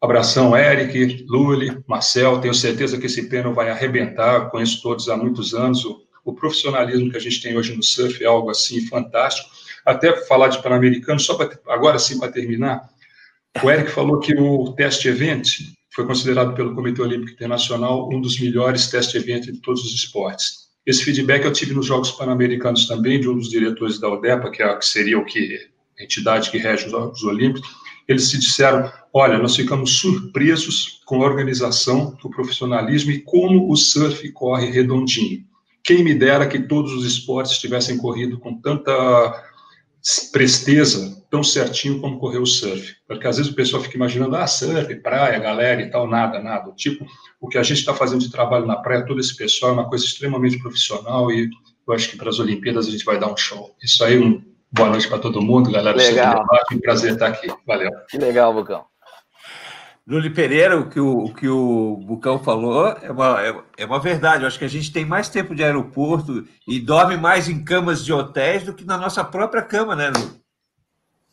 [0.00, 2.40] Abração, Eric, Luli, Marcel.
[2.40, 4.50] Tenho certeza que esse pleno vai arrebentar.
[4.50, 5.84] Conheço todos há muitos anos.
[5.84, 9.50] O, o, profissionalismo que a gente tem hoje no surf é algo assim fantástico.
[9.84, 12.88] Até falar de Pan-Americano, só pra, agora sim para terminar.
[13.62, 15.58] O Eric falou que o teste event
[15.94, 20.70] foi considerado pelo Comitê Olímpico Internacional um dos melhores teste event de todos os esportes.
[20.86, 24.62] Esse feedback eu tive nos Jogos Pan-Americanos também, de um dos diretores da ODEPA, que,
[24.62, 25.68] é, que seria o que
[25.98, 27.68] a entidade que rege os Jogos Olímpicos,
[28.08, 33.76] eles se disseram: olha, nós ficamos surpresos com a organização, o profissionalismo e como o
[33.76, 35.44] surf corre redondinho.
[35.82, 39.44] Quem me dera que todos os esportes tivessem corrido com tanta
[40.32, 42.96] presteza, tão certinho como correu o surf.
[43.06, 46.72] Porque às vezes o pessoal fica imaginando, ah, surf, praia, galera e tal, nada, nada.
[46.72, 47.06] Tipo,
[47.40, 49.88] o que a gente está fazendo de trabalho na praia, todo esse pessoal é uma
[49.88, 51.48] coisa extremamente profissional e
[51.86, 53.74] eu acho que para as Olimpíadas a gente vai dar um show.
[53.82, 54.42] Isso aí, um
[54.72, 55.96] Boa noite para todo mundo, galera.
[55.96, 56.46] Legal.
[56.70, 57.48] É um prazer estar aqui.
[57.66, 57.90] Valeu.
[58.08, 58.84] Que legal, Bucão.
[60.06, 63.98] Luli Pereira, o que o, o que o Bucão falou é uma, é, é, uma
[63.98, 64.44] verdade.
[64.44, 68.04] Eu acho que a gente tem mais tempo de aeroporto e dorme mais em camas
[68.04, 70.39] de hotéis do que na nossa própria cama, né, Lu?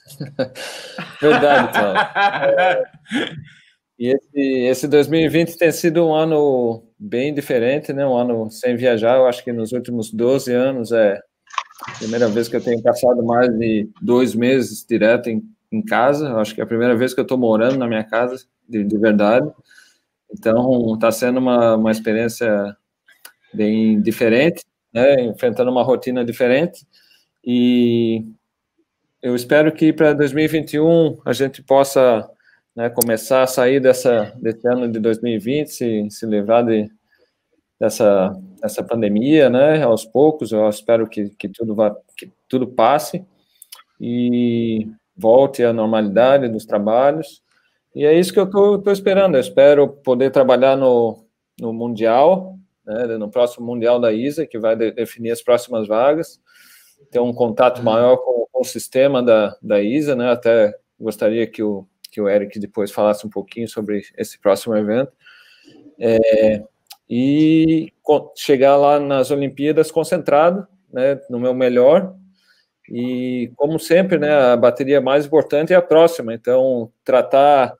[1.21, 2.85] verdade, Cláudio.
[3.99, 8.05] E esse, esse 2020 tem sido um ano bem diferente, né?
[8.05, 9.17] Um ano sem viajar.
[9.17, 11.19] Eu acho que nos últimos 12 anos é
[11.99, 16.27] Primeira vez que eu tenho passado mais de dois meses direto em, em casa.
[16.27, 18.83] Eu acho que é a primeira vez que eu estou morando na minha casa, de,
[18.83, 19.49] de verdade.
[20.31, 22.75] Então, está sendo uma, uma experiência
[23.53, 25.21] bem diferente, né?
[25.21, 26.85] enfrentando uma rotina diferente.
[27.45, 28.25] E
[29.21, 32.29] eu espero que para 2021 a gente possa
[32.75, 36.89] né, começar a sair dessa, desse ano de 2020, se, se livrar de,
[37.79, 38.29] dessa,
[38.61, 39.81] dessa pandemia, né?
[39.83, 43.25] Aos poucos, eu espero que, que tudo vá, que tudo passe
[43.99, 47.41] e volte à normalidade dos trabalhos.
[47.95, 49.35] E é isso que eu estou esperando.
[49.35, 51.25] Eu espero poder trabalhar no,
[51.59, 56.39] no Mundial, né, no próximo Mundial da ISA, que vai de, definir as próximas vagas,
[57.11, 61.61] ter um contato maior com, com, o sistema da, da ISA, né, até gostaria que
[61.63, 65.11] o, que o Eric depois falasse um pouquinho sobre esse próximo evento.
[65.99, 66.63] É,
[67.09, 67.91] e
[68.35, 72.13] chegar lá nas Olimpíadas concentrado, né, no meu melhor.
[72.89, 76.33] E como sempre, né, a bateria mais importante é a próxima.
[76.33, 77.75] Então, tratar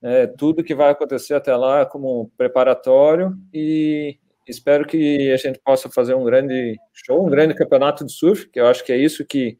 [0.00, 5.88] né, tudo que vai acontecer até lá como preparatório e espero que a gente possa
[5.90, 9.24] fazer um grande show, um grande campeonato de surf, que eu acho que é isso
[9.24, 9.58] que,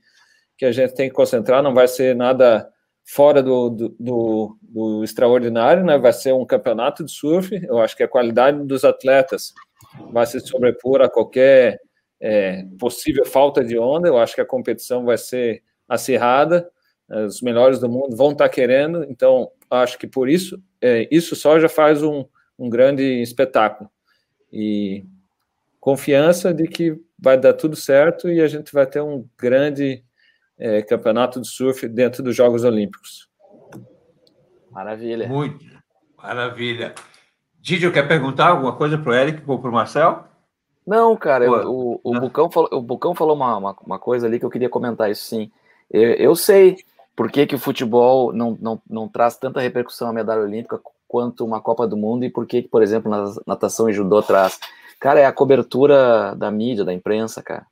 [0.56, 1.62] que a gente tem que concentrar.
[1.62, 2.68] Não vai ser nada
[3.04, 5.98] fora do, do, do, do, extraordinário, né?
[5.98, 7.50] Vai ser um campeonato de surf.
[7.66, 9.52] Eu acho que a qualidade dos atletas
[10.12, 11.80] vai se sobrepor a qualquer
[12.20, 14.08] é, possível falta de onda.
[14.08, 16.70] Eu acho que a competição vai ser acirrada,
[17.26, 21.58] os melhores do mundo vão estar querendo, então acho que por isso, é, isso só
[21.58, 22.24] já faz um,
[22.56, 23.90] um grande espetáculo.
[24.52, 25.04] E
[25.80, 30.04] confiança de que vai dar tudo certo e a gente vai ter um grande
[30.58, 33.28] é, campeonato de surf dentro dos Jogos Olímpicos.
[34.70, 35.26] Maravilha.
[35.28, 35.64] Muito,
[36.16, 36.94] maravilha.
[37.60, 40.24] Didio, quer perguntar alguma coisa para o Eric ou para o Marcel?
[40.86, 44.38] Não, cara, eu, o, o, Bucão falou, o Bucão falou uma, uma, uma, coisa ali
[44.38, 45.50] que eu queria comentar, isso sim.
[45.90, 46.76] Eu, eu sei
[47.14, 50.80] por que, que o futebol não, não, não traz tanta repercussão à medalha olímpica
[51.10, 54.60] quanto uma Copa do Mundo e por que, por exemplo, na natação e judô traz.
[55.00, 57.66] Cara, é a cobertura da mídia, da imprensa, cara.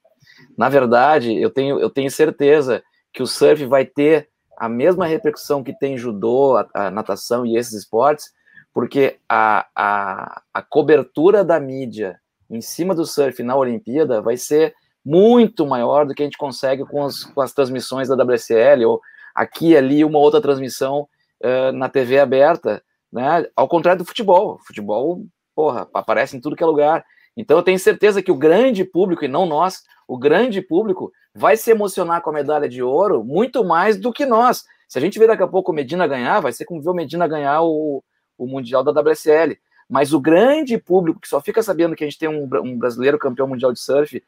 [0.57, 2.83] Na verdade, eu tenho, eu tenho certeza
[3.13, 7.57] que o surf vai ter a mesma repercussão que tem judô, a, a natação e
[7.57, 8.33] esses esportes,
[8.75, 12.19] porque a, a, a cobertura da mídia
[12.51, 14.75] em cima do surf na Olimpíada vai ser
[15.05, 19.01] muito maior do que a gente consegue com as, com as transmissões da WSL ou
[19.33, 21.09] aqui ali uma outra transmissão
[21.41, 22.83] uh, na TV aberta,
[23.13, 23.47] né?
[23.57, 24.59] Ao contrário do futebol.
[24.67, 25.25] futebol,
[25.55, 27.05] porra, aparece em tudo que é lugar.
[27.37, 31.57] Então eu tenho certeza que o grande público, e não nós, o grande público vai
[31.57, 34.65] se emocionar com a medalha de ouro muito mais do que nós.
[34.89, 36.95] Se a gente ver daqui a pouco o Medina ganhar, vai ser como ver o
[36.95, 38.03] Medina ganhar o,
[38.37, 39.59] o Mundial da WSL.
[39.89, 43.19] Mas o grande público que só fica sabendo que a gente tem um, um brasileiro
[43.19, 44.23] campeão mundial de surf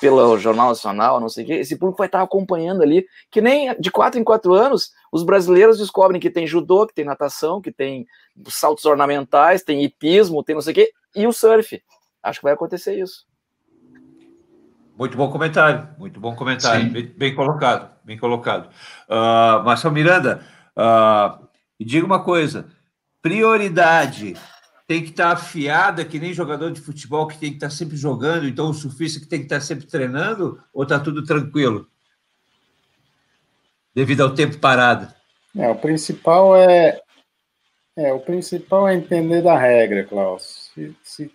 [0.00, 3.78] pelo Jornal Nacional, não sei o quê, esse público vai estar acompanhando ali, que nem
[3.78, 7.70] de quatro em quatro anos, os brasileiros descobrem que tem judô, que tem natação, que
[7.70, 8.06] tem
[8.48, 11.80] saltos ornamentais, tem hipismo, tem não sei o quê, e o surf.
[12.22, 13.26] Acho que vai acontecer isso.
[14.98, 18.68] Muito bom comentário, muito bom comentário, bem, bem, colocado, bem colocado.
[19.08, 20.44] Uh, Marcelo Miranda,
[20.76, 21.46] uh,
[21.78, 22.66] e diga uma coisa,
[23.20, 24.34] prioridade
[24.92, 28.46] tem que estar afiada, que nem jogador de futebol que tem que estar sempre jogando,
[28.46, 31.88] então o surfista que tem que estar sempre treinando, ou está tudo tranquilo?
[33.94, 35.08] Devido ao tempo parado.
[35.56, 37.00] É, o principal é,
[37.96, 40.70] é o principal é entender da regra, Klaus.
[40.74, 41.32] Se, se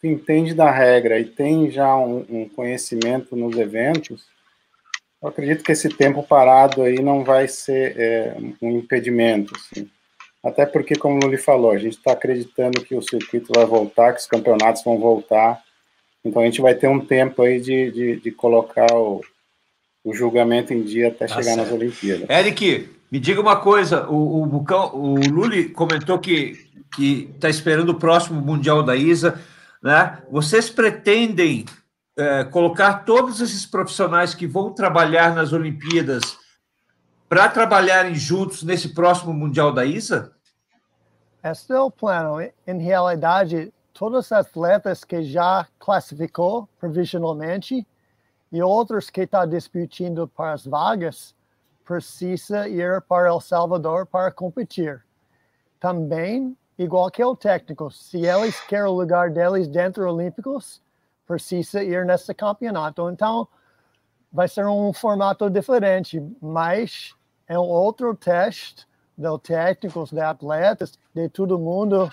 [0.00, 4.26] tu entende da regra e tem já um, um conhecimento nos eventos,
[5.22, 9.54] eu acredito que esse tempo parado aí não vai ser é, um impedimento.
[9.54, 9.88] Assim.
[10.44, 14.12] Até porque, como o Luli falou, a gente está acreditando que o circuito vai voltar,
[14.12, 15.60] que os campeonatos vão voltar.
[16.24, 19.20] Então a gente vai ter um tempo aí de, de, de colocar o,
[20.04, 21.58] o, julgamento em dia até tá chegar certo.
[21.58, 22.30] nas Olimpíadas.
[22.30, 27.98] Eric, me diga uma coisa: o, o, Bucão, o Luli comentou que está esperando o
[27.98, 29.40] próximo Mundial da ISA.
[29.82, 30.18] Né?
[30.30, 31.64] Vocês pretendem
[32.16, 36.38] é, colocar todos esses profissionais que vão trabalhar nas Olimpíadas
[37.28, 40.32] para trabalharem juntos nesse próximo Mundial da ISA?
[41.42, 42.40] Este é o plano.
[42.66, 47.86] Em realidade, todos os atletas que já classificou provisionalmente
[48.52, 51.34] e outros que estão tá disputando para as vagas
[51.84, 55.04] precisa ir para El Salvador para competir.
[55.80, 60.82] Também, igual que o técnico, se eles querem o lugar deles dentro Olímpicos,
[61.26, 63.08] precisa ir nesse campeonato.
[63.10, 63.48] Então,
[64.32, 67.15] vai ser um formato diferente, mas
[67.48, 68.86] é um outro teste
[69.16, 72.10] de técnicos, de atletas, de todo mundo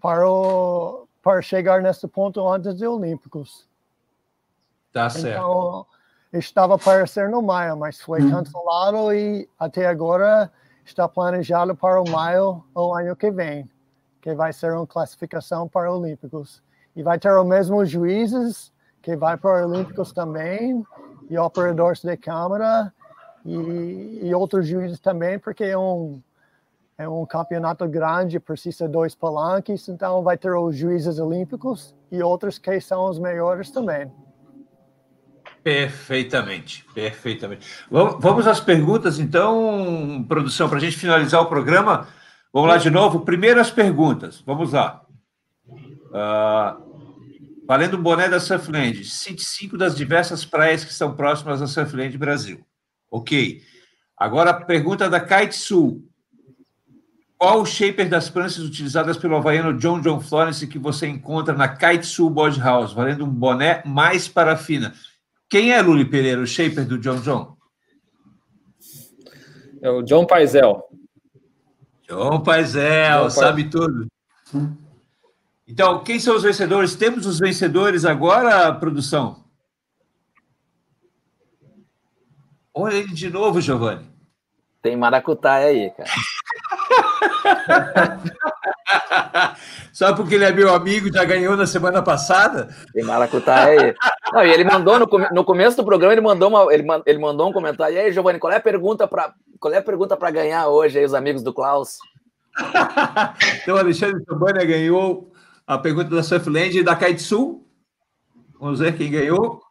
[0.00, 3.66] para, o, para chegar nesse ponto antes dos Olímpicos.
[4.92, 5.28] Tá certo.
[5.28, 5.86] Então,
[6.32, 8.30] estava para ser no maio, mas foi hum.
[8.30, 10.50] cancelado e até agora
[10.84, 13.68] está planejado para o maio o ano que vem,
[14.20, 16.62] que vai ser uma classificação para os Olímpicos.
[16.94, 18.72] E vai ter os mesmos juízes
[19.02, 20.84] que vai para os Olímpicos também,
[21.28, 22.92] e operadores de câmera,
[23.44, 26.20] e, e outros juízes também, porque é um,
[26.96, 32.58] é um campeonato grande, precisa dois palanques, então vai ter os juízes olímpicos e outros
[32.58, 34.10] que são os melhores também.
[35.62, 37.66] Perfeitamente, perfeitamente.
[37.90, 42.06] Vamos às perguntas, então, produção, para a gente finalizar o programa.
[42.52, 43.20] Vamos lá de novo.
[43.20, 44.42] Primeiro as perguntas.
[44.46, 45.02] Vamos lá.
[45.66, 49.04] Uh, valendo um boné da Surfland.
[49.04, 52.60] Cite cinco das diversas praias que são próximas da Surfland Brasil.
[53.14, 53.62] Ok.
[54.16, 56.04] Agora a pergunta da Kite Sul.
[57.38, 61.68] Qual o shaper das pranchas utilizadas pelo havaiano John John Florence que você encontra na
[61.68, 64.92] Kite Sul Board House, valendo um boné mais parafina?
[65.48, 67.56] Quem é Luli Pereira, o shaper do John John?
[69.80, 70.82] É o John Paisel.
[72.08, 74.08] John Paisel, John sabe tudo.
[75.68, 76.96] Então, quem são os vencedores?
[76.96, 79.43] Temos os vencedores agora, produção?
[82.74, 84.04] Olha ele de novo, Giovanni.
[84.82, 86.10] Tem maracutaia aí, cara.
[89.92, 92.68] Só porque ele é meu amigo, já ganhou na semana passada?
[92.92, 93.94] Tem maracutaia aí.
[94.32, 97.48] Não, e ele mandou no, no começo do programa, ele mandou, uma, ele, ele mandou
[97.48, 97.94] um comentário.
[97.94, 100.98] E aí, Giovanni, qual é a pergunta para qual é a pergunta para ganhar hoje
[100.98, 101.96] aí, os amigos do Klaus?
[103.62, 105.32] então, Alexandre Sobania ganhou
[105.66, 107.62] a pergunta da Surfland e da Kaitsu.
[108.60, 109.63] Vamos ver quem ganhou.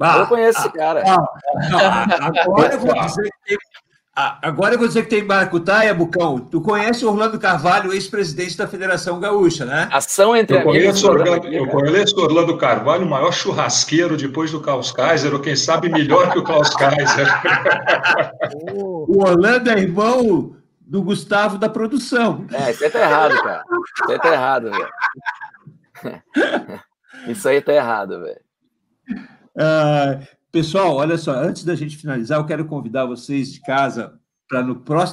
[0.00, 1.02] Ah, eu conheço esse cara.
[1.06, 1.24] Ah,
[1.74, 3.58] ah, agora, eu vou dizer que,
[4.14, 6.38] agora eu vou dizer que tem maracutaia, Bucão.
[6.38, 9.88] Tu conhece o Orlando Carvalho, ex-presidente da Federação Gaúcha, né?
[9.92, 14.90] Ação entre eu conheço, Orlando, eu conheço Orlando Carvalho, o maior churrasqueiro depois do Klaus
[14.90, 17.26] Kaiser, ou quem sabe melhor que o Klaus Kaiser.
[18.64, 22.46] o Orlando é irmão do Gustavo da produção.
[22.52, 23.64] É, isso aí tá errado, cara.
[24.02, 24.90] Isso aí tá errado, velho.
[27.28, 28.40] Isso aí tá errado, velho.
[29.56, 34.18] Uh, pessoal, olha só, antes da gente finalizar, eu quero convidar vocês de casa
[34.48, 34.64] para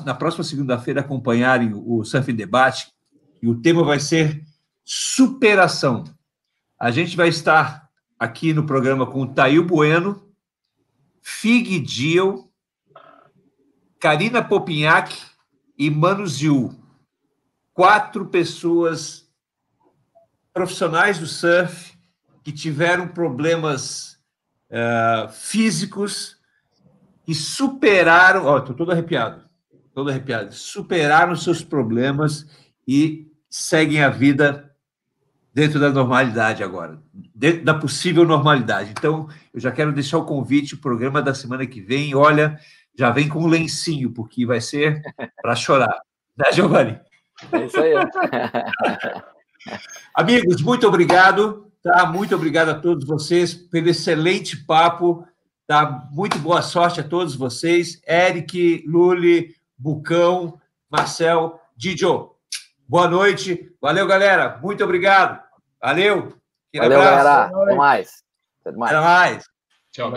[0.03, 2.91] na próxima segunda-feira acompanharem o Surf Debate,
[3.41, 4.43] e o tema vai ser
[4.83, 6.03] superação.
[6.79, 7.87] A gente vai estar
[8.17, 10.27] aqui no programa com o Tail Bueno,
[11.21, 12.51] Fig Diel,
[13.99, 15.15] Karina Popinhac
[15.77, 16.73] e Mano Ziu.
[17.73, 19.29] Quatro pessoas
[20.51, 21.95] profissionais do surf
[22.43, 24.16] que tiveram problemas
[24.71, 26.37] uh, físicos
[27.27, 28.45] e superaram.
[28.45, 29.43] Ó, estou todo arrepiado,
[29.93, 30.53] todo arrepiado.
[30.53, 32.47] Superaram seus problemas
[32.87, 34.71] e seguem a vida
[35.53, 37.01] dentro da normalidade agora,
[37.33, 38.91] dentro da possível normalidade.
[38.91, 42.13] Então, eu já quero deixar o convite, o programa da semana que vem.
[42.13, 42.59] Olha,
[42.95, 45.01] já vem com um lencinho, porque vai ser
[45.41, 45.99] para chorar.
[46.37, 46.99] Né, Giovanni?
[47.51, 47.93] É isso aí.
[50.13, 51.66] Amigos, muito obrigado.
[51.87, 52.05] Tá?
[52.05, 55.25] Muito obrigado a todos vocês pelo excelente papo.
[55.65, 56.05] Tá?
[56.11, 58.01] Muito boa sorte a todos vocês.
[58.05, 60.59] Eric, Luli, Bucão,
[60.89, 62.31] Marcel, Didio.
[62.85, 63.71] Boa noite.
[63.81, 64.59] Valeu, galera.
[64.61, 65.41] Muito obrigado.
[65.81, 66.33] Valeu.
[66.75, 67.23] Valeu, abraço.
[67.23, 67.63] galera.
[67.63, 68.23] Até mais.
[68.61, 69.45] Até mais.
[69.93, 70.11] Tchau.